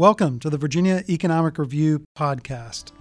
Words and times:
Welcome 0.00 0.38
to 0.38 0.48
the 0.48 0.56
Virginia 0.56 1.04
Economic 1.10 1.58
Review 1.58 2.06
podcast. 2.16 2.92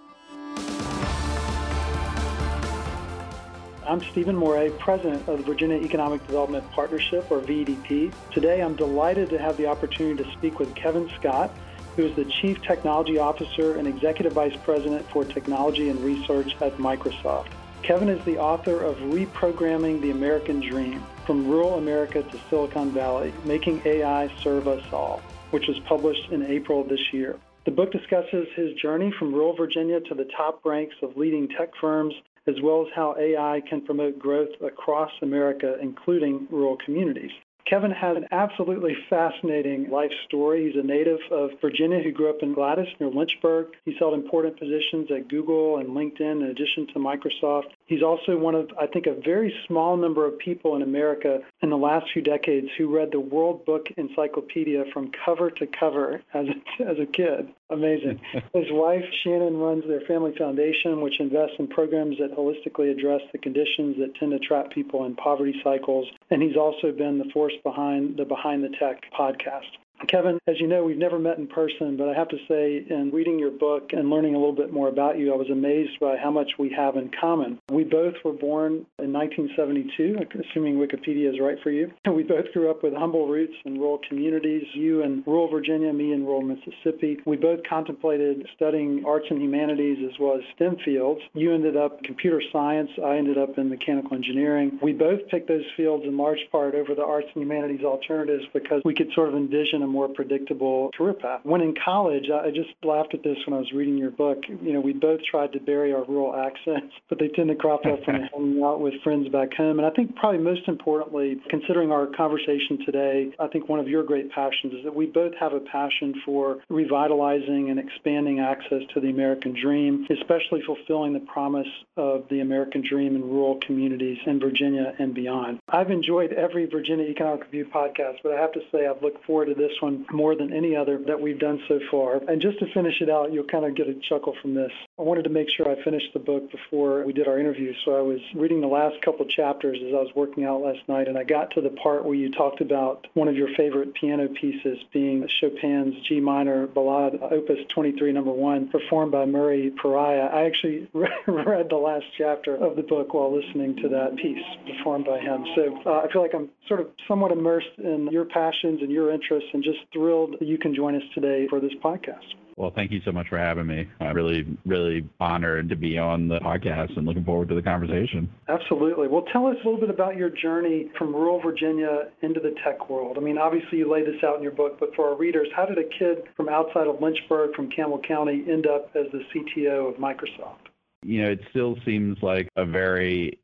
I'm 3.87 4.03
Stephen 4.11 4.35
Moret, 4.35 4.77
President 4.79 5.25
of 5.29 5.37
the 5.37 5.43
Virginia 5.45 5.77
Economic 5.77 6.27
Development 6.27 6.69
Partnership, 6.73 7.31
or 7.31 7.39
VEDP. 7.39 8.11
Today 8.33 8.61
I'm 8.61 8.75
delighted 8.75 9.29
to 9.29 9.37
have 9.37 9.55
the 9.55 9.67
opportunity 9.67 10.21
to 10.21 10.29
speak 10.33 10.59
with 10.59 10.75
Kevin 10.75 11.09
Scott, 11.17 11.55
who 11.95 12.03
is 12.03 12.13
the 12.17 12.25
Chief 12.25 12.61
Technology 12.63 13.17
Officer 13.17 13.77
and 13.77 13.87
Executive 13.87 14.33
Vice 14.33 14.57
President 14.65 15.09
for 15.09 15.23
Technology 15.23 15.87
and 15.87 16.01
Research 16.01 16.53
at 16.59 16.75
Microsoft. 16.79 17.47
Kevin 17.81 18.09
is 18.09 18.21
the 18.25 18.37
author 18.37 18.83
of 18.83 18.97
Reprogramming 18.97 20.01
the 20.01 20.11
American 20.11 20.59
Dream 20.59 21.01
From 21.25 21.47
Rural 21.47 21.75
America 21.75 22.23
to 22.23 22.39
Silicon 22.49 22.91
Valley 22.91 23.31
Making 23.45 23.81
AI 23.85 24.29
Serve 24.43 24.67
Us 24.67 24.83
All 24.91 25.21
which 25.51 25.67
was 25.67 25.79
published 25.87 26.31
in 26.31 26.45
April 26.45 26.81
of 26.81 26.89
this 26.89 27.13
year. 27.13 27.37
The 27.65 27.71
book 27.71 27.91
discusses 27.91 28.47
his 28.55 28.73
journey 28.75 29.11
from 29.19 29.33
rural 29.33 29.55
Virginia 29.55 29.99
to 29.99 30.15
the 30.15 30.27
top 30.35 30.65
ranks 30.65 30.95
of 31.01 31.17
leading 31.17 31.47
tech 31.49 31.69
firms, 31.79 32.13
as 32.47 32.55
well 32.61 32.81
as 32.81 32.87
how 32.95 33.15
AI 33.19 33.61
can 33.69 33.81
promote 33.81 34.17
growth 34.17 34.49
across 34.61 35.11
America, 35.21 35.77
including 35.81 36.47
rural 36.49 36.77
communities. 36.83 37.31
Kevin 37.69 37.91
has 37.91 38.17
an 38.17 38.25
absolutely 38.31 38.97
fascinating 39.11 39.91
life 39.91 40.11
story. 40.25 40.65
He's 40.65 40.81
a 40.81 40.85
native 40.85 41.19
of 41.29 41.51
Virginia 41.61 42.01
who 42.01 42.11
grew 42.11 42.31
up 42.31 42.41
in 42.41 42.53
Gladys 42.53 42.87
near 42.99 43.11
Lynchburg. 43.11 43.67
He's 43.85 43.99
held 43.99 44.15
important 44.15 44.57
positions 44.57 45.11
at 45.11 45.27
Google 45.27 45.77
and 45.77 45.89
LinkedIn 45.89 46.41
in 46.41 46.43
addition 46.43 46.87
to 46.87 46.93
Microsoft. 46.95 47.67
He's 47.85 48.01
also 48.01 48.37
one 48.37 48.55
of, 48.55 48.71
I 48.79 48.87
think, 48.87 49.05
a 49.05 49.13
very 49.13 49.53
small 49.67 49.97
number 49.97 50.25
of 50.25 50.39
people 50.39 50.75
in 50.75 50.81
America 50.81 51.41
in 51.61 51.69
the 51.69 51.77
last 51.77 52.07
few 52.13 52.21
decades 52.21 52.67
who 52.77 52.93
read 52.93 53.09
the 53.11 53.19
World 53.19 53.65
Book 53.65 53.87
Encyclopedia 53.97 54.83
from 54.93 55.11
cover 55.25 55.51
to 55.51 55.67
cover 55.79 56.21
as 56.33 56.45
a, 56.47 56.83
as 56.89 56.97
a 56.99 57.05
kid. 57.05 57.49
Amazing. 57.69 58.19
His 58.53 58.71
wife, 58.71 59.03
Shannon, 59.23 59.57
runs 59.57 59.83
their 59.87 60.01
family 60.01 60.33
foundation, 60.37 61.01
which 61.01 61.19
invests 61.19 61.55
in 61.59 61.67
programs 61.67 62.17
that 62.19 62.35
holistically 62.35 62.91
address 62.91 63.21
the 63.31 63.37
conditions 63.37 63.97
that 63.99 64.15
tend 64.19 64.31
to 64.31 64.39
trap 64.39 64.71
people 64.71 65.05
in 65.05 65.15
poverty 65.15 65.55
cycles. 65.63 66.07
And 66.31 66.41
he's 66.41 66.57
also 66.57 66.91
been 66.91 67.17
the 67.17 67.29
force 67.33 67.53
behind 67.63 68.17
the 68.17 68.25
Behind 68.25 68.63
the 68.63 68.69
Tech 68.79 69.03
podcast. 69.17 69.69
Kevin, 70.09 70.39
as 70.47 70.59
you 70.59 70.65
know, 70.65 70.83
we've 70.83 70.97
never 70.97 71.19
met 71.19 71.37
in 71.37 71.45
person, 71.45 71.95
but 71.95 72.09
I 72.09 72.15
have 72.15 72.29
to 72.29 72.37
say, 72.47 72.83
in 72.89 73.11
reading 73.13 73.37
your 73.37 73.51
book 73.51 73.91
and 73.93 74.09
learning 74.09 74.33
a 74.33 74.39
little 74.39 74.55
bit 74.55 74.73
more 74.73 74.87
about 74.87 75.19
you, 75.19 75.31
I 75.31 75.37
was 75.37 75.49
amazed 75.51 75.99
by 75.99 76.17
how 76.17 76.31
much 76.31 76.49
we 76.57 76.73
have 76.75 76.95
in 76.95 77.11
common. 77.21 77.59
We 77.71 77.83
both 77.83 78.15
were 78.25 78.33
born 78.33 78.87
in 78.97 79.13
1972, 79.13 80.17
assuming 80.49 80.77
Wikipedia 80.77 81.31
is 81.31 81.39
right 81.39 81.57
for 81.61 81.71
you. 81.71 81.91
We 82.19 82.23
both 82.23 82.51
grew 82.51 82.69
up 82.69 82.83
with 82.83 82.93
humble 82.93 83.29
roots 83.29 83.53
in 83.63 83.79
rural 83.79 84.01
communities, 84.09 84.63
you 84.73 85.03
in 85.03 85.23
rural 85.25 85.47
Virginia, 85.47 85.93
me 85.93 86.11
in 86.11 86.25
rural 86.25 86.41
Mississippi. 86.41 87.17
We 87.25 87.37
both 87.37 87.61
contemplated 87.69 88.45
studying 88.55 89.05
arts 89.05 89.27
and 89.29 89.41
humanities 89.41 89.99
as 90.11 90.19
well 90.19 90.35
as 90.35 90.41
STEM 90.55 90.77
fields. 90.83 91.21
You 91.33 91.53
ended 91.53 91.77
up 91.77 91.99
in 91.99 92.03
computer 92.03 92.41
science, 92.51 92.89
I 93.01 93.15
ended 93.15 93.37
up 93.37 93.57
in 93.57 93.69
mechanical 93.69 94.17
engineering. 94.17 94.79
We 94.81 94.91
both 94.91 95.25
picked 95.29 95.47
those 95.47 95.63
fields 95.77 96.03
in 96.03 96.17
large 96.17 96.39
part 96.51 96.75
over 96.75 96.93
the 96.93 97.05
arts 97.05 97.27
and 97.33 97.43
humanities 97.43 97.85
alternatives 97.85 98.43
because 98.51 98.81
we 98.83 98.93
could 98.93 99.13
sort 99.13 99.29
of 99.29 99.35
envision 99.35 99.81
a 99.81 99.87
more 99.87 99.98
predictable 100.07 100.91
career 100.95 101.13
path. 101.13 101.41
When 101.43 101.61
in 101.61 101.75
college, 101.83 102.29
I 102.31 102.49
just 102.51 102.69
laughed 102.83 103.13
at 103.13 103.23
this 103.23 103.37
when 103.45 103.55
I 103.55 103.59
was 103.59 103.71
reading 103.73 103.97
your 103.97 104.11
book. 104.11 104.43
You 104.47 104.73
know, 104.73 104.81
we 104.81 104.93
both 104.93 105.21
tried 105.29 105.53
to 105.53 105.59
bury 105.59 105.93
our 105.93 106.03
rural 106.05 106.35
accents, 106.35 106.93
but 107.09 107.19
they 107.19 107.27
tend 107.29 107.49
to 107.49 107.55
crop 107.55 107.85
up 107.85 107.99
when 108.05 108.29
hanging 108.33 108.63
out 108.63 108.81
with 108.81 108.93
friends 109.03 109.27
back 109.29 109.53
home. 109.53 109.79
And 109.79 109.85
I 109.85 109.91
think 109.91 110.15
probably 110.15 110.39
most 110.39 110.67
importantly, 110.67 111.37
considering 111.49 111.91
our 111.91 112.07
conversation 112.07 112.79
today, 112.85 113.31
I 113.39 113.47
think 113.47 113.67
one 113.67 113.79
of 113.79 113.87
your 113.87 114.03
great 114.03 114.31
passions 114.31 114.73
is 114.73 114.83
that 114.83 114.95
we 114.95 115.05
both 115.05 115.33
have 115.39 115.53
a 115.53 115.59
passion 115.59 116.21
for 116.25 116.59
revitalizing 116.69 117.69
and 117.69 117.79
expanding 117.79 118.39
access 118.39 118.81
to 118.93 118.99
the 118.99 119.09
American 119.09 119.55
dream, 119.59 120.07
especially 120.09 120.61
fulfilling 120.65 121.13
the 121.13 121.19
promise 121.19 121.67
of 121.97 122.25
the 122.29 122.41
American 122.41 122.83
dream 122.87 123.15
in 123.15 123.23
rural 123.23 123.59
communities 123.65 124.17
in 124.25 124.39
Virginia 124.39 124.93
and 124.99 125.13
beyond. 125.13 125.59
I've 125.69 125.91
enjoyed 125.91 126.33
every 126.33 126.65
Virginia 126.65 127.05
Economic 127.05 127.45
Review 127.45 127.65
podcast, 127.73 128.17
but 128.23 128.33
I 128.33 128.41
have 128.41 128.51
to 128.53 128.61
say 128.71 128.87
I've 128.87 129.01
looked 129.01 129.25
forward 129.25 129.45
to 129.45 129.55
this 129.55 129.71
one 129.79 129.88
more 130.11 130.35
than 130.35 130.53
any 130.53 130.75
other 130.75 130.99
that 131.07 131.19
we've 131.19 131.39
done 131.39 131.59
so 131.67 131.79
far. 131.91 132.21
And 132.27 132.41
just 132.41 132.59
to 132.59 132.65
finish 132.73 133.01
it 133.01 133.09
out, 133.09 133.31
you'll 133.33 133.45
kind 133.45 133.65
of 133.65 133.75
get 133.75 133.87
a 133.87 133.95
chuckle 134.07 134.35
from 134.41 134.53
this. 134.53 134.71
I 134.99 135.01
wanted 135.03 135.23
to 135.23 135.29
make 135.29 135.47
sure 135.55 135.69
I 135.69 135.81
finished 135.81 136.11
the 136.11 136.19
book 136.19 136.51
before 136.51 137.05
we 137.05 137.13
did 137.13 137.25
our 137.25 137.39
interview, 137.39 137.73
so 137.85 137.95
I 137.95 138.01
was 138.01 138.19
reading 138.35 138.59
the 138.59 138.67
last 138.67 139.01
couple 139.01 139.25
chapters 139.25 139.77
as 139.81 139.93
I 139.93 139.97
was 139.97 140.11
working 140.13 140.43
out 140.43 140.61
last 140.61 140.79
night, 140.89 141.07
and 141.07 141.17
I 141.17 141.23
got 141.23 141.51
to 141.51 141.61
the 141.61 141.69
part 141.69 142.03
where 142.03 142.15
you 142.15 142.29
talked 142.29 142.59
about 142.59 143.07
one 143.13 143.29
of 143.29 143.35
your 143.37 143.47
favorite 143.55 143.93
piano 143.93 144.27
pieces 144.27 144.77
being 144.91 145.25
Chopin's 145.39 145.95
G 146.05 146.19
minor 146.19 146.67
Ballade, 146.67 147.17
Opus 147.31 147.59
23, 147.73 148.11
number 148.11 148.33
one, 148.33 148.67
performed 148.67 149.13
by 149.13 149.25
Murray 149.25 149.71
Perahia. 149.81 150.33
I 150.33 150.45
actually 150.45 150.89
read 150.93 151.69
the 151.69 151.77
last 151.77 152.05
chapter 152.17 152.57
of 152.57 152.75
the 152.75 152.83
book 152.83 153.13
while 153.13 153.33
listening 153.33 153.77
to 153.77 153.87
that 153.87 154.17
piece 154.17 154.43
performed 154.67 155.05
by 155.05 155.19
him. 155.19 155.45
So 155.55 155.79
uh, 155.85 156.01
I 156.01 156.11
feel 156.11 156.21
like 156.21 156.35
I'm 156.35 156.49
sort 156.67 156.81
of 156.81 156.87
somewhat 157.07 157.31
immersed 157.31 157.77
in 157.77 158.09
your 158.11 158.25
passions 158.25 158.81
and 158.81 158.91
your 158.91 159.13
interests, 159.13 159.47
and 159.53 159.63
just 159.63 159.79
thrilled 159.93 160.35
that 160.41 160.45
you 160.45 160.57
can 160.57 160.75
join 160.75 160.95
us 160.95 161.03
today 161.15 161.47
for 161.47 161.61
this 161.61 161.73
podcast. 161.81 162.35
Well, 162.59 162.73
thank 162.75 162.91
you 162.91 162.99
so 163.05 163.13
much 163.13 163.29
for 163.29 163.37
having 163.37 163.67
me. 163.67 163.87
I'm 164.01 164.13
really, 164.13 164.45
really 164.65 165.07
honored 165.17 165.69
to 165.69 165.77
be 165.77 165.97
on 165.97 166.27
the 166.27 166.39
podcast 166.39 166.97
and 166.97 167.07
looking 167.07 167.23
forward 167.23 167.47
to 167.47 167.55
the 167.55 167.61
conversation. 167.61 168.29
Absolutely. 168.49 169.07
Well, 169.07 169.23
tell 169.31 169.47
us 169.47 169.55
a 169.63 169.65
little 169.65 169.79
bit 169.79 169.89
about 169.89 170.17
your 170.17 170.29
journey 170.29 170.91
from 170.97 171.15
rural 171.15 171.41
Virginia 171.41 172.09
into 172.21 172.41
the 172.41 172.53
tech 172.65 172.89
world. 172.89 173.15
I 173.17 173.21
mean, 173.21 173.37
obviously 173.37 173.77
you 173.77 173.89
lay 173.89 174.03
this 174.03 174.21
out 174.25 174.35
in 174.35 174.43
your 174.43 174.51
book, 174.51 174.77
but 174.77 174.93
for 174.93 175.07
our 175.07 175.15
readers, 175.15 175.47
how 175.55 175.65
did 175.65 175.77
a 175.77 175.87
kid 175.97 176.23
from 176.35 176.49
outside 176.49 176.87
of 176.87 177.01
Lynchburg, 177.01 177.55
from 177.55 177.69
Campbell 177.71 178.01
County, 178.05 178.43
end 178.51 178.67
up 178.67 178.91
as 178.93 179.05
the 179.13 179.21
CTO 179.33 179.87
of 179.87 179.95
Microsoft? 179.95 180.67
You 181.05 181.23
know, 181.23 181.29
it 181.29 181.39
still 181.51 181.77
seems 181.85 182.17
like 182.21 182.49
a 182.57 182.65
very 182.65 183.39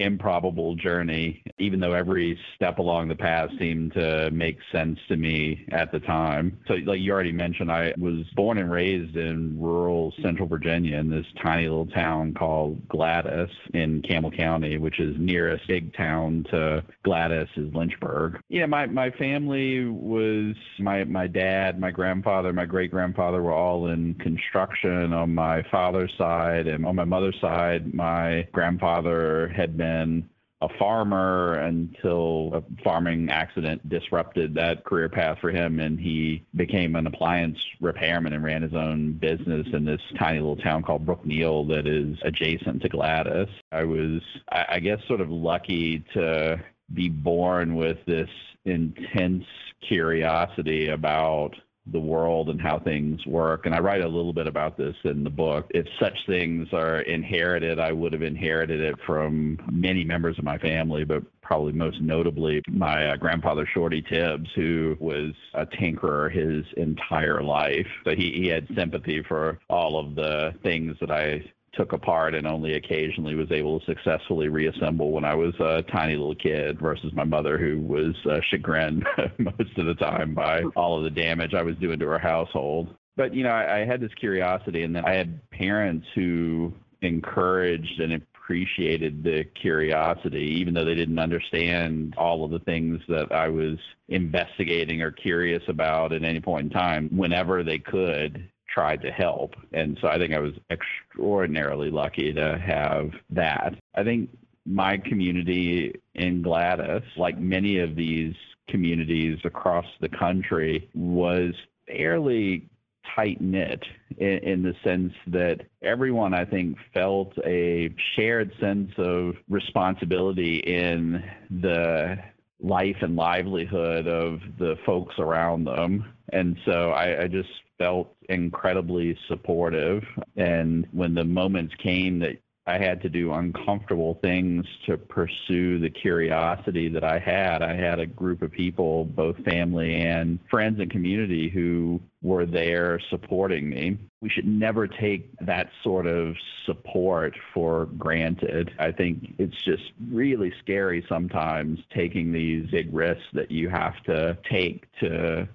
improbable 0.00 0.74
journey, 0.74 1.42
even 1.58 1.80
though 1.80 1.92
every 1.92 2.38
step 2.56 2.78
along 2.78 3.08
the 3.08 3.14
path 3.14 3.50
seemed 3.58 3.92
to 3.94 4.30
make 4.32 4.58
sense 4.72 4.98
to 5.08 5.16
me 5.16 5.66
at 5.72 5.92
the 5.92 6.00
time. 6.00 6.58
So, 6.66 6.74
like 6.74 7.00
you 7.00 7.12
already 7.12 7.32
mentioned, 7.32 7.70
I 7.70 7.92
was 7.98 8.26
born 8.34 8.58
and 8.58 8.70
raised 8.70 9.16
in 9.16 9.60
rural 9.60 10.12
central 10.22 10.48
Virginia 10.48 10.96
in 10.96 11.10
this 11.10 11.26
tiny 11.42 11.68
little 11.68 11.86
town 11.86 12.34
called 12.34 12.88
Gladys 12.88 13.50
in 13.74 14.02
Campbell 14.02 14.30
County, 14.30 14.78
which 14.78 14.98
is 15.00 15.16
nearest 15.18 15.66
big 15.68 15.94
town 15.94 16.46
to 16.50 16.82
Gladys 17.04 17.48
is 17.56 17.72
Lynchburg. 17.74 18.40
Yeah, 18.48 18.66
my, 18.66 18.86
my 18.86 19.10
family 19.10 19.84
was 19.84 20.54
my, 20.78 21.04
my 21.04 21.26
dad, 21.26 21.78
my 21.78 21.90
grandfather, 21.90 22.52
my 22.52 22.66
great 22.66 22.90
grandfather 22.90 23.42
were 23.42 23.52
all 23.52 23.88
in 23.88 24.14
construction 24.14 25.12
on 25.12 25.34
my 25.34 25.62
father's 25.70 26.12
side. 26.16 26.66
And 26.66 26.86
on 26.86 26.96
my 26.96 27.04
mother's 27.04 27.38
side, 27.40 27.92
my 27.92 28.48
grandfather 28.52 29.48
had 29.54 29.76
been 29.76 29.89
been 29.90 30.28
a 30.62 30.68
farmer 30.78 31.54
until 31.54 32.50
a 32.52 32.82
farming 32.84 33.30
accident 33.30 33.88
disrupted 33.88 34.54
that 34.54 34.84
career 34.84 35.08
path 35.08 35.38
for 35.40 35.50
him 35.50 35.80
and 35.80 35.98
he 35.98 36.44
became 36.54 36.96
an 36.96 37.06
appliance 37.06 37.56
repairman 37.80 38.34
and 38.34 38.44
ran 38.44 38.60
his 38.60 38.74
own 38.74 39.12
business 39.12 39.66
in 39.72 39.86
this 39.86 40.02
tiny 40.18 40.38
little 40.38 40.56
town 40.56 40.82
called 40.82 41.06
Brookneal 41.06 41.66
that 41.68 41.86
is 41.86 42.18
adjacent 42.24 42.82
to 42.82 42.90
Gladys. 42.90 43.48
I 43.72 43.84
was 43.84 44.20
I 44.50 44.80
guess 44.80 44.98
sort 45.08 45.22
of 45.22 45.30
lucky 45.30 46.04
to 46.12 46.62
be 46.92 47.08
born 47.08 47.74
with 47.74 47.98
this 48.04 48.28
intense 48.66 49.46
curiosity 49.88 50.88
about 50.88 51.56
the 51.86 52.00
world 52.00 52.48
and 52.48 52.60
how 52.60 52.78
things 52.78 53.24
work. 53.26 53.66
And 53.66 53.74
I 53.74 53.80
write 53.80 54.02
a 54.02 54.08
little 54.08 54.32
bit 54.32 54.46
about 54.46 54.76
this 54.76 54.94
in 55.04 55.24
the 55.24 55.30
book. 55.30 55.66
If 55.70 55.86
such 55.98 56.16
things 56.26 56.68
are 56.72 57.00
inherited, 57.00 57.78
I 57.78 57.92
would 57.92 58.12
have 58.12 58.22
inherited 58.22 58.80
it 58.80 58.96
from 59.06 59.58
many 59.70 60.04
members 60.04 60.38
of 60.38 60.44
my 60.44 60.58
family, 60.58 61.04
but 61.04 61.22
probably 61.42 61.72
most 61.72 62.00
notably 62.00 62.62
my 62.68 63.10
uh, 63.10 63.16
grandfather 63.16 63.66
Shorty 63.74 64.02
Tibbs, 64.02 64.48
who 64.54 64.96
was 65.00 65.32
a 65.54 65.66
tinkerer 65.66 66.30
his 66.30 66.64
entire 66.76 67.42
life. 67.42 67.88
So 68.04 68.14
he, 68.14 68.32
he 68.32 68.46
had 68.46 68.68
sympathy 68.76 69.22
for 69.26 69.58
all 69.68 69.98
of 69.98 70.14
the 70.14 70.54
things 70.62 70.96
that 71.00 71.10
I 71.10 71.42
took 71.72 71.92
apart 71.92 72.34
and 72.34 72.46
only 72.46 72.74
occasionally 72.74 73.34
was 73.34 73.50
able 73.52 73.80
to 73.80 73.86
successfully 73.86 74.48
reassemble 74.48 75.12
when 75.12 75.24
I 75.24 75.34
was 75.34 75.54
a 75.60 75.82
tiny 75.82 76.16
little 76.16 76.34
kid 76.34 76.80
versus 76.80 77.12
my 77.12 77.24
mother 77.24 77.58
who 77.58 77.80
was 77.80 78.14
uh, 78.28 78.40
chagrined 78.50 79.06
most 79.38 79.78
of 79.78 79.86
the 79.86 79.94
time 79.94 80.34
by 80.34 80.62
all 80.76 80.98
of 80.98 81.04
the 81.04 81.10
damage 81.10 81.54
I 81.54 81.62
was 81.62 81.76
doing 81.76 81.98
to 82.00 82.06
her 82.06 82.18
household. 82.18 82.94
But, 83.16 83.34
you 83.34 83.44
know, 83.44 83.50
I, 83.50 83.80
I 83.80 83.84
had 83.84 84.00
this 84.00 84.14
curiosity 84.14 84.82
and 84.82 84.94
then 84.94 85.04
I 85.04 85.14
had 85.14 85.48
parents 85.50 86.06
who 86.14 86.72
encouraged 87.02 88.00
and 88.00 88.12
appreciated 88.12 89.22
the 89.22 89.44
curiosity, 89.44 90.56
even 90.58 90.74
though 90.74 90.84
they 90.84 90.94
didn't 90.94 91.18
understand 91.18 92.14
all 92.16 92.44
of 92.44 92.50
the 92.50 92.58
things 92.60 93.00
that 93.08 93.30
I 93.30 93.48
was 93.48 93.78
investigating 94.08 95.02
or 95.02 95.12
curious 95.12 95.62
about 95.68 96.12
at 96.12 96.24
any 96.24 96.40
point 96.40 96.64
in 96.64 96.70
time. 96.70 97.08
Whenever 97.16 97.62
they 97.62 97.78
could, 97.78 98.48
tried 98.72 99.02
to 99.02 99.10
help. 99.10 99.54
And 99.72 99.98
so 100.00 100.08
I 100.08 100.18
think 100.18 100.34
I 100.34 100.38
was 100.38 100.54
extraordinarily 100.70 101.90
lucky 101.90 102.32
to 102.32 102.58
have 102.58 103.10
that. 103.30 103.74
I 103.94 104.04
think 104.04 104.30
my 104.66 104.98
community 104.98 105.94
in 106.14 106.42
Gladys, 106.42 107.02
like 107.16 107.38
many 107.38 107.78
of 107.78 107.96
these 107.96 108.34
communities 108.68 109.38
across 109.44 109.86
the 110.00 110.08
country, 110.08 110.88
was 110.94 111.54
fairly 111.86 112.68
tight 113.14 113.40
knit 113.40 113.82
in, 114.18 114.38
in, 114.38 114.62
the 114.62 114.74
sense 114.84 115.12
that 115.26 115.62
everyone, 115.82 116.34
I 116.34 116.44
think, 116.44 116.76
felt 116.94 117.32
a 117.44 117.92
shared 118.14 118.52
sense 118.60 118.92
of 118.98 119.34
responsibility 119.48 120.58
in 120.58 121.24
the 121.50 122.18
life 122.62 122.96
and 123.00 123.16
livelihood 123.16 124.06
of 124.06 124.40
the 124.58 124.76
folks 124.84 125.14
around 125.18 125.64
them. 125.64 126.04
And 126.32 126.56
so 126.64 126.90
I, 126.90 127.22
I 127.22 127.26
just 127.26 127.48
felt 127.80 128.14
incredibly 128.28 129.18
supportive. 129.26 130.04
And 130.36 130.86
when 130.92 131.14
the 131.14 131.24
moments 131.24 131.74
came 131.82 132.20
that 132.20 132.36
I 132.66 132.78
had 132.78 133.02
to 133.02 133.08
do 133.08 133.32
uncomfortable 133.32 134.18
things 134.22 134.64
to 134.86 134.96
pursue 134.96 135.80
the 135.80 135.90
curiosity 135.90 136.88
that 136.90 137.02
I 137.02 137.18
had. 137.18 137.62
I 137.62 137.74
had 137.74 137.98
a 137.98 138.06
group 138.06 138.42
of 138.42 138.52
people, 138.52 139.06
both 139.06 139.36
family 139.44 139.96
and 139.96 140.38
friends 140.48 140.78
and 140.78 140.90
community, 140.90 141.48
who 141.48 142.00
were 142.22 142.46
there 142.46 143.00
supporting 143.08 143.70
me. 143.70 143.98
We 144.20 144.28
should 144.28 144.46
never 144.46 144.86
take 144.86 145.34
that 145.40 145.70
sort 145.82 146.06
of 146.06 146.36
support 146.66 147.34
for 147.54 147.86
granted. 147.98 148.72
I 148.78 148.92
think 148.92 149.34
it's 149.38 149.56
just 149.64 149.92
really 150.08 150.52
scary 150.60 151.04
sometimes 151.08 151.80
taking 151.92 152.30
these 152.30 152.70
big 152.70 152.94
risks 152.94 153.24
that 153.32 153.50
you 153.50 153.68
have 153.70 154.00
to 154.04 154.38
take 154.48 154.84
to 155.00 155.48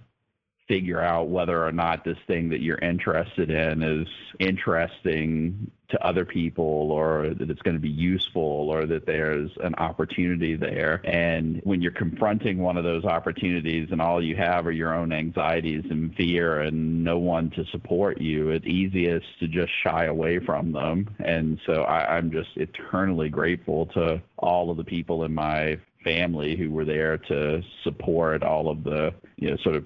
figure 0.67 1.01
out 1.01 1.29
whether 1.29 1.63
or 1.63 1.71
not 1.71 2.03
this 2.03 2.17
thing 2.27 2.49
that 2.49 2.61
you're 2.61 2.79
interested 2.79 3.49
in 3.51 3.83
is 3.83 4.07
interesting 4.39 5.69
to 5.89 6.03
other 6.03 6.25
people 6.25 6.91
or 6.91 7.29
that 7.37 7.49
it's 7.49 7.61
going 7.61 7.75
to 7.75 7.81
be 7.81 7.89
useful 7.89 8.41
or 8.41 8.87
that 8.87 9.05
there's 9.05 9.51
an 9.63 9.75
opportunity 9.75 10.55
there. 10.55 11.01
And 11.03 11.61
when 11.63 11.81
you're 11.81 11.91
confronting 11.91 12.57
one 12.57 12.77
of 12.77 12.83
those 12.83 13.05
opportunities 13.05 13.89
and 13.91 14.01
all 14.01 14.23
you 14.23 14.35
have 14.35 14.65
are 14.65 14.71
your 14.71 14.95
own 14.95 15.13
anxieties 15.13 15.83
and 15.89 16.15
fear 16.15 16.61
and 16.61 17.03
no 17.03 17.19
one 17.19 17.51
to 17.51 17.65
support 17.65 18.19
you, 18.19 18.49
it's 18.49 18.65
easiest 18.65 19.27
to 19.39 19.47
just 19.47 19.71
shy 19.83 20.05
away 20.05 20.39
from 20.39 20.71
them. 20.71 21.15
And 21.23 21.59
so 21.67 21.83
I, 21.83 22.17
I'm 22.17 22.31
just 22.31 22.49
eternally 22.55 23.29
grateful 23.29 23.85
to 23.87 24.21
all 24.37 24.71
of 24.71 24.77
the 24.77 24.83
people 24.83 25.23
in 25.23 25.35
my 25.35 25.77
family 26.03 26.55
who 26.55 26.71
were 26.71 26.85
there 26.85 27.17
to 27.17 27.61
support 27.83 28.43
all 28.43 28.69
of 28.69 28.83
the 28.83 29.11
you 29.37 29.49
know 29.49 29.57
sort 29.57 29.75
of 29.75 29.85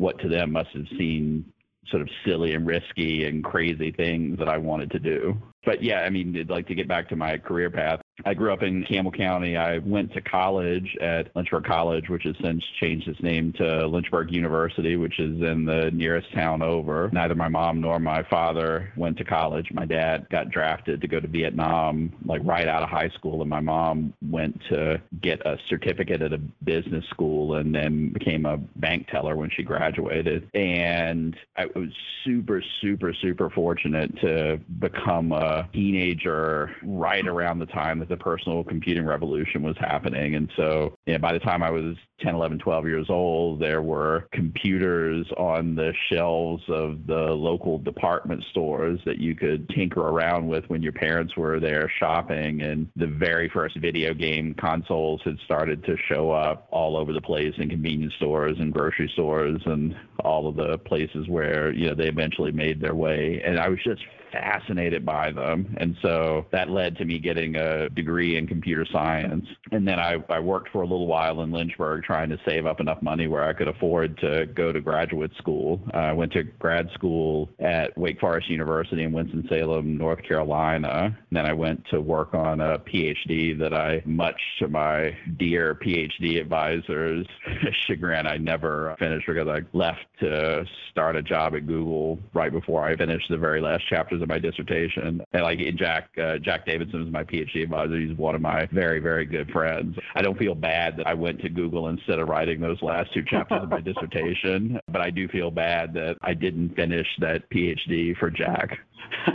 what 0.00 0.18
to 0.20 0.28
them 0.28 0.52
must 0.52 0.70
have 0.70 0.86
seemed 0.96 1.44
sort 1.88 2.00
of 2.00 2.08
silly 2.24 2.54
and 2.54 2.66
risky 2.66 3.26
and 3.26 3.44
crazy 3.44 3.92
things 3.92 4.38
that 4.38 4.48
I 4.48 4.56
wanted 4.56 4.90
to 4.92 4.98
do. 4.98 5.36
But 5.64 5.82
yeah, 5.82 6.00
I 6.00 6.10
mean, 6.10 6.46
like 6.48 6.66
to 6.68 6.74
get 6.74 6.88
back 6.88 7.08
to 7.10 7.16
my 7.16 7.36
career 7.36 7.70
path, 7.70 8.00
I 8.24 8.34
grew 8.34 8.52
up 8.52 8.62
in 8.62 8.84
Campbell 8.84 9.12
County. 9.12 9.56
I 9.56 9.78
went 9.78 10.12
to 10.14 10.20
college 10.20 10.96
at 11.00 11.34
Lynchburg 11.34 11.64
College, 11.64 12.08
which 12.08 12.24
has 12.24 12.34
since 12.42 12.62
changed 12.80 13.08
its 13.08 13.22
name 13.22 13.52
to 13.54 13.86
Lynchburg 13.86 14.30
University, 14.30 14.96
which 14.96 15.18
is 15.18 15.40
in 15.42 15.64
the 15.64 15.90
nearest 15.92 16.32
town 16.32 16.62
over. 16.62 17.10
Neither 17.12 17.34
my 17.34 17.48
mom 17.48 17.80
nor 17.80 17.98
my 17.98 18.22
father 18.24 18.92
went 18.96 19.16
to 19.18 19.24
college. 19.24 19.68
My 19.72 19.86
dad 19.86 20.26
got 20.30 20.50
drafted 20.50 21.00
to 21.00 21.08
go 21.08 21.20
to 21.20 21.28
Vietnam, 21.28 22.12
like 22.24 22.42
right 22.44 22.68
out 22.68 22.82
of 22.82 22.88
high 22.88 23.10
school, 23.10 23.40
and 23.40 23.50
my 23.50 23.60
mom 23.60 24.12
went 24.30 24.60
to 24.70 25.00
get 25.22 25.44
a 25.46 25.58
certificate 25.68 26.22
at 26.22 26.32
a 26.32 26.38
business 26.64 27.04
school 27.10 27.56
and 27.56 27.74
then 27.74 28.12
became 28.12 28.46
a 28.46 28.56
bank 28.56 29.08
teller 29.08 29.36
when 29.36 29.50
she 29.50 29.62
graduated. 29.62 30.48
And 30.54 31.36
I 31.56 31.66
was 31.66 31.88
super, 32.24 32.62
super, 32.80 33.14
super 33.14 33.50
fortunate 33.50 34.14
to 34.20 34.60
become 34.78 35.32
a 35.32 35.49
teenager 35.72 36.74
right 36.82 37.26
around 37.26 37.58
the 37.58 37.66
time 37.66 37.98
that 38.00 38.08
the 38.08 38.16
personal 38.16 38.64
computing 38.64 39.04
revolution 39.04 39.62
was 39.62 39.76
happening. 39.78 40.34
And 40.34 40.50
so 40.56 40.94
you 41.06 41.14
know, 41.14 41.18
by 41.18 41.32
the 41.32 41.38
time 41.38 41.62
I 41.62 41.70
was 41.70 41.96
10, 42.20 42.34
11, 42.34 42.58
12 42.58 42.86
years 42.86 43.06
old, 43.08 43.60
there 43.60 43.82
were 43.82 44.26
computers 44.32 45.26
on 45.36 45.74
the 45.74 45.92
shelves 46.10 46.62
of 46.68 47.06
the 47.06 47.32
local 47.34 47.78
department 47.78 48.44
stores 48.50 49.00
that 49.04 49.18
you 49.18 49.34
could 49.34 49.68
tinker 49.70 50.00
around 50.00 50.46
with 50.46 50.64
when 50.68 50.82
your 50.82 50.92
parents 50.92 51.36
were 51.36 51.60
there 51.60 51.90
shopping. 51.98 52.62
And 52.62 52.88
the 52.96 53.06
very 53.06 53.48
first 53.48 53.76
video 53.78 54.14
game 54.14 54.54
consoles 54.54 55.20
had 55.24 55.38
started 55.44 55.84
to 55.84 55.96
show 56.08 56.30
up 56.30 56.68
all 56.70 56.96
over 56.96 57.12
the 57.12 57.20
place 57.20 57.54
in 57.58 57.68
convenience 57.68 58.14
stores 58.14 58.56
and 58.58 58.72
grocery 58.72 59.10
stores 59.12 59.60
and 59.66 59.96
all 60.24 60.48
of 60.48 60.56
the 60.56 60.78
places 60.78 61.28
where, 61.28 61.72
you 61.72 61.88
know, 61.88 61.94
they 61.94 62.08
eventually 62.08 62.52
made 62.52 62.80
their 62.80 62.94
way. 62.94 63.42
And 63.44 63.58
I 63.58 63.68
was 63.68 63.78
just 63.82 64.02
fascinated 64.32 65.04
by 65.04 65.32
them. 65.32 65.74
And 65.78 65.96
so 66.02 66.46
that 66.52 66.70
led 66.70 66.96
to 66.98 67.04
me 67.04 67.18
getting 67.18 67.56
a 67.56 67.88
degree 67.88 68.36
in 68.36 68.46
computer 68.46 68.86
science. 68.90 69.46
And 69.72 69.86
then 69.86 69.98
I, 69.98 70.22
I 70.28 70.40
worked 70.40 70.70
for 70.70 70.82
a 70.82 70.86
little 70.86 71.06
while 71.06 71.40
in 71.42 71.50
Lynchburg 71.50 72.04
trying 72.10 72.28
to 72.28 72.38
save 72.44 72.66
up 72.66 72.80
enough 72.80 73.00
money 73.02 73.28
where 73.28 73.44
I 73.44 73.52
could 73.52 73.68
afford 73.68 74.18
to 74.18 74.46
go 74.46 74.72
to 74.72 74.80
graduate 74.80 75.30
school. 75.38 75.80
I 75.94 76.12
went 76.12 76.32
to 76.32 76.42
grad 76.42 76.90
school 76.92 77.48
at 77.60 77.96
Wake 77.96 78.18
Forest 78.18 78.50
University 78.50 79.04
in 79.04 79.12
Winston-Salem, 79.12 79.96
North 79.96 80.20
Carolina. 80.24 81.04
And 81.04 81.14
then 81.30 81.46
I 81.46 81.52
went 81.52 81.84
to 81.92 82.00
work 82.00 82.34
on 82.34 82.60
a 82.60 82.80
PhD 82.80 83.56
that 83.60 83.72
I, 83.72 84.02
much 84.04 84.34
to 84.58 84.66
my 84.66 85.16
dear 85.38 85.76
PhD 85.76 86.40
advisors' 86.40 87.28
chagrin, 87.86 88.26
I 88.26 88.38
never 88.38 88.96
finished 88.98 89.28
because 89.28 89.46
I 89.46 89.60
left 89.72 90.00
to 90.18 90.64
start 90.90 91.14
a 91.14 91.22
job 91.22 91.54
at 91.54 91.68
Google 91.68 92.18
right 92.34 92.50
before 92.50 92.84
I 92.84 92.96
finished 92.96 93.28
the 93.30 93.38
very 93.38 93.60
last 93.60 93.88
chapters 93.88 94.20
of 94.20 94.28
my 94.28 94.40
dissertation. 94.40 95.22
And 95.32 95.42
like 95.44 95.60
Jack 95.76 96.10
uh, 96.20 96.38
Jack 96.38 96.66
Davidson 96.66 97.06
is 97.06 97.12
my 97.12 97.22
PhD 97.22 97.62
advisor. 97.62 97.96
He's 97.96 98.16
one 98.16 98.34
of 98.34 98.40
my 98.40 98.66
very 98.72 98.98
very 98.98 99.24
good 99.24 99.50
friends. 99.52 99.96
I 100.16 100.22
don't 100.22 100.38
feel 100.38 100.56
bad 100.56 100.96
that 100.96 101.06
I 101.06 101.14
went 101.14 101.40
to 101.42 101.48
Google 101.48 101.88
instead 102.00 102.18
of 102.18 102.28
writing 102.28 102.60
those 102.60 102.80
last 102.82 103.12
two 103.12 103.22
chapters 103.24 103.62
of 103.62 103.70
my 103.70 103.80
dissertation, 103.84 104.80
but 104.90 105.00
I 105.00 105.10
do 105.10 105.28
feel 105.28 105.50
bad 105.50 105.94
that 105.94 106.16
I 106.22 106.34
didn't 106.34 106.74
finish 106.74 107.06
that 107.20 107.48
PhD 107.50 108.16
for 108.18 108.30
Jack. 108.30 108.78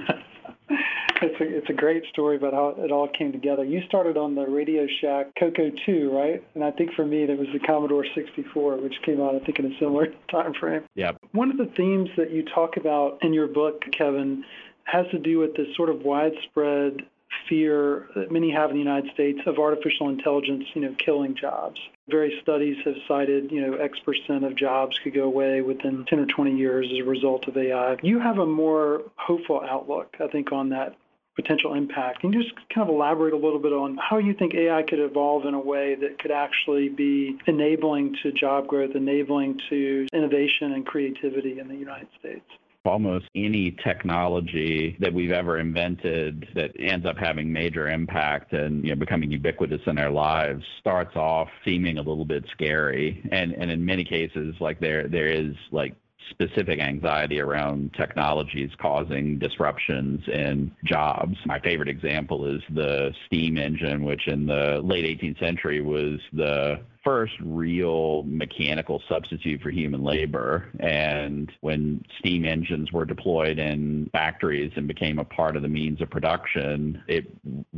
it's 1.22 1.40
a 1.40 1.58
it's 1.58 1.70
a 1.70 1.74
great 1.74 2.04
story 2.12 2.38
about 2.38 2.54
how 2.54 2.76
it 2.78 2.92
all 2.92 3.08
came 3.08 3.32
together. 3.32 3.64
You 3.64 3.82
started 3.88 4.18
on 4.18 4.36
the 4.36 4.46
Radio 4.46 4.88
Shack 5.02 5.28
Coco 5.40 5.72
2, 5.86 6.12
right? 6.12 6.44
And 6.56 6.64
I 6.64 6.72
think 6.72 6.94
for 6.94 7.06
me 7.06 7.26
that 7.26 7.38
was 7.38 7.48
the 7.54 7.60
Commodore 7.60 8.06
64, 8.16 8.78
which 8.78 8.96
came 9.06 9.22
out 9.22 9.36
I 9.36 9.40
think 9.40 9.60
in 9.60 9.66
a 9.72 9.80
similar 9.80 10.08
time 10.32 10.54
frame. 10.54 10.84
Yeah. 10.96 11.12
One 11.32 11.52
of 11.52 11.58
the 11.58 11.72
themes 11.78 12.10
that 12.18 12.32
you 12.32 12.44
talk 12.44 12.78
about 12.78 13.20
in 13.22 13.34
your 13.34 13.48
book, 13.48 13.84
Kevin, 13.92 14.44
has 14.86 15.06
to 15.12 15.20
do 15.20 15.40
with 15.40 15.56
this 15.56 15.68
sort 15.76 15.90
of 15.90 16.02
widespread 16.02 17.02
fear 17.48 18.08
that 18.16 18.32
many 18.32 18.52
have 18.52 18.70
in 18.70 18.76
the 18.76 18.84
United 18.84 19.12
States 19.14 19.40
of 19.46 19.60
artificial 19.60 20.10
intelligence, 20.10 20.66
you 20.74 20.82
know, 20.82 20.96
killing 20.98 21.36
jobs. 21.36 21.80
Various 22.08 22.40
studies 22.42 22.78
have 22.86 22.96
cited, 23.08 23.52
you 23.52 23.62
know, 23.62 23.74
X 23.76 24.00
percent 24.00 24.44
of 24.44 24.56
jobs 24.56 25.00
could 25.00 25.14
go 25.14 25.24
away 25.24 25.62
within 25.62 26.06
10 26.06 26.20
or 26.20 26.26
20 26.26 26.56
years 26.56 26.88
as 26.92 27.00
a 27.00 27.10
result 27.10 27.48
of 27.48 27.58
AI. 27.58 27.98
You 28.04 28.20
have 28.20 28.38
a 28.38 28.46
more 28.46 29.02
hopeful 29.16 29.62
outlook, 29.62 30.16
I 30.20 30.28
think, 30.28 30.52
on 30.52 30.70
that 30.70 30.96
potential 31.36 31.74
impact. 31.74 32.22
Can 32.22 32.32
you 32.32 32.42
just 32.42 32.56
kind 32.74 32.88
of 32.88 32.96
elaborate 32.96 33.34
a 33.34 33.38
little 33.38 33.60
bit 33.60 33.74
on 33.74 33.98
how 33.98 34.18
you 34.18 34.34
think 34.34 34.56
AI 34.56 34.84
could 34.84 35.00
evolve 35.00 35.46
in 35.46 35.54
a 35.54 35.60
way 35.60 35.96
that 35.96 36.18
could 36.20 36.32
actually 36.32 36.90
be 36.90 37.38
enabling 37.46 38.16
to 38.24 38.32
job 38.32 38.68
growth, 38.68 38.96
enabling 38.96 39.60
to 39.70 40.08
innovation 40.14 40.72
and 40.72 40.86
creativity 40.86 41.60
in 41.60 41.68
the 41.68 41.76
United 41.76 42.08
States? 42.20 42.46
Almost 42.86 43.26
any 43.36 43.72
technology 43.84 44.98
that 45.00 45.14
we've 45.14 45.32
ever 45.32 45.60
invented 45.60 46.48
that 46.56 46.72
ends 46.80 47.06
up 47.06 47.18
having 47.18 47.52
major 47.52 47.90
impact 47.90 48.54
and 48.54 48.84
you 48.84 48.90
know 48.90 48.96
becoming 48.96 49.32
ubiquitous 49.32 49.82
in 49.88 49.98
our 49.98 50.12
lives 50.12 50.64
starts 50.80 51.16
off 51.16 51.50
seeming 51.64 51.98
a 51.98 52.02
little 52.02 52.26
bit 52.26 52.46
scary 52.52 53.28
and 53.32 53.54
and 53.54 53.72
in 53.72 53.84
many 53.86 54.04
cases 54.04 54.56
like 54.60 54.80
there 54.80 55.08
there 55.08 55.28
is 55.28 55.56
like 55.72 55.96
specific 56.32 56.80
anxiety 56.80 57.40
around 57.40 57.94
technologies 57.94 58.72
causing 58.80 59.38
disruptions 59.38 60.22
in 60.28 60.72
jobs. 60.84 61.38
My 61.46 61.60
favorite 61.60 61.90
example 61.90 62.46
is 62.48 62.62
the 62.74 63.14
steam 63.28 63.58
engine, 63.58 64.04
which 64.04 64.28
in 64.28 64.48
the 64.48 64.82
late 64.84 65.06
18th 65.20 65.40
century 65.40 65.82
was 65.82 66.20
the 66.34 66.80
first 67.06 67.34
real 67.40 68.24
mechanical 68.24 69.02
substitute 69.08 69.62
for 69.62 69.70
human 69.70 70.04
labor. 70.04 70.70
And 70.80 71.52
when 71.62 72.04
steam 72.20 72.46
engines 72.46 72.92
were 72.92 73.06
deployed 73.06 73.60
in 73.60 74.10
factories 74.12 74.72
and 74.76 74.88
became 74.88 75.20
a 75.20 75.24
part 75.24 75.56
of 75.56 75.62
the 75.62 75.68
means 75.68 76.02
of 76.02 76.10
production, 76.10 77.04
it 77.08 77.28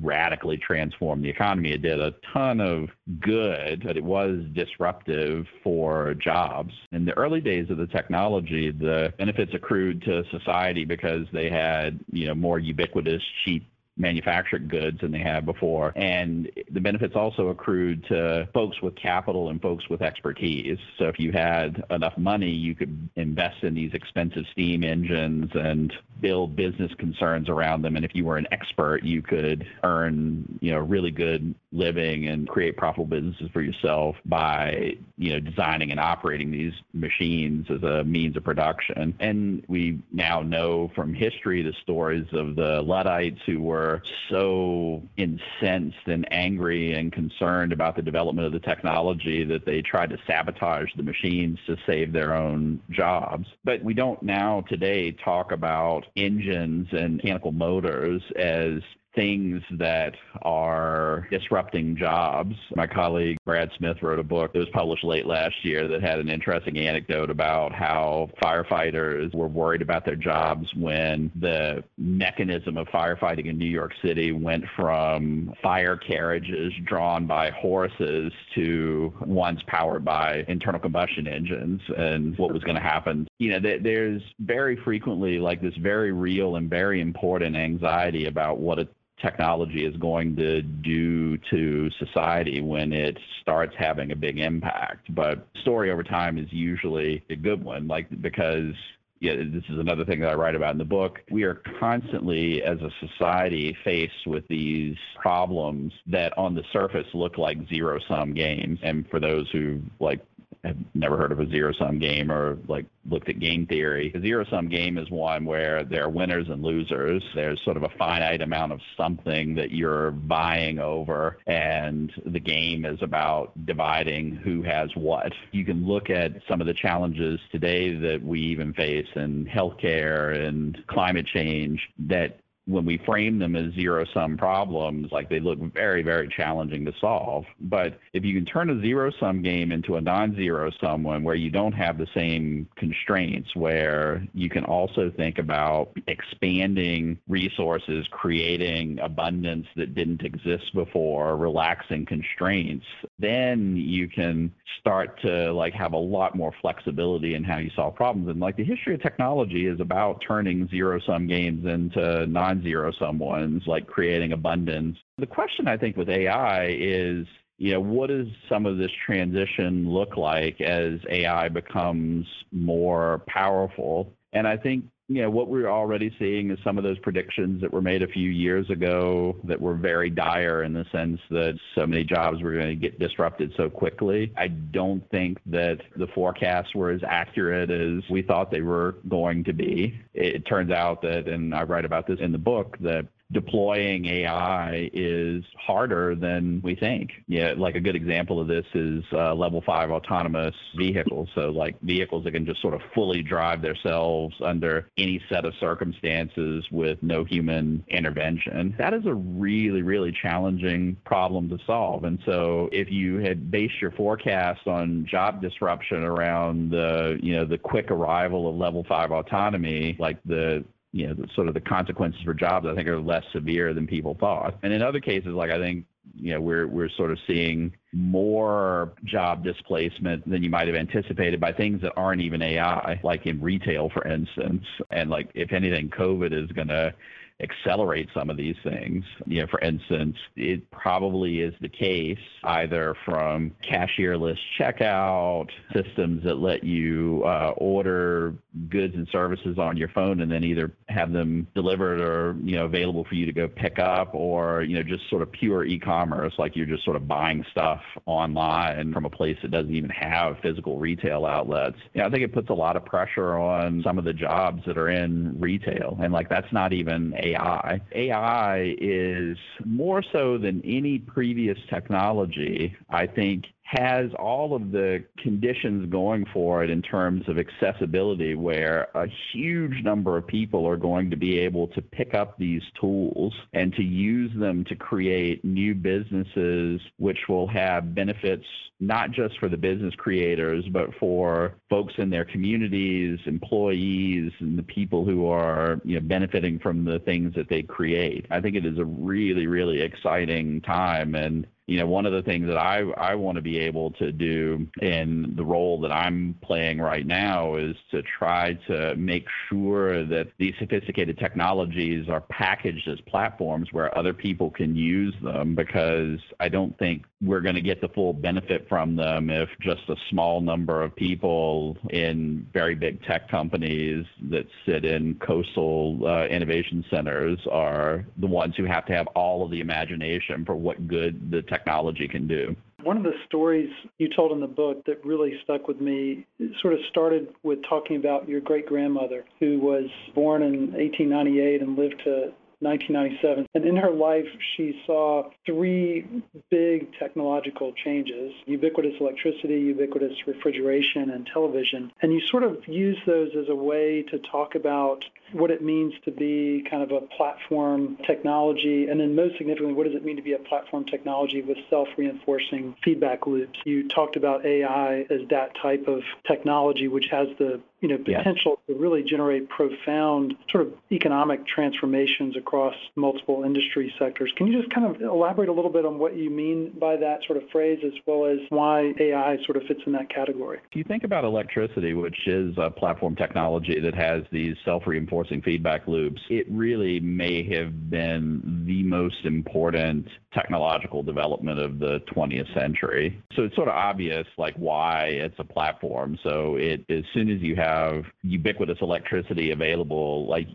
radically 0.01 0.57
transformed 0.57 1.23
the 1.23 1.29
economy. 1.29 1.73
It 1.73 1.81
did 1.81 1.99
a 1.99 2.15
ton 2.33 2.61
of 2.61 2.89
good, 3.19 3.83
but 3.85 3.97
it 3.97 4.03
was 4.03 4.39
disruptive 4.53 5.45
for 5.61 6.13
jobs. 6.13 6.73
In 6.91 7.05
the 7.05 7.17
early 7.17 7.41
days 7.41 7.69
of 7.69 7.77
the 7.77 7.87
technology, 7.87 8.71
the 8.71 9.13
benefits 9.17 9.53
accrued 9.53 10.01
to 10.03 10.23
society 10.31 10.85
because 10.85 11.27
they 11.33 11.49
had, 11.49 11.99
you 12.11 12.27
know, 12.27 12.35
more 12.35 12.59
ubiquitous, 12.59 13.21
cheap 13.43 13.67
manufactured 13.97 14.69
goods 14.69 15.01
than 15.01 15.11
they 15.11 15.19
had 15.19 15.45
before. 15.45 15.93
And 15.95 16.51
the 16.71 16.79
benefits 16.79 17.15
also 17.15 17.47
accrued 17.47 18.05
to 18.05 18.47
folks 18.53 18.81
with 18.81 18.95
capital 18.95 19.49
and 19.49 19.61
folks 19.61 19.89
with 19.89 20.01
expertise. 20.01 20.77
So 20.97 21.05
if 21.05 21.19
you 21.19 21.31
had 21.31 21.83
enough 21.89 22.17
money, 22.17 22.51
you 22.51 22.75
could 22.75 23.09
invest 23.15 23.63
in 23.63 23.73
these 23.73 23.93
expensive 23.93 24.45
steam 24.51 24.83
engines 24.83 25.51
and 25.53 25.93
build 26.21 26.55
business 26.55 26.91
concerns 26.97 27.49
around 27.49 27.81
them. 27.81 27.95
And 27.95 28.05
if 28.05 28.11
you 28.13 28.25
were 28.25 28.37
an 28.37 28.47
expert, 28.51 29.03
you 29.03 29.21
could 29.21 29.65
earn, 29.83 30.59
you 30.61 30.71
know, 30.71 30.79
really 30.79 31.11
good 31.11 31.53
living 31.71 32.27
and 32.27 32.47
create 32.47 32.77
profitable 32.77 33.05
businesses 33.05 33.49
for 33.51 33.61
yourself 33.61 34.15
by, 34.25 34.97
you 35.17 35.33
know, 35.33 35.39
designing 35.39 35.91
and 35.91 35.99
operating 35.99 36.51
these 36.51 36.73
machines 36.93 37.67
as 37.69 37.83
a 37.83 38.03
means 38.03 38.35
of 38.37 38.43
production. 38.43 39.15
And 39.19 39.63
we 39.67 39.99
now 40.11 40.41
know 40.41 40.91
from 40.95 41.13
history 41.13 41.61
the 41.61 41.73
stories 41.83 42.27
of 42.33 42.55
the 42.55 42.81
Luddites 42.81 43.39
who 43.45 43.61
were 43.61 44.01
so 44.29 45.03
incensed 45.17 46.07
and 46.07 46.27
angry 46.31 46.93
and 46.93 47.11
concerned 47.11 47.71
about 47.71 47.95
the 47.95 48.01
development 48.01 48.47
of 48.47 48.53
the 48.53 48.67
technology 48.67 49.43
that 49.43 49.65
they 49.65 49.81
tried 49.81 50.09
to 50.09 50.17
sabotage 50.25 50.89
the 50.95 51.03
machines 51.03 51.59
to 51.67 51.77
save 51.85 52.11
their 52.11 52.33
own 52.33 52.81
jobs. 52.89 53.47
But 53.63 53.83
we 53.83 53.93
don't 53.93 54.21
now 54.23 54.61
today 54.67 55.11
talk 55.11 55.51
about 55.51 56.06
engines 56.15 56.87
and 56.91 57.17
mechanical 57.17 57.51
motors 57.51 58.21
as 58.35 58.81
things 59.17 59.63
that 59.71 60.13
are 60.43 61.27
disrupting 61.31 61.97
jobs. 61.97 62.55
My 62.75 62.85
colleague 62.85 63.37
Brad 63.45 63.71
Smith 63.77 63.97
wrote 64.03 64.19
a 64.19 64.23
book 64.23 64.53
that 64.53 64.59
was 64.59 64.69
published 64.71 65.03
late 65.03 65.25
last 65.25 65.55
year 65.63 65.87
that 65.87 66.03
had 66.03 66.19
an 66.19 66.29
interesting 66.29 66.77
anecdote 66.77 67.31
about 67.31 67.73
how 67.73 68.29
firefighters 68.41 69.33
were 69.33 69.47
worried 69.47 69.81
about 69.81 70.05
their 70.05 70.15
jobs 70.15 70.67
when 70.75 71.31
the 71.35 71.83
mechanism 71.97 72.77
of 72.77 72.87
firefighting 72.89 73.47
in 73.47 73.57
New 73.57 73.65
York 73.65 73.93
City 74.05 74.31
went 74.31 74.63
from 74.75 75.51
fire 75.63 75.97
carriages 75.97 76.71
drawn 76.85 77.25
by 77.25 77.49
horses 77.49 78.31
to 78.53 79.11
ones 79.25 79.59
powered 79.65 80.05
by 80.05 80.45
internal 80.47 80.79
combustion 80.79 81.27
engines 81.27 81.81
and 81.97 82.37
what 82.37 82.53
was 82.53 82.63
going 82.63 82.77
to 82.77 82.81
happen. 82.81 83.26
You 83.39 83.59
know, 83.59 83.77
there's 83.81 84.21
very 84.39 84.75
frequently 84.83 85.37
like 85.37 85.61
this 85.61 85.75
very 85.75 86.11
real 86.11 86.55
and 86.55 86.69
very 86.69 87.01
important 87.01 87.55
anxiety 87.55 88.25
about 88.25 88.59
what 88.59 88.79
a 88.79 88.87
technology 89.21 89.85
is 89.85 89.95
going 89.97 90.35
to 90.35 90.61
do 90.61 91.37
to 91.49 91.89
society 91.99 92.61
when 92.61 92.93
it 92.93 93.17
starts 93.41 93.75
having 93.77 94.11
a 94.11 94.15
big 94.15 94.39
impact. 94.39 95.13
But 95.13 95.47
story 95.61 95.91
over 95.91 96.03
time 96.03 96.37
is 96.37 96.47
usually 96.51 97.23
a 97.29 97.35
good 97.35 97.63
one, 97.63 97.87
like 97.87 98.07
because 98.21 98.73
yeah, 99.19 99.35
this 99.35 99.63
is 99.69 99.79
another 99.79 100.05
thing 100.05 100.19
that 100.19 100.29
I 100.29 100.35
write 100.35 100.55
about 100.55 100.73
in 100.73 100.77
the 100.77 100.85
book. 100.85 101.19
We 101.31 101.43
are 101.43 101.61
constantly, 101.79 102.61
as 102.61 102.77
a 102.81 102.91
society, 103.07 103.75
faced 103.83 104.27
with 104.27 104.47
these 104.47 104.95
problems 105.19 105.91
that 106.07 106.37
on 106.37 106.53
the 106.53 106.63
surface 106.71 107.07
look 107.13 107.37
like 107.37 107.57
zero 107.67 107.99
sum 108.07 108.33
games. 108.33 108.79
And 108.83 109.09
for 109.09 109.19
those 109.19 109.49
who 109.51 109.81
like 109.99 110.21
have 110.63 110.77
never 110.93 111.17
heard 111.17 111.31
of 111.31 111.39
a 111.39 111.49
zero 111.49 111.73
sum 111.73 111.99
game 111.99 112.31
or 112.31 112.57
like 112.67 112.85
looked 113.09 113.29
at 113.29 113.39
game 113.39 113.65
theory. 113.65 114.11
A 114.15 114.21
zero 114.21 114.45
sum 114.49 114.69
game 114.69 114.97
is 114.97 115.09
one 115.09 115.45
where 115.45 115.83
there 115.83 116.03
are 116.03 116.09
winners 116.09 116.47
and 116.49 116.61
losers. 116.61 117.23
There's 117.35 117.59
sort 117.63 117.77
of 117.77 117.83
a 117.83 117.89
finite 117.97 118.41
amount 118.41 118.73
of 118.73 118.79
something 118.95 119.55
that 119.55 119.71
you're 119.71 120.11
buying 120.11 120.79
over, 120.79 121.37
and 121.47 122.11
the 122.25 122.39
game 122.39 122.85
is 122.85 123.01
about 123.01 123.65
dividing 123.65 124.35
who 124.35 124.61
has 124.63 124.89
what. 124.95 125.31
You 125.51 125.65
can 125.65 125.87
look 125.87 126.09
at 126.09 126.33
some 126.47 126.61
of 126.61 126.67
the 126.67 126.73
challenges 126.73 127.39
today 127.51 127.95
that 127.95 128.23
we 128.23 128.39
even 128.41 128.73
face 128.73 129.07
in 129.15 129.45
healthcare 129.45 130.47
and 130.47 130.77
climate 130.87 131.27
change 131.27 131.81
that 131.99 132.39
when 132.67 132.85
we 132.85 132.97
frame 133.05 133.39
them 133.39 133.55
as 133.55 133.73
zero 133.73 134.05
sum 134.13 134.37
problems, 134.37 135.11
like 135.11 135.29
they 135.29 135.39
look 135.39 135.57
very, 135.73 136.03
very 136.03 136.27
challenging 136.27 136.85
to 136.85 136.93
solve. 136.99 137.45
But 137.61 137.97
if 138.13 138.23
you 138.25 138.33
can 138.33 138.45
turn 138.45 138.69
a 138.69 138.81
zero 138.81 139.11
sum 139.19 139.41
game 139.41 139.71
into 139.71 139.95
a 139.95 140.01
non 140.01 140.35
zero 140.35 140.69
sum 140.81 141.03
one 141.03 141.23
where 141.23 141.35
you 141.35 141.49
don't 141.49 141.71
have 141.71 141.97
the 141.97 142.07
same 142.13 142.67
constraints, 142.75 143.55
where 143.55 144.21
you 144.33 144.49
can 144.49 144.65
also 144.65 145.09
think 145.15 145.39
about 145.39 145.97
expanding 146.07 147.17
resources, 147.27 148.05
creating 148.11 148.99
abundance 148.99 149.67
that 149.77 149.95
didn't 149.95 150.23
exist 150.23 150.73
before, 150.73 151.37
relaxing 151.37 152.05
constraints, 152.05 152.85
then 153.17 153.77
you 153.77 154.09
can 154.09 154.53
start 154.79 155.21
to 155.21 155.53
like 155.53 155.73
have 155.73 155.93
a 155.93 155.97
lot 155.97 156.35
more 156.35 156.53
flexibility 156.61 157.33
in 157.33 157.43
how 157.43 157.57
you 157.57 157.69
solve 157.75 157.95
problems. 157.95 158.27
And 158.27 158.39
like 158.39 158.57
the 158.57 158.63
history 158.63 158.93
of 158.93 159.01
technology 159.01 159.67
is 159.67 159.79
about 159.79 160.21
turning 160.27 160.67
zero 160.67 160.99
sum 160.99 161.27
games 161.27 161.65
into 161.65 162.27
non 162.27 162.56
non-zero 162.57 162.91
sum 162.99 163.19
ones, 163.19 163.63
like 163.67 163.87
creating 163.87 164.31
abundance. 164.31 164.97
The 165.17 165.25
question 165.25 165.67
I 165.67 165.77
think 165.77 165.97
with 165.97 166.09
AI 166.09 166.67
is, 166.67 167.25
you 167.57 167.73
know, 167.73 167.79
what 167.79 168.09
does 168.09 168.27
some 168.49 168.65
of 168.65 168.77
this 168.77 168.91
transition 169.05 169.89
look 169.89 170.17
like 170.17 170.61
as 170.61 170.99
AI 171.09 171.49
becomes 171.49 172.25
more 172.51 173.23
powerful? 173.27 174.13
And 174.33 174.47
I 174.47 174.57
think 174.57 174.85
you 175.09 175.21
know, 175.21 175.29
what 175.29 175.47
we're 175.47 175.69
already 175.69 176.13
seeing 176.19 176.51
is 176.51 176.59
some 176.65 176.77
of 176.77 176.83
those 176.83 176.99
predictions 176.99 177.61
that 177.61 177.71
were 177.71 177.81
made 177.81 178.03
a 178.03 178.07
few 178.07 178.29
years 178.29 178.69
ago 178.69 179.37
that 179.45 179.59
were 179.59 179.73
very 179.73 180.09
dire 180.09 180.63
in 180.63 180.73
the 180.73 180.85
sense 180.91 181.21
that 181.29 181.57
so 181.75 181.87
many 181.87 182.03
jobs 182.03 182.41
were 182.41 182.53
going 182.53 182.67
to 182.67 182.75
get 182.75 182.99
disrupted 182.99 183.53
so 183.55 183.69
quickly. 183.69 184.33
I 184.35 184.49
don't 184.49 185.09
think 185.09 185.37
that 185.45 185.79
the 185.95 186.07
forecasts 186.07 186.75
were 186.75 186.91
as 186.91 187.01
accurate 187.07 187.71
as 187.71 188.09
we 188.09 188.21
thought 188.21 188.51
they 188.51 188.61
were 188.61 188.97
going 189.07 189.45
to 189.45 189.53
be. 189.53 189.97
It 190.13 190.45
turns 190.45 190.71
out 190.71 191.01
that, 191.03 191.29
and 191.29 191.55
I 191.55 191.63
write 191.63 191.85
about 191.85 192.05
this 192.05 192.19
in 192.19 192.33
the 192.33 192.37
book, 192.37 192.77
that 192.81 193.07
deploying 193.31 194.05
AI 194.05 194.89
is 194.93 195.43
harder 195.57 196.15
than 196.15 196.61
we 196.63 196.75
think. 196.75 197.11
Yeah, 197.27 197.53
like 197.57 197.75
a 197.75 197.79
good 197.79 197.95
example 197.95 198.39
of 198.39 198.47
this 198.47 198.65
is 198.73 199.03
uh, 199.11 199.33
level 199.35 199.61
five 199.65 199.91
autonomous 199.91 200.55
vehicles. 200.77 201.27
So, 201.35 201.49
like 201.49 201.79
vehicles 201.81 202.23
that 202.23 202.31
can 202.31 202.45
just 202.45 202.61
sort 202.61 202.73
of 202.73 202.81
fully 202.95 203.21
drive 203.21 203.61
themselves 203.61 204.35
under 204.43 204.89
any 204.97 205.21
set 205.29 205.45
of 205.45 205.53
circumstances 205.59 206.65
with 206.71 207.01
no 207.01 207.25
human 207.25 207.83
intervention. 207.89 208.75
That 208.77 208.93
is 208.93 209.05
a 209.05 209.13
really, 209.13 209.81
really 209.81 210.15
challenging 210.21 210.95
problem 211.05 211.49
to 211.49 211.57
solve. 211.65 212.05
And 212.05 212.19
so, 212.25 212.69
if 212.71 212.89
you 212.89 213.17
had 213.17 213.51
based 213.51 213.81
your 213.81 213.91
forecast 213.91 214.67
on 214.67 215.05
job 215.09 215.41
disruption 215.41 216.03
around 216.03 216.71
the, 216.71 217.19
you 217.21 217.35
know, 217.35 217.45
the 217.45 217.57
quick 217.57 217.91
arrival 217.91 218.49
of 218.49 218.55
level 218.55 218.85
five 218.87 219.11
autonomy, 219.11 219.97
like 219.99 220.17
the 220.23 220.63
you 220.91 221.07
know, 221.07 221.13
the, 221.13 221.27
sort 221.35 221.47
of 221.47 221.53
the 221.53 221.61
consequences 221.61 222.21
for 222.23 222.33
jobs, 222.33 222.65
I 222.67 222.75
think, 222.75 222.87
are 222.87 222.99
less 222.99 223.23
severe 223.33 223.73
than 223.73 223.87
people 223.87 224.15
thought. 224.19 224.57
And 224.63 224.73
in 224.73 224.81
other 224.81 224.99
cases, 224.99 225.33
like 225.33 225.51
I 225.51 225.59
think, 225.59 225.85
you 226.15 226.33
know, 226.33 226.41
we're 226.41 226.67
we're 226.67 226.89
sort 226.89 227.11
of 227.11 227.19
seeing 227.27 227.73
more 227.91 228.93
job 229.03 229.43
displacement 229.43 230.27
than 230.29 230.41
you 230.41 230.49
might 230.49 230.67
have 230.67 230.75
anticipated 230.75 231.39
by 231.39 231.51
things 231.51 231.81
that 231.81 231.93
aren't 231.97 232.21
even 232.21 232.41
AI, 232.41 232.99
like 233.03 233.25
in 233.25 233.41
retail, 233.41 233.89
for 233.89 234.07
instance. 234.07 234.63
And 234.89 235.09
like, 235.09 235.29
if 235.33 235.51
anything, 235.51 235.89
COVID 235.89 236.31
is 236.31 236.49
going 236.53 236.69
to 236.69 236.93
accelerate 237.39 238.09
some 238.13 238.29
of 238.29 238.37
these 238.37 238.55
things. 238.63 239.03
You 239.25 239.41
know, 239.41 239.47
for 239.47 239.59
instance, 239.59 240.17
it 240.35 240.69
probably 240.71 241.41
is 241.41 241.53
the 241.61 241.69
case 241.69 242.17
either 242.43 242.95
from 243.05 243.51
cashierless 243.63 244.37
checkout 244.59 245.49
systems 245.73 246.23
that 246.23 246.39
let 246.39 246.63
you 246.63 247.23
uh, 247.25 247.53
order 247.57 248.33
goods 248.69 248.95
and 248.95 249.07
services 249.11 249.57
on 249.59 249.77
your 249.77 249.89
phone 249.89 250.21
and 250.21 250.31
then 250.31 250.43
either 250.43 250.73
have 250.89 251.11
them 251.11 251.47
delivered 251.53 252.01
or 252.01 252.35
you 252.41 252.55
know 252.55 252.65
available 252.65 253.05
for 253.07 253.15
you 253.15 253.25
to 253.25 253.31
go 253.31 253.47
pick 253.47 253.77
up 253.77 254.13
or 254.13 254.63
you 254.63 254.75
know 254.75 254.83
just 254.83 255.07
sort 255.09 255.21
of 255.21 255.31
pure 255.31 255.63
e-commerce 255.65 256.33
like 256.37 256.55
you're 256.55 256.65
just 256.65 256.83
sort 256.83 256.95
of 256.95 257.07
buying 257.07 257.45
stuff 257.51 257.81
online 258.05 258.91
from 258.93 259.05
a 259.05 259.09
place 259.09 259.37
that 259.41 259.51
doesn't 259.51 259.75
even 259.75 259.89
have 259.89 260.37
physical 260.41 260.79
retail 260.79 261.25
outlets. 261.25 261.77
You 261.93 262.01
know, 262.01 262.07
I 262.07 262.09
think 262.09 262.23
it 262.23 262.33
puts 262.33 262.49
a 262.49 262.53
lot 262.53 262.75
of 262.75 262.85
pressure 262.85 263.37
on 263.37 263.81
some 263.83 263.97
of 263.97 264.05
the 264.05 264.13
jobs 264.13 264.63
that 264.65 264.77
are 264.77 264.89
in 264.89 265.39
retail 265.39 265.97
and 266.01 266.11
like 266.11 266.29
that's 266.29 266.51
not 266.51 266.73
even 266.73 267.13
AI. 267.27 267.81
AI 267.93 268.75
is 268.79 269.37
more 269.65 270.03
so 270.11 270.37
than 270.37 270.61
any 270.63 270.99
previous 270.99 271.57
technology, 271.69 272.75
I 272.89 273.07
think, 273.07 273.45
has 273.67 274.09
all 274.17 274.55
of 274.55 274.71
the 274.71 275.03
conditions 275.17 275.91
going 275.91 276.25
for 276.31 276.63
it 276.63 276.69
in 276.69 276.81
terms 276.81 277.27
of 277.27 277.37
accessibility, 277.37 278.33
where 278.33 278.87
a 278.95 279.07
huge 279.33 279.83
number 279.83 280.15
of 280.15 280.25
people 280.25 280.65
are 280.65 280.77
going 280.77 281.09
to 281.09 281.17
be 281.17 281.37
able 281.37 281.67
to 281.67 281.81
pick 281.81 282.13
up 282.13 282.37
these 282.37 282.61
tools 282.79 283.33
and 283.51 283.73
to 283.73 283.83
use 283.83 284.31
them 284.39 284.63
to 284.63 284.75
create 284.75 285.43
new 285.43 285.75
businesses, 285.75 286.79
which 286.97 287.17
will 287.27 287.45
have 287.45 287.93
benefits 287.93 288.45
not 288.79 289.11
just 289.11 289.37
for 289.39 289.49
the 289.49 289.57
business 289.57 289.93
creators, 289.95 290.63
but 290.71 290.93
for 290.97 291.55
folks 291.69 291.93
in 291.97 292.09
their 292.09 292.23
communities, 292.23 293.19
employees, 293.25 294.31
and 294.39 294.57
the 294.57 294.63
people 294.63 295.03
who 295.03 295.27
are 295.27 295.81
you 295.83 295.95
know, 295.95 296.07
benefiting 296.07 296.57
from 296.59 296.85
the 296.85 296.99
things 296.99 297.33
that 297.35 297.49
they 297.49 297.63
create. 297.63 298.25
I 298.29 298.39
think 298.39 298.55
it 298.55 298.65
is 298.65 298.77
a 298.77 298.85
really, 298.85 299.47
really 299.47 299.81
exciting 299.81 300.61
time. 300.61 301.15
And 301.15 301.47
you 301.67 301.77
know, 301.77 301.85
one 301.85 302.05
of 302.05 302.13
the 302.13 302.21
things 302.21 302.47
that 302.47 302.57
I, 302.57 302.79
I 302.97 303.15
want 303.15 303.35
to 303.35 303.41
be 303.41 303.59
able 303.59 303.91
to 303.91 304.13
do 304.13 304.67
in 304.81 305.33
the 305.35 305.43
role 305.43 305.81
that 305.81 305.91
I'm 305.91 306.33
playing 306.41 306.79
right 306.79 307.05
now 307.05 307.57
is 307.57 307.75
to 307.91 308.01
try 308.01 308.53
to 308.67 308.95
make 308.95 309.27
sure 309.49 310.05
that 310.05 310.29
these 310.37 310.53
sophisticated 310.59 311.17
technologies 311.17 312.07
are 312.07 312.21
packaged 312.21 312.87
as 312.87 313.01
platforms 313.01 313.67
where 313.73 313.95
other 313.97 314.13
people 314.13 314.49
can 314.49 314.77
use 314.77 315.13
them 315.21 315.55
because 315.55 316.19
I 316.39 316.47
don't 316.47 316.77
think 316.79 317.03
we're 317.21 317.41
going 317.41 317.55
to 317.55 317.61
get 317.61 317.81
the 317.81 317.87
full 317.89 318.13
benefit 318.13 318.67
from 318.69 318.95
them 318.95 319.29
if 319.29 319.49
just 319.59 319.81
a 319.89 319.95
small 320.09 320.39
number 320.39 320.83
of 320.83 320.95
people 320.95 321.75
in 321.89 322.45
very 322.53 322.75
big 322.75 323.03
tech 323.03 323.29
companies 323.29 324.05
that 324.29 324.45
sit 324.65 324.85
in 324.85 325.15
coastal 325.15 325.99
uh, 326.05 326.25
innovation 326.27 326.85
centers 326.91 327.39
are 327.51 328.05
the 328.17 328.27
ones 328.27 328.53
who 328.55 328.65
have 328.65 328.85
to 328.85 328.93
have 328.93 329.07
all 329.07 329.43
of 329.43 329.49
the 329.49 329.59
imagination 329.59 330.45
for 330.45 330.55
what 330.55 330.87
good 330.87 331.31
the 331.31 331.41
technology 331.43 332.07
can 332.07 332.27
do. 332.27 332.55
One 332.83 332.97
of 332.97 333.03
the 333.03 333.15
stories 333.25 333.69
you 333.97 334.07
told 334.15 334.31
in 334.31 334.39
the 334.39 334.47
book 334.47 334.85
that 334.85 335.03
really 335.03 335.33
stuck 335.43 335.67
with 335.67 335.81
me 335.81 336.25
sort 336.61 336.75
of 336.75 336.79
started 336.89 337.29
with 337.41 337.59
talking 337.67 337.95
about 337.95 338.29
your 338.29 338.39
great 338.39 338.67
grandmother, 338.67 339.25
who 339.39 339.59
was 339.59 339.89
born 340.13 340.43
in 340.43 340.71
1898 340.73 341.61
and 341.61 341.75
lived 341.77 342.01
to 342.05 342.31
1997. 342.59 343.45
And 343.53 343.65
in 343.65 343.75
her 343.77 343.91
life, 343.91 344.27
she 344.55 344.81
saw 344.85 345.29
three 345.45 346.05
big 346.49 346.87
technological 346.99 347.73
changes 347.73 348.33
ubiquitous 348.45 348.93
electricity, 348.99 349.59
ubiquitous 349.59 350.15
refrigeration, 350.25 351.09
and 351.11 351.27
television. 351.31 351.91
And 352.01 352.13
you 352.13 352.21
sort 352.27 352.43
of 352.43 352.67
use 352.67 352.97
those 353.05 353.29
as 353.37 353.49
a 353.49 353.55
way 353.55 354.03
to 354.09 354.19
talk 354.31 354.55
about 354.55 355.03
what 355.33 355.51
it 355.51 355.61
means 355.61 355.93
to 356.05 356.11
be 356.11 356.65
kind 356.69 356.83
of 356.83 356.91
a 356.91 357.01
platform 357.15 357.97
technology, 358.05 358.87
and 358.87 358.99
then 358.99 359.15
most 359.15 359.37
significantly, 359.37 359.73
what 359.73 359.85
does 359.85 359.95
it 359.95 360.03
mean 360.03 360.15
to 360.15 360.21
be 360.21 360.33
a 360.33 360.39
platform 360.39 360.85
technology 360.85 361.41
with 361.41 361.57
self 361.69 361.87
reinforcing 361.97 362.75
feedback 362.83 363.27
loops? 363.27 363.59
You 363.65 363.87
talked 363.89 364.15
about 364.15 364.45
AI 364.45 365.05
as 365.09 365.21
that 365.29 365.51
type 365.61 365.87
of 365.87 366.01
technology, 366.25 366.87
which 366.87 367.07
has 367.11 367.27
the 367.37 367.59
you 367.81 367.87
know, 367.89 367.97
potential 367.97 368.59
yes. 368.67 368.75
to 368.75 368.81
really 368.81 369.03
generate 369.03 369.47
profound 369.49 370.33
sort 370.51 370.65
of 370.65 370.73
economic 370.91 371.45
transformations 371.45 372.35
across 372.35 372.73
multiple 372.95 373.43
industry 373.43 373.93
sectors. 373.99 374.31
Can 374.35 374.47
you 374.47 374.59
just 374.59 374.73
kind 374.73 374.87
of 374.87 375.01
elaborate 375.01 375.49
a 375.49 375.53
little 375.53 375.71
bit 375.71 375.85
on 375.85 375.99
what 375.99 376.15
you 376.15 376.31
mean 376.31 376.73
by 376.79 376.95
that 376.97 377.19
sort 377.27 377.41
of 377.41 377.47
phrase 377.51 377.79
as 377.85 377.93
well 378.07 378.25
as 378.25 378.39
why 378.49 378.93
AI 378.99 379.37
sort 379.45 379.57
of 379.57 379.63
fits 379.63 379.81
in 379.85 379.91
that 379.93 380.09
category? 380.09 380.59
If 380.71 380.75
you 380.75 380.83
think 380.83 381.03
about 381.03 381.23
electricity, 381.23 381.93
which 381.93 382.27
is 382.27 382.55
a 382.57 382.71
platform 382.71 383.15
technology 383.15 383.79
that 383.79 383.93
has 383.93 384.23
these 384.31 384.55
self-reinforcing 384.65 385.43
feedback 385.43 385.87
loops, 385.87 386.21
it 386.29 386.47
really 386.49 386.99
may 386.99 387.43
have 387.55 387.91
been 387.91 388.63
the 388.65 388.81
most 388.83 389.23
important 389.23 390.07
technological 390.33 391.03
development 391.03 391.59
of 391.59 391.77
the 391.79 391.99
20th 392.15 392.51
century. 392.53 393.21
So 393.35 393.43
it's 393.43 393.55
sort 393.55 393.67
of 393.67 393.75
obvious 393.75 394.25
like 394.37 394.55
why 394.55 395.05
it's 395.05 395.35
a 395.37 395.43
platform. 395.43 396.17
So 396.23 396.55
it 396.55 396.85
as 396.89 397.03
soon 397.13 397.29
as 397.29 397.41
you 397.41 397.55
have 397.55 397.66
have 397.67 398.05
ubiquitous 398.23 398.77
electricity 398.81 399.51
available, 399.51 400.27
like 400.27 400.47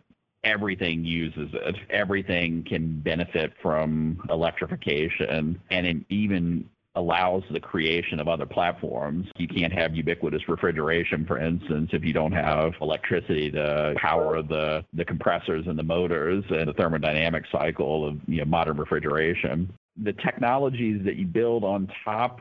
everything 0.45 1.05
uses 1.05 1.51
it. 1.53 1.77
Everything 1.91 2.65
can 2.65 3.01
benefit 3.01 3.53
from 3.63 4.25
electrification, 4.31 5.61
and 5.71 5.87
it 5.87 5.99
even 6.09 6.69
allows 6.95 7.43
the 7.51 7.61
creation 7.61 8.21
of 8.21 8.29
other 8.29 8.45
platforms. 8.45 9.27
You 9.37 9.49
can't 9.49 9.73
have 9.73 9.95
ubiquitous 9.95 10.47
refrigeration, 10.47 11.25
for 11.25 11.39
instance, 11.39 11.91
if 11.93 12.05
you 12.05 12.13
don't 12.13 12.33
have 12.33 12.73
electricity 12.83 13.51
to 13.53 13.95
power 13.97 14.43
the, 14.43 14.85
the 14.93 15.05
compressors 15.05 15.67
and 15.67 15.79
the 15.79 15.83
motors 15.83 16.45
and 16.51 16.69
the 16.69 16.75
thermodynamic 16.75 17.45
cycle 17.51 18.07
of 18.07 18.19
you 18.27 18.41
know, 18.41 18.45
modern 18.45 18.77
refrigeration. 18.77 19.73
The 20.03 20.13
technologies 20.13 21.03
that 21.05 21.17
you 21.17 21.27
build 21.27 21.65
on 21.65 21.91
top 22.05 22.41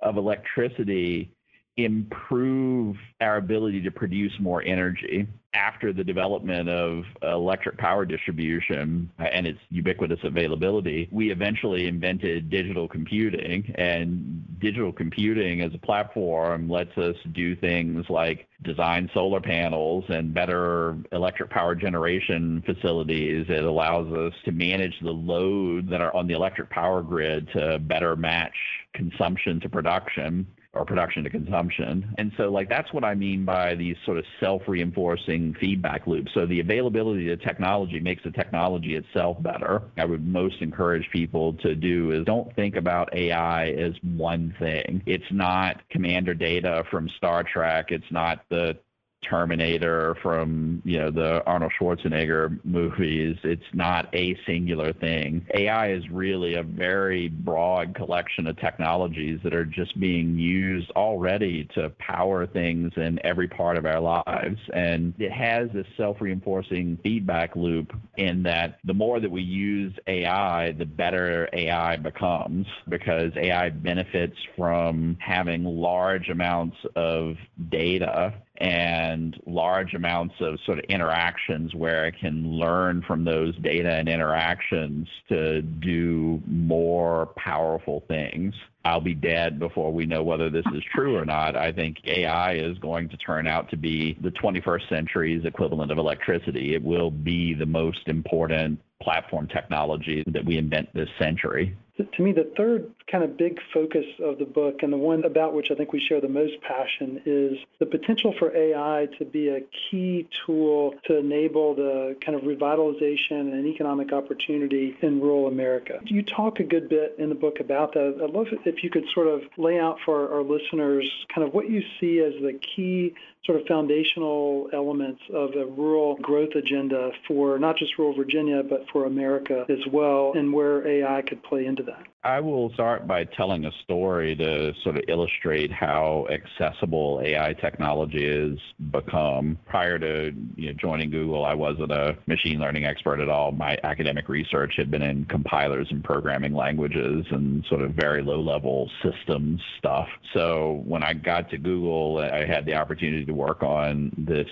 of 0.00 0.16
electricity 0.16 1.32
improve 1.76 2.96
our 3.20 3.36
ability 3.36 3.80
to 3.82 3.90
produce 3.90 4.32
more 4.38 4.62
energy 4.62 5.26
after 5.54 5.92
the 5.92 6.04
development 6.04 6.68
of 6.68 7.04
electric 7.22 7.76
power 7.76 8.04
distribution 8.06 9.10
and 9.18 9.46
its 9.46 9.58
ubiquitous 9.70 10.18
availability, 10.24 11.08
we 11.12 11.30
eventually 11.30 11.86
invented 11.86 12.48
digital 12.48 12.88
computing. 12.88 13.74
And 13.76 14.58
digital 14.60 14.92
computing 14.92 15.60
as 15.60 15.74
a 15.74 15.78
platform 15.78 16.70
lets 16.70 16.96
us 16.96 17.16
do 17.32 17.54
things 17.56 18.06
like 18.08 18.48
design 18.62 19.10
solar 19.12 19.40
panels 19.40 20.04
and 20.08 20.32
better 20.32 20.96
electric 21.10 21.50
power 21.50 21.74
generation 21.74 22.62
facilities. 22.64 23.46
It 23.48 23.64
allows 23.64 24.10
us 24.12 24.32
to 24.44 24.52
manage 24.52 24.94
the 25.02 25.10
load 25.10 25.90
that 25.90 26.00
are 26.00 26.14
on 26.14 26.28
the 26.28 26.34
electric 26.34 26.70
power 26.70 27.02
grid 27.02 27.48
to 27.54 27.78
better 27.78 28.16
match 28.16 28.54
consumption 28.94 29.60
to 29.60 29.68
production 29.68 30.46
or 30.74 30.84
production 30.86 31.24
to 31.24 31.30
consumption. 31.30 32.14
And 32.18 32.32
so 32.36 32.50
like 32.50 32.68
that's 32.68 32.92
what 32.92 33.04
I 33.04 33.14
mean 33.14 33.44
by 33.44 33.74
these 33.74 33.96
sort 34.06 34.18
of 34.18 34.24
self-reinforcing 34.40 35.54
feedback 35.60 36.06
loops. 36.06 36.32
So 36.34 36.46
the 36.46 36.60
availability 36.60 37.30
of 37.30 37.42
technology 37.42 38.00
makes 38.00 38.22
the 38.24 38.30
technology 38.30 38.94
itself 38.94 39.42
better. 39.42 39.82
I 39.98 40.06
would 40.06 40.26
most 40.26 40.62
encourage 40.62 41.08
people 41.10 41.54
to 41.54 41.74
do 41.74 42.12
is 42.12 42.24
don't 42.24 42.54
think 42.56 42.76
about 42.76 43.14
AI 43.14 43.70
as 43.70 43.92
one 44.02 44.54
thing. 44.58 45.02
It's 45.04 45.30
not 45.30 45.86
commander 45.90 46.34
data 46.34 46.84
from 46.90 47.08
Star 47.16 47.42
Trek. 47.42 47.90
It's 47.90 48.10
not 48.10 48.44
the 48.48 48.78
Terminator 49.22 50.16
from 50.22 50.82
you 50.84 50.98
know 50.98 51.10
the 51.10 51.44
Arnold 51.46 51.72
Schwarzenegger 51.78 52.58
movies. 52.64 53.36
It's 53.44 53.62
not 53.72 54.12
a 54.14 54.36
singular 54.46 54.92
thing. 54.92 55.46
AI 55.54 55.92
is 55.92 56.08
really 56.10 56.54
a 56.54 56.62
very 56.62 57.28
broad 57.28 57.94
collection 57.94 58.46
of 58.46 58.56
technologies 58.58 59.40
that 59.44 59.54
are 59.54 59.64
just 59.64 59.98
being 59.98 60.38
used 60.38 60.90
already 60.92 61.68
to 61.74 61.90
power 61.98 62.46
things 62.46 62.92
in 62.96 63.24
every 63.24 63.48
part 63.48 63.76
of 63.76 63.86
our 63.86 64.00
lives. 64.00 64.58
And 64.74 65.14
it 65.18 65.32
has 65.32 65.70
this 65.72 65.86
self-reinforcing 65.96 66.98
feedback 67.02 67.56
loop 67.56 67.92
in 68.16 68.42
that 68.42 68.78
the 68.84 68.94
more 68.94 69.20
that 69.20 69.30
we 69.30 69.42
use 69.42 69.94
AI, 70.06 70.72
the 70.72 70.84
better 70.84 71.48
AI 71.52 71.96
becomes 71.96 72.66
because 72.88 73.32
AI 73.36 73.70
benefits 73.70 74.36
from 74.56 75.16
having 75.20 75.64
large 75.64 76.28
amounts 76.28 76.76
of 76.96 77.36
data 77.70 78.34
and 78.62 79.36
large 79.44 79.92
amounts 79.92 80.36
of 80.40 80.56
sort 80.64 80.78
of 80.78 80.84
interactions 80.84 81.74
where 81.74 82.04
I 82.04 82.12
can 82.12 82.48
learn 82.48 83.02
from 83.02 83.24
those 83.24 83.56
data 83.56 83.90
and 83.90 84.08
interactions 84.08 85.08
to 85.28 85.62
do 85.62 86.40
more 86.46 87.26
powerful 87.36 88.04
things. 88.06 88.54
I'll 88.84 89.00
be 89.00 89.14
dead 89.14 89.58
before 89.58 89.92
we 89.92 90.06
know 90.06 90.22
whether 90.22 90.48
this 90.48 90.64
is 90.74 90.82
true 90.94 91.16
or 91.16 91.24
not. 91.24 91.56
I 91.56 91.72
think 91.72 91.98
AI 92.04 92.54
is 92.54 92.78
going 92.78 93.08
to 93.08 93.16
turn 93.16 93.48
out 93.48 93.68
to 93.70 93.76
be 93.76 94.16
the 94.22 94.30
21st 94.30 94.88
century's 94.88 95.44
equivalent 95.44 95.90
of 95.90 95.98
electricity. 95.98 96.74
It 96.74 96.84
will 96.84 97.10
be 97.10 97.54
the 97.54 97.66
most 97.66 98.06
important 98.06 98.80
platform 99.02 99.48
technology 99.48 100.22
that 100.28 100.44
we 100.44 100.56
invent 100.56 100.88
this 100.94 101.08
century. 101.18 101.76
To 101.98 102.22
me, 102.22 102.32
the 102.32 102.50
third 102.56 102.92
kind 103.10 103.24
of 103.24 103.36
big 103.36 103.58
focus 103.72 104.04
of 104.22 104.38
the 104.38 104.44
book, 104.44 104.82
and 104.82 104.92
the 104.92 104.96
one 104.96 105.24
about 105.24 105.54
which 105.54 105.70
I 105.70 105.74
think 105.74 105.92
we 105.92 106.00
share 106.00 106.20
the 106.20 106.28
most 106.28 106.60
passion, 106.62 107.20
is 107.26 107.58
the 107.78 107.86
potential 107.86 108.34
for 108.38 108.54
AI 108.56 109.08
to 109.18 109.24
be 109.24 109.48
a 109.48 109.60
key 109.90 110.28
tool 110.44 110.94
to 111.04 111.18
enable 111.18 111.74
the 111.74 112.16
kind 112.24 112.36
of 112.36 112.42
revitalization 112.42 113.52
and 113.52 113.66
economic 113.66 114.12
opportunity 114.12 114.96
in 115.02 115.20
rural 115.20 115.46
America. 115.46 116.00
You 116.04 116.22
talk 116.22 116.60
a 116.60 116.64
good 116.64 116.88
bit 116.88 117.16
in 117.18 117.28
the 117.28 117.34
book 117.34 117.60
about 117.60 117.94
that. 117.94 118.20
I'd 118.22 118.30
love 118.30 118.46
if 118.64 118.82
you 118.82 118.90
could 118.90 119.04
sort 119.14 119.28
of 119.28 119.42
lay 119.56 119.78
out 119.78 119.98
for 120.04 120.32
our 120.32 120.42
listeners 120.42 121.08
kind 121.34 121.46
of 121.46 121.54
what 121.54 121.70
you 121.70 121.82
see 122.00 122.20
as 122.20 122.32
the 122.42 122.58
key 122.74 123.14
sort 123.44 123.60
of 123.60 123.66
foundational 123.66 124.68
elements 124.72 125.20
of 125.34 125.50
a 125.56 125.66
rural 125.66 126.16
growth 126.16 126.54
agenda 126.54 127.10
for 127.26 127.58
not 127.58 127.76
just 127.76 127.98
rural 127.98 128.14
Virginia, 128.14 128.62
but 128.62 128.84
for 128.92 129.04
America 129.06 129.64
as 129.68 129.84
well, 129.92 130.32
and 130.36 130.52
where 130.52 130.86
AI 130.86 131.22
could 131.22 131.42
play 131.42 131.66
into 131.66 131.82
that. 131.82 132.06
I 132.22 132.38
will 132.38 132.72
start 132.92 133.06
by 133.06 133.24
telling 133.24 133.64
a 133.64 133.72
story 133.84 134.36
to 134.36 134.74
sort 134.82 134.98
of 134.98 135.04
illustrate 135.08 135.72
how 135.72 136.26
accessible 136.30 137.22
AI 137.24 137.54
technology 137.54 138.28
has 138.28 138.58
become. 138.90 139.58
Prior 139.66 139.98
to 139.98 140.30
you 140.56 140.66
know, 140.66 140.72
joining 140.74 141.08
Google, 141.08 141.42
I 141.42 141.54
wasn't 141.54 141.90
a 141.90 142.18
machine 142.26 142.60
learning 142.60 142.84
expert 142.84 143.18
at 143.20 143.30
all. 143.30 143.50
My 143.50 143.78
academic 143.82 144.28
research 144.28 144.74
had 144.76 144.90
been 144.90 145.00
in 145.00 145.24
compilers 145.24 145.86
and 145.90 146.04
programming 146.04 146.52
languages 146.52 147.24
and 147.30 147.64
sort 147.70 147.80
of 147.80 147.92
very 147.92 148.22
low 148.22 148.42
level 148.42 148.90
systems 149.02 149.62
stuff. 149.78 150.08
So 150.34 150.82
when 150.84 151.02
I 151.02 151.14
got 151.14 151.48
to 151.50 151.56
Google, 151.56 152.18
I 152.18 152.44
had 152.44 152.66
the 152.66 152.74
opportunity 152.74 153.24
to 153.24 153.32
work 153.32 153.62
on 153.62 154.12
this 154.18 154.48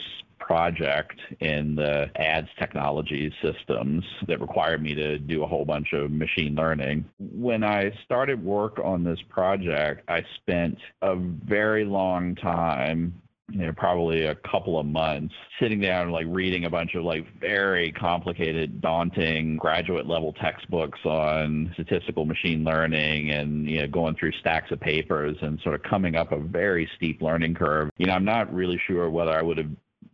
project 0.50 1.20
in 1.38 1.76
the 1.76 2.10
ads 2.16 2.48
technology 2.58 3.32
systems 3.40 4.04
that 4.26 4.40
required 4.40 4.82
me 4.82 4.96
to 4.96 5.16
do 5.16 5.44
a 5.44 5.46
whole 5.46 5.64
bunch 5.64 5.92
of 5.92 6.10
machine 6.10 6.56
learning. 6.56 7.04
When 7.20 7.62
I 7.62 7.92
started 8.04 8.44
work 8.44 8.80
on 8.82 9.04
this 9.04 9.20
project, 9.28 10.02
I 10.08 10.24
spent 10.40 10.76
a 11.02 11.14
very 11.14 11.84
long 11.84 12.34
time 12.34 13.14
you 13.52 13.66
know, 13.66 13.72
probably 13.72 14.26
a 14.26 14.34
couple 14.36 14.78
of 14.78 14.86
months 14.86 15.34
sitting 15.60 15.80
down 15.80 16.02
and 16.02 16.12
like 16.12 16.26
reading 16.28 16.66
a 16.66 16.70
bunch 16.70 16.94
of 16.94 17.02
like 17.02 17.26
very 17.40 17.90
complicated, 17.90 18.80
daunting 18.80 19.56
graduate 19.56 20.06
level 20.06 20.32
textbooks 20.32 21.00
on 21.04 21.70
statistical 21.74 22.24
machine 22.24 22.62
learning 22.62 23.30
and, 23.30 23.68
you 23.68 23.80
know, 23.80 23.88
going 23.88 24.14
through 24.14 24.30
stacks 24.38 24.70
of 24.70 24.78
papers 24.78 25.36
and 25.42 25.60
sort 25.62 25.74
of 25.74 25.82
coming 25.82 26.14
up 26.14 26.30
a 26.30 26.38
very 26.38 26.88
steep 26.96 27.20
learning 27.22 27.54
curve. 27.54 27.90
You 27.98 28.06
know, 28.06 28.12
I'm 28.12 28.24
not 28.24 28.54
really 28.54 28.80
sure 28.86 29.10
whether 29.10 29.36
I 29.36 29.42
would 29.42 29.58
have 29.58 29.70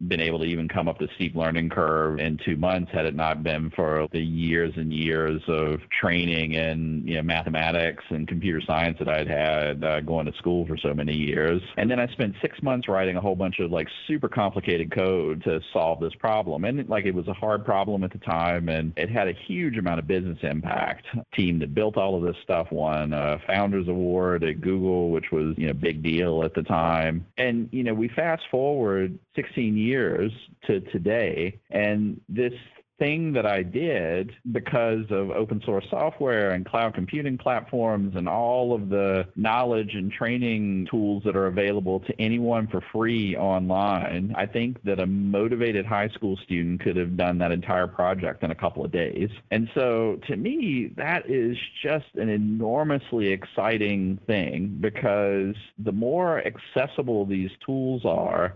been 0.08 0.20
able 0.20 0.38
to 0.38 0.44
even 0.44 0.68
come 0.68 0.88
up 0.88 0.98
the 0.98 1.08
steep 1.14 1.34
learning 1.34 1.70
curve 1.70 2.18
in 2.18 2.38
two 2.44 2.56
months 2.56 2.90
had 2.92 3.06
it 3.06 3.14
not 3.14 3.42
been 3.42 3.70
for 3.70 4.06
the 4.12 4.20
years 4.20 4.72
and 4.76 4.92
years 4.92 5.40
of 5.48 5.80
training 6.00 6.52
in 6.52 7.02
you 7.06 7.14
know, 7.14 7.22
mathematics 7.22 8.04
and 8.10 8.28
computer 8.28 8.60
science 8.66 8.98
that 8.98 9.08
I'd 9.08 9.28
had 9.28 9.82
uh, 9.82 10.00
going 10.00 10.26
to 10.26 10.32
school 10.34 10.66
for 10.66 10.76
so 10.76 10.92
many 10.92 11.16
years. 11.16 11.62
And 11.78 11.90
then 11.90 11.98
I 11.98 12.06
spent 12.08 12.34
six 12.42 12.62
months 12.62 12.88
writing 12.88 13.16
a 13.16 13.20
whole 13.20 13.36
bunch 13.36 13.58
of 13.58 13.70
like 13.70 13.88
super 14.06 14.28
complicated 14.28 14.94
code 14.94 15.42
to 15.44 15.60
solve 15.72 16.00
this 16.00 16.14
problem. 16.18 16.64
And 16.64 16.86
like 16.88 17.06
it 17.06 17.14
was 17.14 17.28
a 17.28 17.34
hard 17.34 17.64
problem 17.64 18.04
at 18.04 18.12
the 18.12 18.18
time, 18.18 18.68
and 18.68 18.92
it 18.96 19.08
had 19.08 19.28
a 19.28 19.34
huge 19.46 19.78
amount 19.78 19.98
of 19.98 20.06
business 20.06 20.38
impact. 20.42 21.06
Team 21.34 21.58
that 21.60 21.74
built 21.74 21.96
all 21.96 22.16
of 22.16 22.22
this 22.22 22.36
stuff 22.42 22.70
won 22.70 23.12
a 23.12 23.38
Founders 23.46 23.88
Award 23.88 24.44
at 24.44 24.60
Google, 24.60 25.10
which 25.10 25.30
was 25.32 25.54
you 25.56 25.66
know 25.66 25.72
big 25.72 26.02
deal 26.02 26.42
at 26.44 26.54
the 26.54 26.62
time. 26.62 27.26
And 27.38 27.68
you 27.72 27.82
know 27.82 27.94
we 27.94 28.08
fast 28.08 28.42
forward 28.50 29.18
16 29.34 29.76
years 29.76 29.85
to 29.94 30.80
today, 30.92 31.58
and 31.70 32.20
this 32.28 32.52
thing 32.98 33.32
that 33.32 33.46
I 33.46 33.62
did 33.62 34.32
because 34.52 35.04
of 35.10 35.30
open 35.30 35.60
source 35.64 35.84
software 35.90 36.50
and 36.52 36.64
cloud 36.64 36.94
computing 36.94 37.36
platforms 37.36 38.16
and 38.16 38.28
all 38.28 38.74
of 38.74 38.88
the 38.88 39.26
knowledge 39.36 39.94
and 39.94 40.10
training 40.10 40.88
tools 40.90 41.22
that 41.24 41.36
are 41.36 41.46
available 41.46 42.00
to 42.00 42.20
anyone 42.20 42.66
for 42.68 42.82
free 42.92 43.36
online. 43.36 44.34
I 44.36 44.46
think 44.46 44.82
that 44.84 44.98
a 44.98 45.06
motivated 45.06 45.84
high 45.84 46.08
school 46.08 46.38
student 46.44 46.80
could 46.80 46.96
have 46.96 47.16
done 47.16 47.38
that 47.38 47.52
entire 47.52 47.86
project 47.86 48.42
in 48.42 48.50
a 48.50 48.54
couple 48.54 48.84
of 48.84 48.92
days. 48.92 49.28
And 49.50 49.68
so 49.74 50.18
to 50.26 50.36
me, 50.36 50.92
that 50.96 51.28
is 51.28 51.56
just 51.82 52.06
an 52.14 52.28
enormously 52.28 53.28
exciting 53.28 54.18
thing 54.26 54.78
because 54.80 55.54
the 55.78 55.92
more 55.92 56.42
accessible 56.46 57.26
these 57.26 57.50
tools 57.64 58.04
are, 58.04 58.54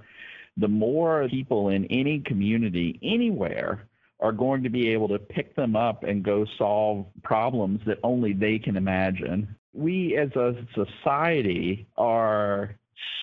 the 0.56 0.68
more 0.68 1.28
people 1.28 1.68
in 1.68 1.84
any 1.86 2.20
community 2.20 2.98
anywhere 3.02 3.88
are 4.20 4.32
going 4.32 4.62
to 4.62 4.68
be 4.68 4.88
able 4.88 5.08
to 5.08 5.18
pick 5.18 5.56
them 5.56 5.74
up 5.74 6.04
and 6.04 6.22
go 6.22 6.44
solve 6.58 7.06
problems 7.22 7.80
that 7.86 7.98
only 8.02 8.32
they 8.32 8.58
can 8.58 8.76
imagine. 8.76 9.56
We 9.72 10.16
as 10.16 10.30
a 10.36 10.54
society 10.74 11.86
are 11.96 12.76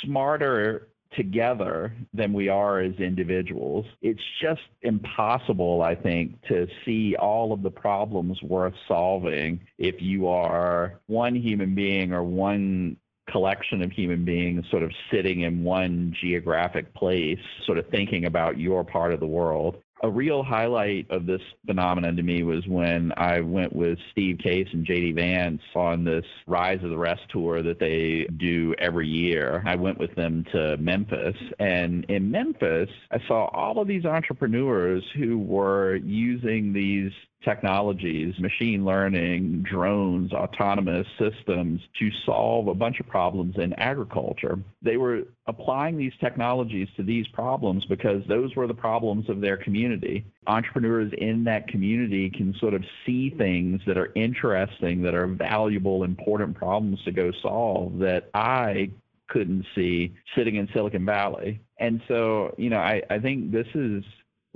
smarter 0.04 0.88
together 1.16 1.94
than 2.13 2.34
we 2.34 2.50
are 2.50 2.80
as 2.80 2.96
individuals. 2.96 3.86
It's 4.02 4.22
just 4.42 4.62
impossible, 4.82 5.82
I 5.82 5.96
think, 5.96 6.42
to 6.48 6.68
see 6.86 7.16
all 7.16 7.54
of 7.54 7.63
the 7.63 7.72
problems 7.72 8.42
worth 8.42 8.74
solving 8.88 9.62
if 9.78 10.02
you 10.02 10.28
are 10.28 11.00
one 11.08 11.36
human 11.36 11.76
being 11.76 12.13
or 12.13 12.24
one 12.24 12.98
collection 13.30 13.82
of 13.82 13.92
human 13.92 14.26
beings 14.26 14.66
sort 14.72 14.84
of 14.84 14.92
sitting 15.12 15.42
in 15.42 15.63
one 15.63 16.16
geographic 16.20 16.94
place, 16.94 17.40
sort 17.66 17.78
of 17.78 17.88
thinking 17.90 18.26
about 18.26 18.58
your 18.58 18.84
part 18.84 19.13
of 19.13 19.20
the 19.20 19.28
world 19.28 19.82
a 20.04 20.10
real 20.10 20.44
highlight 20.44 21.10
of 21.10 21.26
this 21.26 21.42
phenomenon 21.66 22.16
to 22.16 22.24
me 22.24 22.44
was 22.44 22.66
when 22.68 23.12
I 23.18 23.40
went 23.40 23.76
with 23.76 23.98
Steve 24.12 24.38
Case 24.38 24.68
and 24.72 24.86
JD 24.86 25.16
Vance 25.16 25.62
on 25.76 26.04
this 26.04 26.26
Rise 26.46 26.84
of 26.84 26.90
the 26.90 26.98
Rest 26.98 27.22
tour 27.30 27.63
that 27.63 27.80
they 27.80 28.28
do 28.38 28.76
every 28.78 29.08
year. 29.08 29.63
I 29.66 29.76
went 29.76 29.98
with 29.98 30.13
them 30.16 30.46
to 30.52 30.78
Memphis, 30.78 31.36
and 31.60 32.06
in 32.06 32.30
Memphis, 32.30 32.90
I 33.12 33.20
saw 33.28 33.46
all 33.54 33.80
of 33.80 33.88
these 33.88 34.06
entrepreneurs 34.06 35.04
who 35.16 35.40
were 35.40 35.96
using 35.96 36.74
these 36.74 37.12
technologies, 37.43 38.38
machine 38.39 38.84
learning, 38.84 39.63
drones, 39.63 40.34
autonomous 40.34 41.08
systems 41.19 41.82
to 42.00 42.10
solve 42.26 42.67
a 42.67 42.73
bunch 42.73 43.00
of 43.00 43.08
problems 43.08 43.56
in 43.58 43.73
agriculture. 43.73 44.60
They 44.82 44.97
were 44.97 45.23
applying 45.45 45.97
these 45.97 46.13
technologies 46.19 46.88
to 46.97 47.04
these 47.04 47.28
problems 47.28 47.86
because 47.86 48.23
those 48.28 48.56
were 48.56 48.67
the 48.67 48.73
problems 48.73 49.30
of 49.30 49.39
their 49.39 49.58
community. 49.58 50.26
Entrepreneurs 50.47 51.12
in 51.17 51.43
that 51.45 51.67
community 51.67 52.30
can 52.30 52.54
sort 52.60 52.73
of 52.73 52.84
see 53.06 53.30
things 53.30 53.82
that 53.86 53.97
are 53.97 54.12
interesting, 54.15 55.02
that 55.04 55.13
are 55.13 55.28
valuable, 55.28 56.04
important 56.04 56.56
problems 56.56 57.00
to 57.04 57.12
go 57.12 57.32
solve 57.41 58.00
that 58.00 58.30
I 58.34 58.89
couldn't 59.28 59.65
see 59.76 60.13
sitting 60.36 60.56
in 60.56 60.69
Silicon 60.73 61.06
Valley. 61.06 61.60
And 61.80 62.02
so, 62.08 62.56
you 62.58 62.69
know, 62.69 62.80
I, 62.80 63.04
I 63.10 63.19
think 63.19 63.52
this 63.52 63.67
is 63.76 64.04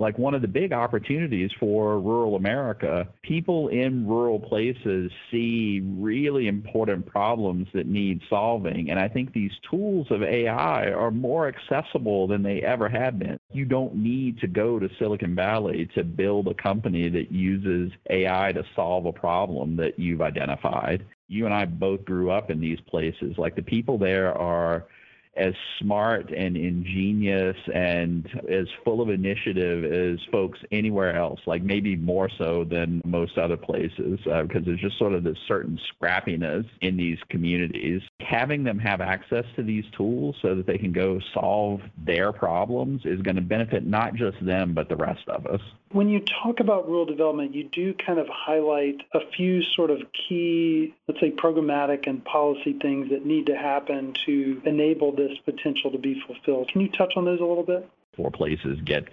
like 0.02 0.18
one 0.18 0.34
of 0.34 0.42
the 0.42 0.48
big 0.48 0.72
opportunities 0.72 1.50
for 1.58 2.00
rural 2.00 2.34
America. 2.34 3.08
People 3.22 3.68
in 3.68 4.06
rural 4.06 4.40
places 4.40 5.12
see 5.30 5.80
really 5.96 6.48
important 6.48 7.06
problems 7.06 7.68
that 7.72 7.86
need 7.86 8.20
solving. 8.28 8.90
And 8.90 8.98
I 8.98 9.08
think 9.08 9.32
these 9.32 9.52
tools 9.70 10.08
of 10.10 10.22
AI 10.22 10.90
are 10.90 11.12
more 11.12 11.46
accessible 11.46 12.26
than 12.26 12.42
they 12.42 12.62
ever 12.62 12.88
have 12.88 13.18
been. 13.18 13.38
You 13.52 13.64
don't 13.64 13.94
need 13.94 14.40
to 14.40 14.48
go 14.48 14.80
to 14.80 14.90
Silicon 14.98 15.36
Valley 15.36 15.88
to 15.94 16.02
build 16.02 16.48
a 16.48 16.54
company 16.54 17.08
that 17.08 17.30
uses 17.30 17.92
AI 18.10 18.52
to 18.52 18.64
solve 18.74 19.06
a 19.06 19.12
problem 19.12 19.76
that 19.76 20.00
you've 20.00 20.20
identified. 20.20 21.06
You 21.28 21.44
and 21.46 21.54
I 21.54 21.64
both 21.64 22.04
grew 22.04 22.32
up 22.32 22.50
in 22.50 22.60
these 22.60 22.80
places. 22.80 23.38
Like 23.38 23.54
the 23.54 23.62
people 23.62 23.98
there 23.98 24.36
are 24.36 24.86
as 25.36 25.54
smart 25.80 26.30
and 26.30 26.56
ingenious 26.56 27.56
and 27.74 28.28
as 28.50 28.66
full 28.84 29.00
of 29.00 29.08
initiative 29.08 29.84
as 29.84 30.18
folks 30.30 30.58
anywhere 30.70 31.16
else, 31.16 31.40
like 31.46 31.62
maybe 31.62 31.96
more 31.96 32.28
so 32.38 32.64
than 32.64 33.00
most 33.04 33.38
other 33.38 33.56
places, 33.56 34.18
uh, 34.30 34.42
because 34.42 34.64
there's 34.66 34.80
just 34.80 34.98
sort 34.98 35.14
of 35.14 35.24
this 35.24 35.38
certain 35.48 35.78
scrappiness 35.94 36.66
in 36.82 36.96
these 36.96 37.18
communities. 37.30 38.02
Having 38.28 38.64
them 38.64 38.78
have 38.78 39.00
access 39.00 39.44
to 39.56 39.62
these 39.62 39.84
tools 39.96 40.36
so 40.42 40.54
that 40.54 40.66
they 40.66 40.78
can 40.78 40.92
go 40.92 41.20
solve 41.34 41.80
their 42.04 42.32
problems 42.32 43.02
is 43.04 43.20
going 43.22 43.36
to 43.36 43.42
benefit 43.42 43.84
not 43.84 44.14
just 44.14 44.44
them, 44.44 44.74
but 44.74 44.88
the 44.88 44.96
rest 44.96 45.28
of 45.28 45.46
us. 45.46 45.60
When 45.90 46.08
you 46.08 46.20
talk 46.42 46.60
about 46.60 46.88
rural 46.88 47.04
development, 47.04 47.54
you 47.54 47.64
do 47.64 47.94
kind 47.94 48.18
of 48.18 48.26
highlight 48.28 49.02
a 49.12 49.20
few 49.36 49.62
sort 49.62 49.90
of 49.90 50.00
key, 50.12 50.94
let's 51.08 51.20
say, 51.20 51.30
programmatic 51.30 52.06
and 52.06 52.24
policy 52.24 52.74
things 52.80 53.10
that 53.10 53.26
need 53.26 53.46
to 53.46 53.56
happen 53.56 54.14
to 54.26 54.62
enable 54.64 55.14
this 55.14 55.32
potential 55.44 55.90
to 55.90 55.98
be 55.98 56.22
fulfilled. 56.26 56.68
Can 56.70 56.80
you 56.80 56.88
touch 56.88 57.12
on 57.16 57.24
those 57.24 57.40
a 57.40 57.44
little 57.44 57.64
bit? 57.64 57.88
Four 58.16 58.30
places 58.30 58.78
get 58.84 59.08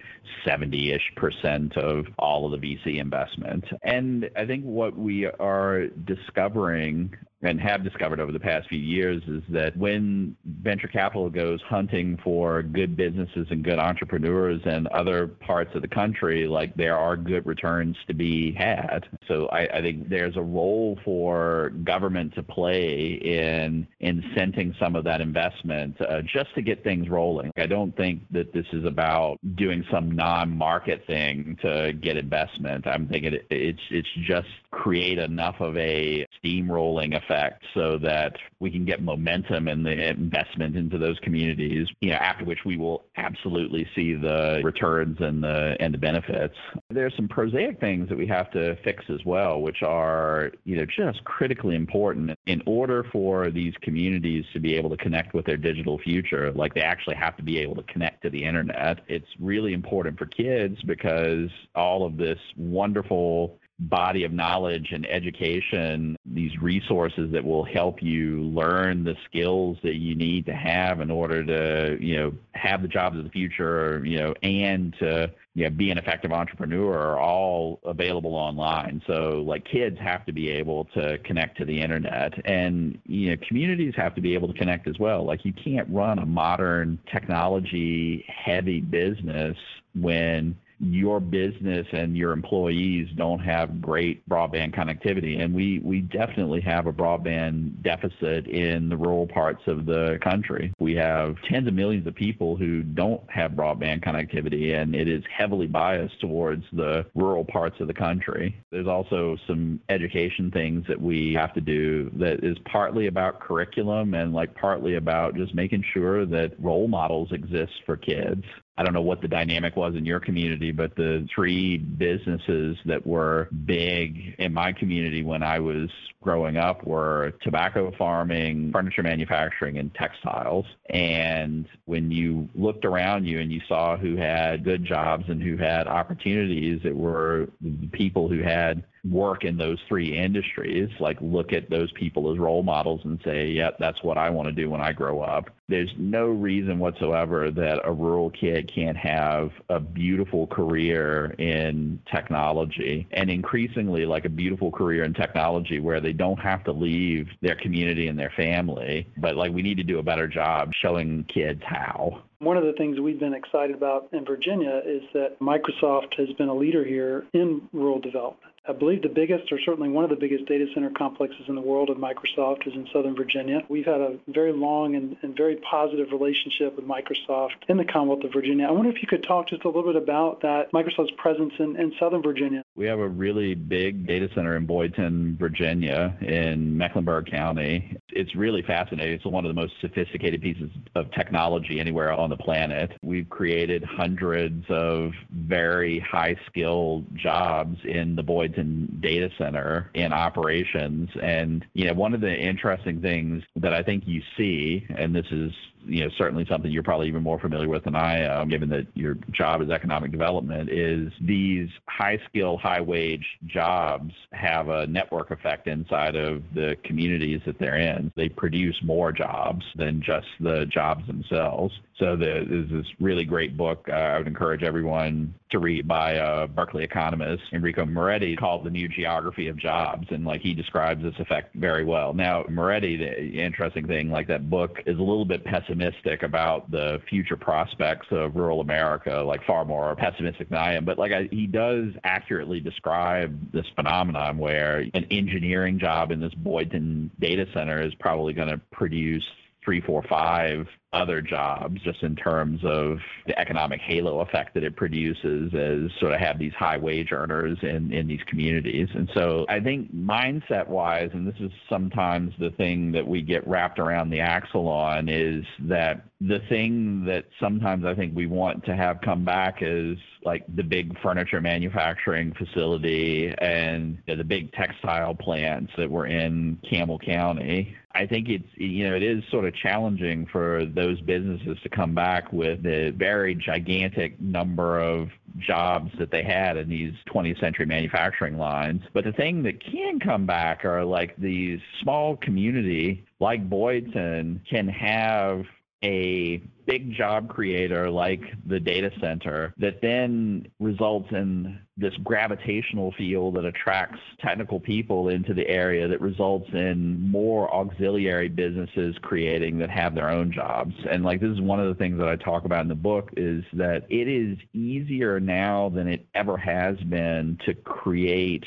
70 0.46 0.92
ish 0.92 1.12
percent 1.16 1.78
of 1.78 2.08
all 2.18 2.54
of 2.54 2.60
the 2.60 2.76
VC 2.76 3.00
investment. 3.00 3.64
And 3.82 4.30
I 4.36 4.46
think 4.46 4.66
what 4.66 4.98
we 4.98 5.26
are 5.26 5.88
discovering 5.88 7.16
and 7.42 7.60
have 7.60 7.84
discovered 7.84 8.20
over 8.20 8.32
the 8.32 8.40
past 8.40 8.68
few 8.68 8.80
years 8.80 9.24
is 9.28 9.42
that 9.50 9.76
when 9.78 10.36
venture 10.62 10.88
capital 10.88 11.30
goes 11.30 11.62
hunting 11.62 12.18
for 12.22 12.62
good 12.62 12.98
businesses 12.98 13.48
and 13.50 13.64
good 13.64 13.80
entrepreneurs 13.80 14.62
and 14.66 14.88
other 14.88 15.28
parts 15.28 15.74
of 15.74 15.82
the 15.82 15.88
country, 15.88 16.48
like 16.48 16.76
there 16.76 16.98
are 16.98 17.16
good 17.16 17.46
returns 17.46 17.96
to 18.08 18.14
be 18.14 18.52
had. 18.54 19.08
So 19.28 19.48
I, 19.48 19.78
I 19.78 19.82
think 19.82 20.10
there's 20.10 20.36
a 20.36 20.42
role 20.42 21.00
for 21.06 21.72
government 21.86 22.36
to 22.36 22.44
play 22.44 23.14
in 23.14 23.88
incenting 24.02 24.78
some 24.78 24.96
of 24.96 25.06
that 25.06 25.22
investment 25.22 26.00
uh, 26.02 26.22
just 26.22 26.54
to 26.56 26.62
get 26.62 26.84
things 26.84 27.08
rolling. 27.08 27.52
I 27.58 27.68
don't 27.68 27.96
think 27.96 28.24
that 28.32 28.52
this 28.54 28.66
is 28.74 28.84
about 28.84 29.38
doing 29.56 29.86
some 29.90 30.12
non-market 30.12 31.06
thing 31.08 31.58
to 31.62 31.94
get 31.94 32.18
investment. 32.18 32.86
I'm 32.86 33.08
thinking 33.08 33.34
it, 33.36 33.48
it's 33.50 33.80
it's 33.92 34.08
just 34.28 34.48
create 34.72 35.20
enough 35.20 35.56
of 35.62 35.78
a 35.78 36.26
steamrolling 36.44 37.16
effect 37.16 37.29
effect 37.30 37.64
so 37.74 37.98
that 38.00 38.36
we 38.60 38.72
can 38.72 38.86
get 38.86 39.02
momentum 39.02 39.68
in 39.68 39.84
the 39.84 40.10
investment 40.10 40.76
into 40.76 40.98
those 40.98 41.18
communities, 41.20 41.88
you 42.02 42.10
know, 42.10 42.18
after 42.18 42.46
which 42.46 42.60
we 42.66 42.78
will 42.78 43.06
absolutely 43.18 43.88
see 43.96 44.14
the 44.14 44.62
returns 44.64 45.18
and 45.20 45.44
the 45.44 45.76
and 45.80 45.94
the 45.94 45.98
benefits. 45.98 46.56
There's 46.90 47.16
some 47.16 47.28
prosaic 47.28 47.80
things 47.80 48.10
that 48.10 48.18
we 48.18 48.28
have 48.28 48.52
to 48.52 48.76
fix 48.84 49.04
as 49.10 49.24
well, 49.26 49.62
which 49.62 49.84
are, 49.84 50.52
you 50.66 50.78
know, 50.78 50.86
just 50.86 51.24
critically 51.24 51.76
important 51.76 52.38
in 52.46 52.62
order 52.66 53.06
for 53.12 53.52
these 53.52 53.74
communities 53.82 54.46
to 54.54 54.60
be 54.60 54.76
able 54.76 54.90
to 54.90 54.98
connect 54.98 55.34
with 55.34 55.46
their 55.46 55.58
digital 55.58 55.98
future. 56.00 56.52
Like 56.52 56.74
they 56.74 56.82
actually 56.82 57.16
have 57.16 57.38
to 57.38 57.44
be 57.44 57.60
able 57.60 57.76
to 57.76 57.84
connect 57.84 58.24
to 58.24 58.30
the 58.30 58.44
internet. 58.44 59.02
It's 59.08 59.28
really 59.40 59.74
important 59.74 60.18
for 60.18 60.26
kids 60.26 60.82
because 60.84 61.50
all 61.76 62.06
of 62.06 62.18
this 62.18 62.40
wonderful 62.58 63.59
body 63.80 64.24
of 64.24 64.34
knowledge 64.34 64.90
and 64.92 65.06
education, 65.10 66.18
these 66.26 66.52
resources 66.62 67.32
that 67.32 67.44
will 67.44 67.64
help 67.64 68.02
you 68.04 68.42
learn 68.42 69.04
the 69.04 69.16
skills 69.26 69.78
that 69.84 69.96
you 69.96 70.16
need 70.16 70.46
to 70.46 70.54
have 70.54 71.00
in 71.00 71.10
order 71.10 71.46
to, 71.46 71.98
you 72.04 72.18
know, 72.18 72.34
have 72.54 72.82
the 72.82 72.88
jobs 72.88 73.18
of 73.18 73.24
the 73.24 73.30
future, 73.30 74.04
you 74.06 74.18
know, 74.18 74.34
and 74.44 74.94
to 75.00 75.32
you 75.56 75.64
know, 75.66 75.70
be 75.72 75.92
an 75.92 75.98
effective 75.98 76.32
entrepreneur 76.32 76.94
are 76.94 77.20
all 77.20 77.80
available 77.84 78.36
online. 78.36 79.02
So 79.08 79.44
like 79.46 79.66
kids 79.66 79.98
have 80.00 80.26
to 80.26 80.32
be 80.32 80.50
able 80.52 80.86
to 80.94 81.18
connect 81.20 81.58
to 81.58 81.66
the 81.66 81.82
internet 81.82 82.34
and 82.46 83.00
you 83.06 83.32
know 83.32 83.38
communities 83.48 83.94
have 83.98 84.16
to 84.16 84.22
be 84.22 84.36
able 84.36 84.48
to 84.48 84.54
connect 84.54 84.88
as 84.88 85.00
well. 85.00 85.26
Like 85.26 85.44
you 85.44 85.54
can't 85.54 85.88
run 85.90 86.20
a 86.20 86.26
modern 86.26 87.00
technology 87.12 88.26
heavy 88.28 88.80
business 88.80 89.58
when 89.96 90.56
your 90.80 91.20
business 91.20 91.86
and 91.92 92.16
your 92.16 92.32
employees 92.32 93.10
don't 93.16 93.40
have 93.40 93.82
great 93.82 94.28
broadband 94.30 94.74
connectivity. 94.74 95.42
And 95.42 95.54
we, 95.54 95.80
we 95.80 96.02
definitely 96.02 96.62
have 96.62 96.88
a 96.88 96.94
broadband 96.94 97.82
deficit 97.82 98.48
in 98.48 98.90
the 98.90 98.98
rural 98.98 99.28
parts 99.28 99.62
of 99.68 99.86
the 99.86 100.20
country. 100.22 100.74
We 100.80 100.96
have 100.96 101.36
tens 101.50 101.68
of 101.68 101.74
millions 101.74 102.08
of 102.08 102.16
people 102.16 102.56
who 102.56 102.82
don't 102.82 103.22
have 103.30 103.52
broadband 103.52 104.04
connectivity, 104.04 104.76
and 104.76 104.96
it 104.96 105.08
is 105.08 105.24
heavily 105.36 105.68
biased 105.68 106.20
towards 106.22 106.64
the 106.74 107.06
rural 107.16 107.46
parts 107.46 107.80
of 107.80 107.88
the 107.88 107.94
country. 107.94 108.60
There's 108.72 108.88
also 108.88 109.38
some 109.48 109.80
education 109.90 110.52
things 110.52 110.86
that 110.88 111.00
we 111.00 111.34
have 111.34 111.54
to 111.54 111.62
do 111.62 112.10
that 112.16 112.44
is 112.44 112.58
partly 112.66 113.08
about 113.08 113.40
curriculum 113.40 114.14
and 114.14 114.34
like 114.34 114.56
partly 114.56 114.96
about 114.96 115.36
just 115.36 115.54
making 115.54 115.84
sure 115.94 116.26
that 116.26 116.54
role 116.60 116.88
models 116.88 117.32
exist 117.32 117.74
for 117.86 117.98
kids. 117.98 118.44
I 118.78 118.84
don't 118.84 118.94
know 118.94 119.02
what 119.02 119.22
the 119.22 119.28
dynamic 119.28 119.76
was 119.76 119.96
in 119.96 120.06
your 120.06 120.22
community, 120.22 120.72
but 120.72 120.96
the 120.96 121.28
three 121.36 121.78
businesses 121.78 122.78
that 122.86 123.06
were 123.06 123.50
big 123.66 124.36
in 124.38 124.54
my 124.54 124.72
community 124.72 125.22
when 125.22 125.44
I 125.44 125.60
was 125.60 125.90
growing 126.22 126.58
up 126.58 126.86
were 126.86 127.34
tobacco 127.42 127.92
farming, 127.98 128.72
furniture 128.72 129.04
manufacturing, 129.04 129.78
and 129.78 129.94
textiles. 129.96 130.66
And 130.90 131.68
when 131.86 132.10
you 132.10 132.48
looked 132.56 132.86
around 132.86 133.26
you 133.26 133.40
and 133.40 133.52
you 133.52 133.62
saw 133.68 133.98
who 133.98 134.16
had 134.16 134.64
good 134.64 134.86
jobs 134.86 135.26
and 135.28 135.44
who 135.44 135.58
had 135.58 135.88
opportunities, 135.88 136.82
it 136.86 136.96
were 136.96 137.50
the 137.62 137.88
people 137.88 138.30
who 138.30 138.42
had 138.42 138.84
work 139.04 139.44
in 139.44 139.58
those 139.58 139.80
three 139.88 140.18
industries, 140.18 140.90
like 141.00 141.18
look 141.22 141.54
at 141.54 141.70
those 141.70 141.92
people 141.94 142.32
as 142.32 142.38
role 142.38 142.64
models 142.64 143.02
and 143.04 143.20
say, 143.24 143.48
yeah, 143.48 143.72
that's 143.80 144.04
what 144.04 144.18
I 144.18 144.30
want 144.30 144.48
to 144.48 144.54
do 144.54 144.70
when 144.70 144.82
I 144.82 144.92
grow 144.92 145.22
up. 145.22 145.50
There's 145.68 145.94
no 145.98 146.28
reason 146.28 146.80
whatsoever 146.80 147.52
that 147.52 147.82
a 147.84 147.92
rural 147.92 148.32
kid 148.32 148.72
can't 148.74 148.98
have 148.98 149.52
a 149.70 149.80
beautiful 149.80 150.48
career 150.48 151.36
in 151.38 152.00
technology 152.12 153.08
and 153.12 153.30
increasingly 153.30 154.06
like 154.06 154.26
a 154.26 154.30
beautiful 154.30 154.72
career 154.72 155.04
in 155.04 155.14
technology 155.14 155.80
where 155.80 156.02
they 156.02 156.14
don't 156.14 156.40
have 156.40 156.64
to 156.64 156.72
leave 156.72 157.28
their 157.42 157.56
community 157.56 158.08
and 158.08 158.18
their 158.18 158.32
family. 158.36 159.08
But 159.18 159.36
like 159.36 159.52
we 159.52 159.62
need 159.62 159.78
to 159.78 159.84
do 159.84 160.00
a 160.00 160.04
better 160.04 160.28
job 160.28 160.74
showing 160.74 161.24
kids 161.26 161.62
how. 161.64 162.24
One 162.40 162.56
of 162.56 162.64
the 162.64 162.74
things 162.74 163.00
we've 163.00 163.20
been 163.20 163.34
excited 163.34 163.76
about 163.76 164.08
in 164.14 164.24
Virginia 164.24 164.82
is 164.86 165.04
that 165.14 165.40
Microsoft 165.40 166.14
has 166.18 166.30
been 166.38 166.48
a 166.48 166.56
leader 166.56 166.86
here 166.86 167.26
in 167.34 167.68
rural 167.74 168.00
development. 168.00 168.49
I 168.70 168.72
believe 168.72 169.02
the 169.02 169.10
biggest, 169.10 169.52
or 169.52 169.60
certainly 169.66 169.90
one 169.90 170.04
of 170.04 170.12
the 170.12 170.16
biggest 170.16 170.46
data 170.46 170.68
center 170.76 170.92
complexes 170.92 171.46
in 171.48 171.56
the 171.56 171.62
world 171.62 171.90
of 171.90 171.98
Microsoft 171.98 172.68
is 172.68 172.74
in 172.76 172.88
Southern 172.94 173.16
Virginia. 173.16 173.64
We've 173.68 173.86
had 173.86 174.00
a 174.00 174.20
very 174.28 174.54
long 174.54 174.96
and, 174.96 175.18
and, 175.24 175.36
very 175.36 175.56
positive 175.56 176.12
relationship 176.12 176.76
with 176.76 176.86
Microsoft 176.86 177.54
in 177.68 177.78
the 177.78 177.86
Commonwealth 177.86 178.24
of 178.26 178.34
Virginia. 178.34 178.68
I 178.68 178.72
wonder 178.72 178.92
if 178.92 179.02
you 179.02 179.08
could 179.08 179.24
talk 179.24 179.48
just 179.48 179.64
a 179.64 179.70
little 179.70 179.92
bit 179.92 179.96
about 179.96 180.42
that, 180.42 180.72
Microsoft's 180.72 181.14
presence 181.18 181.54
in, 181.58 181.78
in 181.78 181.94
Southern 182.00 182.22
Virginia. 182.22 182.64
We 182.76 182.86
have 182.86 183.00
a 183.00 183.08
really 183.08 183.56
big 183.56 184.06
data 184.06 184.30
center 184.36 184.56
in 184.56 184.68
Boydton, 184.68 185.38
Virginia, 185.38 186.16
in 186.22 186.78
Mecklenburg 186.78 187.26
County. 187.32 187.98
It's 188.10 188.36
really 188.36 188.62
fascinating. 188.62 189.16
It's 189.16 189.26
one 189.26 189.46
of 189.46 189.50
the 189.50 189.60
most 189.60 189.74
sophisticated 189.82 190.42
pieces 190.42 190.70
of 190.96 191.10
technology 191.12 191.80
anywhere 191.80 192.12
on 192.12 192.30
the 192.30 192.38
planet. 192.38 192.92
We've 193.02 193.30
created 193.30 193.84
hundreds 193.84 194.66
of 194.70 195.14
very 195.32 196.00
high 196.00 196.36
skilled 196.48 197.06
jobs 197.16 197.78
in 197.86 198.16
the 198.16 198.24
Boydton 198.24 198.59
data 198.64 199.30
center 199.38 199.90
in 199.94 200.14
operations. 200.14 201.10
And, 201.22 201.66
you 201.74 201.86
know, 201.86 201.94
one 201.94 202.14
of 202.14 202.22
the 202.22 202.34
interesting 202.34 203.02
things 203.02 203.44
that 203.56 203.74
I 203.74 203.84
think 203.84 204.04
you 204.08 204.22
see, 204.38 204.86
and 204.96 205.16
this 205.16 205.28
is 205.32 205.52
you 205.86 206.04
know 206.04 206.10
certainly 206.18 206.46
something 206.50 206.72
you're 206.72 206.84
probably 206.84 207.08
even 207.08 207.24
more 207.24 207.40
familiar 207.40 207.68
with 207.68 207.84
than 207.84 207.96
I 207.96 208.20
am, 208.20 208.50
given 208.50 208.70
that 208.70 208.88
your 208.94 209.16
job 209.32 209.62
is 209.62 209.70
economic 209.70 210.12
development, 210.12 210.70
is 210.70 211.12
these 211.22 211.70
high 211.88 212.20
skill, 212.28 212.58
high 212.58 212.82
wage 212.82 213.26
jobs 213.46 214.14
have 214.32 214.70
a 214.70 214.88
network 214.88 215.32
effect 215.32 215.68
inside 215.68 216.16
of 216.16 216.44
the 216.54 216.76
communities 216.84 217.42
that 217.46 217.60
they're 217.60 217.78
in. 217.78 218.12
They 218.16 218.30
produce 218.30 218.76
more 218.84 219.12
jobs 219.12 219.66
than 219.76 220.02
just 220.02 220.28
the 220.40 220.66
jobs 220.66 221.06
themselves. 221.08 221.74
So 221.98 222.16
the, 222.16 222.46
there's 222.50 222.70
this 222.70 222.86
really 223.00 223.26
great 223.26 223.58
book 223.58 223.88
uh, 223.90 223.92
I 223.92 224.18
would 224.18 224.28
encourage 224.28 224.64
everyone 224.64 225.34
to 225.50 225.60
read 225.60 225.88
by 225.88 226.12
a 226.14 226.48
Berkeley 226.48 226.84
economist, 226.84 227.44
Enrico 227.52 227.86
Moretti, 227.86 228.38
called 228.38 228.64
The 228.64 228.70
New 228.70 228.88
Geography 228.88 229.50
of 229.50 229.58
Jobs. 229.58 230.08
And 230.12 230.24
like 230.24 230.42
he 230.42 230.54
describes 230.54 231.04
this 231.04 231.16
effect 231.20 231.56
very 231.56 231.84
well. 231.84 232.14
Now, 232.14 232.46
Moretti, 232.48 232.96
the 232.96 233.42
interesting 233.42 233.86
thing, 233.86 234.10
like 234.10 234.28
that 234.28 234.50
book 234.50 234.80
is 234.86 234.98
a 234.98 235.02
little 235.02 235.26
bit 235.26 235.44
pessimistic 235.44 235.69
pessimistic 235.70 236.24
about 236.24 236.70
the 236.72 237.00
future 237.10 237.38
prospects 237.38 238.08
of 238.12 238.36
rural 238.36 238.62
America, 238.62 239.24
like 239.26 239.46
far 239.46 239.66
more 239.66 239.96
pessimistic 239.96 240.50
than 240.50 240.58
I 240.58 240.74
am. 240.74 240.86
But 240.86 240.98
like 240.98 241.12
I, 241.12 241.30
he 241.32 241.48
does 241.48 241.90
accurately 242.04 242.60
describe 242.60 243.52
this 243.52 243.66
phenomenon 243.76 244.38
where 244.38 244.80
an 244.94 245.06
engineering 245.12 245.80
job 245.80 246.12
in 246.12 246.20
this 246.20 246.34
Boydton 246.34 247.12
data 247.20 247.46
center 247.54 247.82
is 247.82 247.94
probably 247.96 248.34
going 248.34 248.50
to 248.50 248.60
produce 248.72 249.24
three, 249.70 249.82
four, 249.82 250.02
five 250.10 250.66
other 250.92 251.22
jobs 251.22 251.80
just 251.84 252.02
in 252.02 252.16
terms 252.16 252.60
of 252.64 252.98
the 253.28 253.40
economic 253.40 253.80
halo 253.80 254.22
effect 254.22 254.56
that 254.56 254.64
it 254.64 254.76
produces 254.76 255.54
as 255.54 255.92
sort 256.00 256.12
of 256.12 256.20
have 256.20 256.40
these 256.40 256.54
high 256.54 256.78
wage 256.78 257.12
earners 257.12 257.56
in, 257.62 257.94
in 257.94 258.08
these 258.08 258.22
communities. 258.26 258.88
And 258.96 259.08
so 259.14 259.46
I 259.48 259.60
think 259.60 259.94
mindset 259.94 260.68
wise, 260.68 261.12
and 261.14 261.28
this 261.28 261.40
is 261.40 261.52
sometimes 261.70 262.34
the 262.40 262.50
thing 262.50 262.92
that 262.94 263.08
we 263.08 263.22
get 263.22 263.48
wrapped 263.48 263.78
around 263.78 264.10
the 264.10 264.22
axle 264.22 264.68
on, 264.68 265.08
is 265.08 265.46
that 265.60 266.08
the 266.20 266.40
thing 266.50 267.06
that 267.06 267.26
sometimes 267.40 267.86
I 267.86 267.94
think 267.94 268.16
we 268.16 268.26
want 268.26 268.66
to 268.66 268.76
have 268.76 269.00
come 269.02 269.24
back 269.24 269.60
is 269.62 269.98
like 270.24 270.44
the 270.56 270.64
big 270.64 271.00
furniture 271.02 271.40
manufacturing 271.40 272.34
facility 272.34 273.34
and 273.38 274.00
the 274.08 274.24
big 274.24 274.52
textile 274.54 275.14
plants 275.14 275.72
that 275.78 275.90
were 275.90 276.08
in 276.08 276.58
Campbell 276.68 276.98
County. 276.98 277.76
I 277.94 278.06
think 278.06 278.30
it's 278.30 278.48
you 278.56 278.88
know 278.88 278.96
it 278.96 279.04
is 279.04 279.24
sort 279.32 279.46
of 279.46 279.56
challenging 279.56 280.28
for 280.32 280.66
those 280.66 281.02
businesses 281.02 281.58
to 281.64 281.70
come 281.70 281.96
back 281.96 282.32
with 282.32 282.62
the 282.62 282.94
very 282.96 283.34
gigantic 283.34 284.20
number 284.22 284.80
of 284.80 285.10
jobs 285.40 285.92
that 285.98 286.12
they 286.12 286.24
had 286.24 286.58
in 286.58 286.70
these 286.70 286.94
20th 287.14 287.40
century 287.40 287.66
manufacturing 287.66 288.38
lines. 288.38 288.82
But 288.94 289.06
the 289.06 289.12
thing 289.12 289.44
that 289.44 289.64
can 289.64 290.00
come 290.00 290.26
back 290.26 290.66
are 290.66 290.86
like 290.86 291.16
these 291.18 291.60
small 291.82 292.18
community 292.18 293.06
like 293.20 293.50
Boydton 293.50 294.42
can 294.50 294.68
have 294.68 295.46
a 295.84 296.42
big 296.66 296.94
job 296.94 297.30
creator 297.30 297.90
like 297.90 298.22
the 298.46 298.60
data 298.60 298.92
center 299.02 299.54
that 299.58 299.82
then 299.82 300.46
results 300.60 301.08
in 301.12 301.60
this 301.78 301.94
gravitational 302.04 302.94
field 302.98 303.36
that 303.36 303.46
attracts 303.46 304.00
technical 304.20 304.60
people 304.60 305.10
into 305.10 305.34
the 305.34 305.48
area 305.48 305.88
that 305.88 306.00
results 306.02 306.48
in 306.54 307.00
more 307.10 307.52
auxiliary 307.54 308.28
businesses 308.28 308.96
creating 309.02 309.58
that 309.58 309.70
have 309.70 309.96
their 309.96 310.10
own 310.10 310.32
jobs. 310.32 310.76
And 310.92 311.04
like 311.04 311.22
this 311.22 311.32
is 311.32 311.42
one 311.42 311.60
of 311.60 311.68
the 311.68 311.76
things 311.76 311.98
that 311.98 312.10
I 312.10 312.18
talk 312.18 312.46
about 312.46 312.62
in 312.62 312.68
the 312.68 312.76
book 312.76 313.10
is 313.18 313.44
that 313.54 313.86
it 313.90 314.08
is 314.08 314.38
easier 314.54 315.20
now 315.20 315.70
than 315.70 315.88
it 315.88 316.06
ever 316.14 316.38
has 316.38 316.78
been 316.82 317.40
to 317.46 317.54
create 317.54 318.44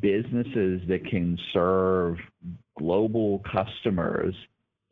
businesses 0.00 0.82
that 0.88 1.04
can 1.08 1.38
serve 1.52 2.18
global 2.78 3.40
customers 3.40 4.34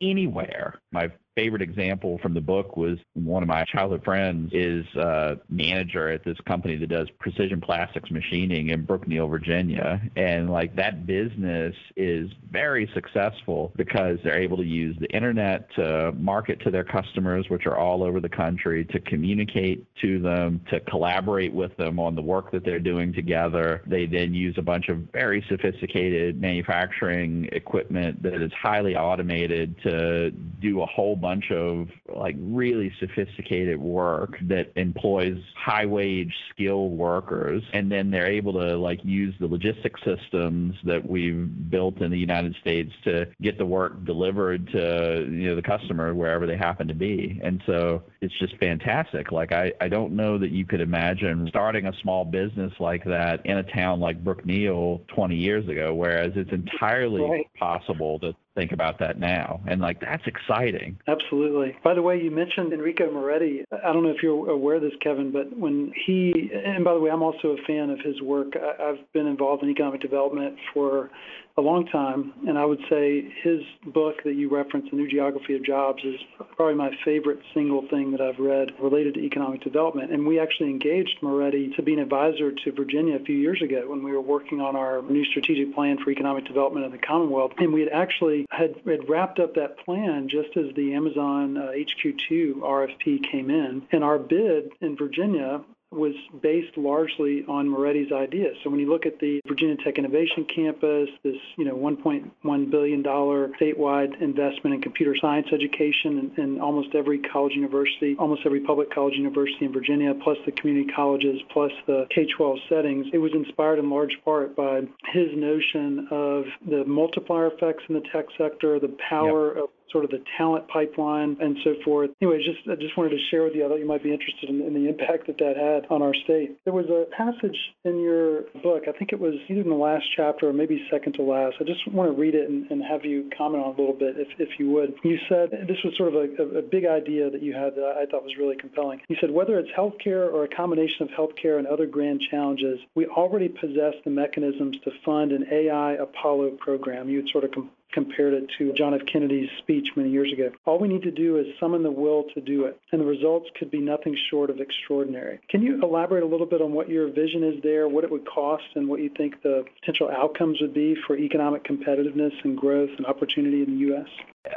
anywhere. 0.01 0.81
My 0.91 1.11
favorite 1.35 1.61
example 1.61 2.19
from 2.21 2.33
the 2.33 2.41
book 2.41 2.77
was 2.77 2.97
one 3.13 3.43
of 3.43 3.49
my 3.49 3.63
childhood 3.65 4.03
friends 4.03 4.51
is 4.53 4.85
a 4.95 5.37
manager 5.49 6.09
at 6.09 6.23
this 6.23 6.37
company 6.45 6.75
that 6.75 6.87
does 6.87 7.09
precision 7.19 7.59
plastics 7.59 8.11
machining 8.11 8.69
in 8.69 8.85
Brookneal, 8.85 9.29
Virginia. 9.29 10.01
And 10.15 10.51
like 10.51 10.75
that 10.75 11.05
business 11.05 11.75
is 11.95 12.29
very 12.51 12.89
successful 12.93 13.71
because 13.75 14.19
they're 14.23 14.41
able 14.41 14.57
to 14.57 14.65
use 14.65 14.95
the 14.99 15.07
internet 15.07 15.73
to 15.75 16.11
market 16.13 16.59
to 16.61 16.71
their 16.71 16.83
customers, 16.83 17.45
which 17.49 17.65
are 17.65 17.77
all 17.77 18.03
over 18.03 18.19
the 18.19 18.29
country, 18.29 18.85
to 18.85 18.99
communicate 18.99 19.85
to 20.01 20.19
them, 20.19 20.61
to 20.69 20.79
collaborate 20.81 21.53
with 21.53 21.75
them 21.77 21.99
on 21.99 22.15
the 22.15 22.21
work 22.21 22.51
that 22.51 22.63
they're 22.63 22.79
doing 22.79 23.13
together. 23.13 23.81
They 23.87 24.05
then 24.05 24.33
use 24.33 24.55
a 24.57 24.61
bunch 24.61 24.89
of 24.89 24.97
very 25.11 25.43
sophisticated 25.49 26.39
manufacturing 26.39 27.49
equipment 27.51 28.21
that 28.23 28.41
is 28.41 28.51
highly 28.53 28.95
automated 28.95 29.75
to 29.83 30.31
do 30.63 30.81
a 30.81 30.85
whole 30.85 31.15
bunch 31.15 31.51
of 31.51 31.89
like 32.15 32.35
really 32.39 32.91
sophisticated 32.99 33.77
work 33.77 34.37
that 34.43 34.71
employs 34.77 35.37
high 35.57 35.85
wage 35.85 36.33
skilled 36.49 36.93
workers 36.93 37.61
and 37.73 37.91
then 37.91 38.09
they're 38.09 38.27
able 38.27 38.53
to 38.53 38.77
like 38.77 38.99
use 39.03 39.35
the 39.41 39.45
logistics 39.45 39.99
systems 40.05 40.73
that 40.85 41.07
we've 41.07 41.69
built 41.69 42.01
in 42.01 42.09
the 42.09 42.17
United 42.17 42.55
States 42.61 42.91
to 43.03 43.27
get 43.41 43.57
the 43.57 43.65
work 43.65 44.05
delivered 44.05 44.65
to 44.71 45.27
you 45.29 45.49
know 45.49 45.55
the 45.55 45.61
customer 45.61 46.13
wherever 46.15 46.47
they 46.47 46.55
happen 46.55 46.87
to 46.87 46.95
be 46.95 47.39
and 47.43 47.61
so 47.65 48.01
it's 48.21 48.37
just 48.39 48.55
fantastic 48.57 49.33
like 49.33 49.51
I, 49.51 49.73
I 49.81 49.89
don't 49.89 50.13
know 50.13 50.37
that 50.37 50.51
you 50.51 50.65
could 50.65 50.81
imagine 50.81 51.45
starting 51.49 51.87
a 51.87 51.93
small 52.01 52.23
business 52.23 52.71
like 52.79 53.03
that 53.03 53.45
in 53.45 53.57
a 53.57 53.63
town 53.63 53.99
like 53.99 54.23
Brookneal 54.23 55.05
20 55.07 55.35
years 55.35 55.67
ago 55.67 55.93
whereas 55.93 56.31
it's 56.35 56.53
entirely 56.53 57.21
right. 57.21 57.47
possible 57.59 58.17
to 58.19 58.33
think 58.55 58.71
about 58.71 58.99
that 58.99 59.19
now. 59.19 59.61
And 59.67 59.81
like 59.81 59.99
that's 59.99 60.25
exciting. 60.27 60.97
Absolutely. 61.07 61.75
By 61.83 61.93
the 61.93 62.01
way, 62.01 62.19
you 62.21 62.31
mentioned 62.31 62.73
Enrico 62.73 63.11
Moretti. 63.11 63.65
I 63.71 63.91
don't 63.91 64.03
know 64.03 64.09
if 64.09 64.21
you're 64.21 64.49
aware 64.49 64.75
of 64.75 64.81
this, 64.81 64.93
Kevin, 65.01 65.31
but 65.31 65.57
when 65.57 65.91
he, 66.05 66.51
and 66.65 66.83
by 66.83 66.93
the 66.93 66.99
way, 66.99 67.09
I'm 67.09 67.23
also 67.23 67.49
a 67.49 67.57
fan 67.67 67.89
of 67.89 67.99
his 67.99 68.21
work. 68.21 68.53
I've 68.55 69.11
been 69.13 69.27
involved 69.27 69.63
in 69.63 69.69
economic 69.69 70.01
development 70.01 70.57
for 70.73 71.09
a 71.55 71.61
long 71.61 71.85
time, 71.85 72.33
and 72.47 72.57
I 72.57 72.65
would 72.65 72.81
say 72.89 73.31
his 73.43 73.61
book 73.85 74.23
that 74.23 74.33
you 74.33 74.49
referenced, 74.49 74.89
The 74.89 74.97
New 74.97 75.07
Geography 75.07 75.55
of 75.55 75.63
Jobs, 75.63 76.03
is 76.03 76.19
probably 76.55 76.73
my 76.73 76.89
favorite 77.05 77.39
single 77.53 77.87
thing 77.89 78.11
that 78.11 78.21
I've 78.21 78.39
read 78.39 78.71
related 78.81 79.13
to 79.15 79.19
economic 79.19 79.61
development. 79.61 80.11
And 80.11 80.25
we 80.25 80.39
actually 80.39 80.71
engaged 80.71 81.19
Moretti 81.21 81.69
to 81.75 81.83
be 81.83 81.93
an 81.93 81.99
advisor 81.99 82.51
to 82.51 82.71
Virginia 82.71 83.17
a 83.17 83.23
few 83.23 83.35
years 83.35 83.61
ago 83.61 83.83
when 83.87 84.03
we 84.03 84.11
were 84.11 84.21
working 84.21 84.61
on 84.61 84.75
our 84.75 85.03
new 85.03 85.23
strategic 85.25 85.75
plan 85.75 85.99
for 86.03 86.09
economic 86.09 86.45
development 86.45 86.87
of 86.87 86.91
the 86.91 86.97
Commonwealth. 86.97 87.51
And 87.59 87.71
we 87.71 87.81
had 87.81 87.89
actually 87.89 88.47
had, 88.49 88.73
had 88.87 89.07
wrapped 89.07 89.39
up 89.39 89.53
that 89.53 89.77
plan 89.77 90.29
just 90.29 90.57
as 90.57 90.73
the 90.75 90.95
Amazon 90.95 91.57
uh, 91.57 91.71
HQ2 91.71 92.61
RFP 92.61 93.29
came 93.31 93.51
in. 93.51 93.83
And 93.91 94.03
our 94.03 94.17
bid 94.17 94.71
in 94.81 94.97
Virginia 94.97 95.63
was 95.93 96.13
based 96.41 96.77
largely 96.77 97.43
on 97.47 97.67
Moretti's 97.67 98.11
ideas. 98.11 98.55
So 98.63 98.69
when 98.69 98.79
you 98.79 98.89
look 98.89 99.05
at 99.05 99.19
the 99.19 99.39
Virginia 99.47 99.75
Tech 99.83 99.97
Innovation 99.97 100.45
Campus, 100.53 101.09
this 101.23 101.35
you 101.57 101.65
know 101.65 101.75
1.1 101.75 102.71
billion 102.71 103.01
dollar 103.01 103.49
statewide 103.59 104.21
investment 104.21 104.75
in 104.75 104.81
computer 104.81 105.15
science 105.19 105.47
education 105.51 106.31
in, 106.37 106.43
in, 106.43 106.61
almost 106.61 106.95
every 106.95 107.19
college 107.19 107.53
university, 107.53 108.15
almost 108.19 108.41
every 108.45 108.61
public 108.61 108.91
college 108.91 109.15
university 109.15 109.65
in 109.65 109.73
Virginia, 109.73 110.13
plus 110.23 110.37
the 110.45 110.51
community 110.51 110.91
colleges, 110.93 111.39
plus 111.51 111.71
the 111.87 112.05
K-12 112.13 112.57
settings, 112.69 113.07
it 113.13 113.17
was 113.17 113.31
inspired 113.33 113.79
in 113.79 113.89
large 113.89 114.17
part 114.23 114.55
by 114.55 114.81
his 115.11 115.27
notion 115.35 116.07
of 116.11 116.45
the 116.67 116.83
multiplier 116.85 117.47
effects 117.47 117.83
in 117.89 117.95
the 117.95 118.03
tech 118.11 118.25
sector, 118.37 118.79
the 118.79 118.95
power 119.09 119.55
yep. 119.55 119.63
of 119.63 119.69
sort 119.93 120.03
of 120.03 120.11
the 120.11 120.21
talent 120.37 120.67
pipeline 120.67 121.37
and 121.39 121.55
so 121.63 121.75
forth. 121.85 122.09
Anyway, 122.21 122.43
just 122.43 122.67
I 122.67 122.75
just 122.75 122.97
wanted 122.97 123.11
to 123.11 123.19
share 123.31 123.43
with 123.43 123.55
you. 123.55 123.65
I 123.65 123.69
thought 123.69 123.79
you 123.79 123.87
might 123.87 124.03
be 124.03 124.11
interested 124.11 124.49
in, 124.49 124.61
in 124.61 124.73
the 124.73 124.89
impact 124.89 125.27
that 125.27 125.37
that 125.37 125.55
had 125.55 125.85
on 125.89 126.01
our 126.01 126.13
state. 126.25 126.57
There 126.65 126.73
was 126.73 126.89
a 126.89 127.05
passage 127.15 127.57
in 127.85 128.01
your 128.01 128.41
book. 128.61 128.83
I 128.89 128.91
think 128.91 129.13
it 129.13 129.19
was 129.19 129.35
either 129.47 129.61
in 129.61 129.69
the 129.69 129.75
last 129.75 130.05
chapter 130.15 130.49
or 130.49 130.53
maybe 130.53 130.85
second 130.91 131.13
to 131.13 131.21
last. 131.21 131.55
I 131.61 131.63
just 131.63 131.87
want 131.87 132.13
to 132.13 132.19
read 132.19 132.35
it 132.35 132.49
and, 132.49 132.69
and 132.71 132.83
have 132.83 133.05
you 133.05 133.29
comment 133.37 133.63
on 133.63 133.71
it 133.71 133.77
a 133.77 133.81
little 133.81 133.95
bit, 133.95 134.17
if, 134.17 134.27
if 134.39 134.59
you 134.59 134.69
would. 134.71 134.95
You 135.03 135.17
said 135.29 135.51
this 135.51 135.77
was 135.85 135.93
sort 135.95 136.13
of 136.13 136.15
a, 136.15 136.57
a 136.59 136.61
big 136.61 136.85
idea 136.85 137.29
that 137.29 137.41
you 137.41 137.53
had 137.53 137.75
that 137.75 137.95
I 138.01 138.05
thought 138.05 138.23
was 138.23 138.35
really 138.37 138.57
compelling. 138.57 139.01
You 139.07 139.15
said 139.21 139.31
whether 139.31 139.59
it's 139.59 139.69
healthcare 139.77 140.31
or 140.31 140.43
a 140.43 140.47
combination 140.47 141.03
of 141.03 141.09
healthcare 141.09 141.59
and 141.59 141.67
other 141.67 141.85
grand 141.85 142.21
challenges, 142.31 142.79
we 142.95 143.05
already 143.05 143.49
possess 143.49 143.93
the 144.03 144.09
mechanisms 144.09 144.77
to 144.83 144.91
fund 145.05 145.31
an 145.31 145.45
AI 145.51 145.93
Apollo 145.93 146.51
program. 146.51 147.09
You 147.09 147.17
had 147.17 147.29
sort 147.29 147.43
of 147.43 147.51
com- 147.51 147.69
compared 147.93 148.33
it 148.33 148.49
to 148.57 148.73
John 148.73 148.93
F. 148.93 149.01
Kennedy's 149.11 149.49
speech 149.59 149.87
many 149.95 150.09
years 150.09 150.31
ago. 150.33 150.49
All 150.65 150.79
we 150.79 150.87
need 150.87 151.03
to 151.03 151.11
do 151.11 151.37
is 151.37 151.45
summon 151.59 151.83
the 151.83 151.91
will 151.91 152.25
to 152.33 152.41
do 152.41 152.65
it, 152.65 152.79
and 152.91 152.99
the 152.99 153.05
results 153.05 153.49
could 153.57 153.71
be 153.71 153.79
nothing 153.79 154.17
short 154.29 154.49
of 154.49 154.59
extraordinary. 154.59 155.39
Can 155.49 155.61
you 155.61 155.81
elaborate 155.81 156.23
a 156.23 156.27
little 156.27 156.45
bit 156.45 156.61
on 156.61 156.73
what 156.73 156.89
your 156.89 157.07
vision 157.07 157.43
is 157.43 157.61
there, 157.63 157.87
what 157.87 158.03
it 158.03 158.11
would 158.11 158.25
cost, 158.25 158.63
and 158.75 158.87
what 158.87 158.99
you 158.99 159.09
think 159.15 159.41
the 159.43 159.63
potential 159.79 160.09
outcomes 160.09 160.59
would 160.61 160.73
be 160.73 160.95
for 161.07 161.17
economic 161.17 161.63
competitiveness 161.63 162.33
and 162.43 162.57
growth 162.57 162.89
and 162.97 163.05
opportunity 163.05 163.61
in 163.61 163.71
the 163.71 163.79
U.S.? 163.87 164.07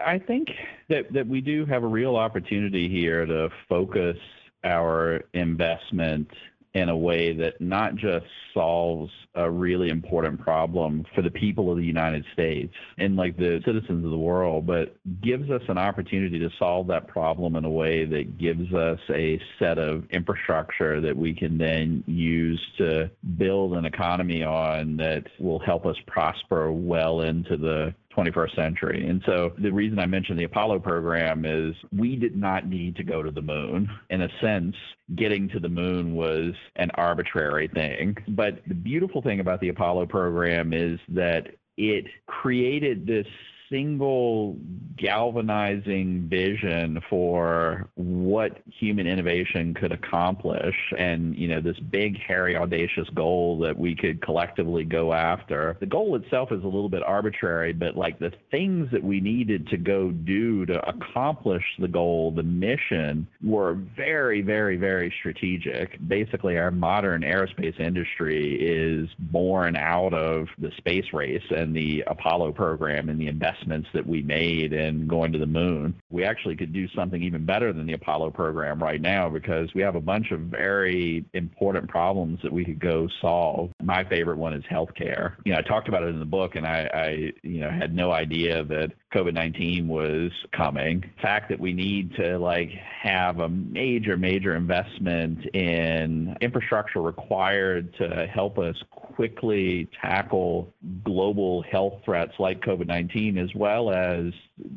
I 0.05 0.19
think 0.19 0.49
that, 0.89 1.13
that 1.13 1.27
we 1.27 1.41
do 1.41 1.65
have 1.67 1.85
a 1.85 1.87
real 1.87 2.17
opportunity 2.17 2.89
here 2.89 3.25
to 3.25 3.51
focus 3.69 4.17
our 4.65 5.23
investment 5.33 6.29
in 6.77 6.91
a 6.91 6.97
way 6.97 7.33
that 7.33 7.59
not 7.59 7.97
just 7.97 8.27
solves 8.53 9.11
a 9.35 9.51
really 9.51 9.89
important 9.89 10.39
problem 10.39 11.07
for 11.15 11.23
the 11.23 11.31
people 11.31 11.71
of 11.73 11.79
the 11.79 11.85
United 11.85 12.23
States 12.35 12.75
and 12.99 13.17
like 13.17 13.35
the 13.39 13.63
citizens 13.65 14.05
of 14.05 14.11
the 14.11 14.19
world, 14.19 14.67
but 14.67 14.95
gives 15.23 15.51
us 15.51 15.63
an 15.69 15.79
opportunity 15.79 16.39
to 16.39 16.51
solve 16.59 16.87
that 16.87 17.09
problem 17.09 17.57
in 17.57 17.65
a 17.65 17.71
way 17.71 18.05
that 18.05 18.37
gives 18.37 18.75
us 18.75 18.99
a 19.09 19.41
set 19.59 19.79
of 19.79 20.05
infrastructure 20.11 21.01
that 21.01 21.17
we 21.17 21.33
can 21.33 21.57
then 21.57 22.05
use 22.07 22.61
to 22.77 23.11
build 23.39 23.73
an 23.73 23.87
economy 23.87 24.43
on 24.43 24.99
that 24.99 25.25
will 25.41 25.61
help 25.61 25.87
us 25.87 25.97
prosper 26.07 26.71
well 26.71 27.23
into 27.23 27.57
the 27.57 27.95
21st 28.17 28.55
century. 28.55 29.07
And 29.09 29.23
so 29.27 29.53
the 29.59 29.71
reason 29.71 29.99
I 29.99 30.07
mentioned 30.07 30.39
the 30.39 30.45
Apollo 30.45 30.81
program 30.81 31.45
is 31.45 31.75
we 31.93 32.17
did 32.17 32.37
not 32.37 32.67
need 32.67 32.97
to 32.97 33.05
go 33.05 33.23
to 33.23 33.31
the 33.31 33.43
moon. 33.43 33.89
In 34.11 34.23
a 34.23 34.29
sense, 34.41 34.75
getting 35.15 35.49
to 35.51 35.61
the 35.61 35.69
moon 35.69 36.15
was 36.15 36.55
an 36.77 36.91
arbitrary 36.95 37.69
thing. 37.69 38.17
But 38.29 38.63
the 38.67 38.75
beautiful 38.75 39.23
thing 39.23 39.41
about 39.41 39.61
the 39.61 39.69
Apollo 39.69 40.07
program 40.07 40.73
is 40.73 40.99
that 41.09 41.49
it 41.77 42.07
created 42.27 43.07
this 43.07 43.27
single 43.71 44.57
galvanizing 44.97 46.27
vision 46.29 47.01
for 47.11 47.89
what 47.97 48.63
human 48.67 49.07
innovation 49.07 49.75
could 49.75 49.93
accomplish 49.93 50.75
and 50.97 51.37
you 51.37 51.49
know 51.49 51.61
this 51.61 51.79
big 51.79 52.19
hairy 52.19 52.57
audacious 52.57 53.09
goal 53.11 53.59
that 53.59 53.77
we 53.77 53.95
could 53.95 54.23
collectively 54.23 54.85
go 54.85 55.13
after. 55.13 55.77
The 55.81 55.87
goal 55.87 56.17
itself 56.17 56.51
is 56.51 56.63
a 56.63 56.67
little 56.67 56.89
bit 56.89 57.03
arbitrary 57.03 57.73
but 57.73 57.97
like 57.97 58.19
the 58.19 58.33
things 58.51 58.91
that 58.93 59.03
we 59.03 59.21
needed 59.21 59.69
to 59.69 59.77
go 59.77 60.11
do 60.11 60.65
to 60.67 60.89
accomplish 60.89 61.65
the 61.79 61.89
goal 61.89 62.31
the 62.31 62.43
mission 62.43 63.27
were 63.43 63.75
very 63.75 64.41
very 64.41 64.77
very 64.77 65.13
strategic. 65.19 65.99
Basically 66.09 66.57
our 66.57 66.71
modern 66.71 67.23
aerospace 67.23 67.79
industry 67.79 68.55
is 68.61 69.09
born 69.19 69.77
out 69.77 70.15
of 70.15 70.49
the 70.59 70.71
space 70.79 71.13
race 71.13 71.45
and 71.51 71.77
the 71.77 72.03
apollo 72.07 72.53
program 72.53 73.09
and 73.09 73.21
the 73.21 73.27
investment 73.27 73.56
investments 73.57 73.89
that 73.95 74.07
we 74.07 74.23
made 74.23 74.73
in 74.73 75.07
going 75.07 75.33
to 75.33 75.39
the 75.39 75.47
moon. 75.47 75.95
We 76.11 76.25
actually 76.25 76.57
could 76.57 76.73
do 76.73 76.89
something 76.89 77.23
even 77.23 77.45
better 77.45 77.73
than 77.73 77.87
the 77.87 77.95
Apollo 77.95 78.31
program 78.31 78.83
right 78.83 79.01
now 79.01 79.29
because 79.29 79.73
we 79.75 79.83
have 79.83 79.97
a 79.97 80.01
bunch 80.01 80.31
of 80.31 80.41
very 80.41 81.25
important 81.35 81.89
problems 81.89 82.41
that 82.43 82.53
we 82.53 82.65
could 82.65 82.79
go 82.79 83.09
solve. 83.21 83.71
My 83.83 84.05
favorite 84.05 84.39
one 84.39 84.53
is 84.53 84.65
healthcare. 84.65 85.35
You 85.45 85.53
know, 85.53 85.59
I 85.59 85.63
talked 85.63 85.89
about 85.89 86.03
it 86.03 86.09
in 86.09 86.19
the 86.19 86.25
book 86.25 86.57
and 86.57 86.67
I, 86.67 86.91
I 86.93 87.33
you 87.43 87.61
know, 87.61 87.71
had 87.71 87.95
no 87.95 88.13
idea 88.13 88.65
that 88.65 88.93
COVID-19 89.15 89.87
was 89.87 90.33
coming. 90.53 91.01
The 91.01 91.23
fact 91.23 91.49
that 91.49 91.61
we 91.61 91.73
need 91.73 92.15
to 92.17 92.39
like 92.39 92.71
have 92.71 93.41
a 93.41 93.49
major, 93.49 94.17
major 94.17 94.55
investment 94.55 95.47
in 95.55 96.37
infrastructure 96.41 97.01
required 97.01 97.95
to 97.99 98.27
help 98.27 98.59
us 98.59 98.77
quickly 99.17 99.89
tackle 100.01 100.73
global 101.03 101.63
health 101.63 101.95
threats 102.05 102.35
like 102.39 102.61
COVID-19, 102.61 103.43
as 103.43 103.55
well 103.55 103.91
as 103.91 104.33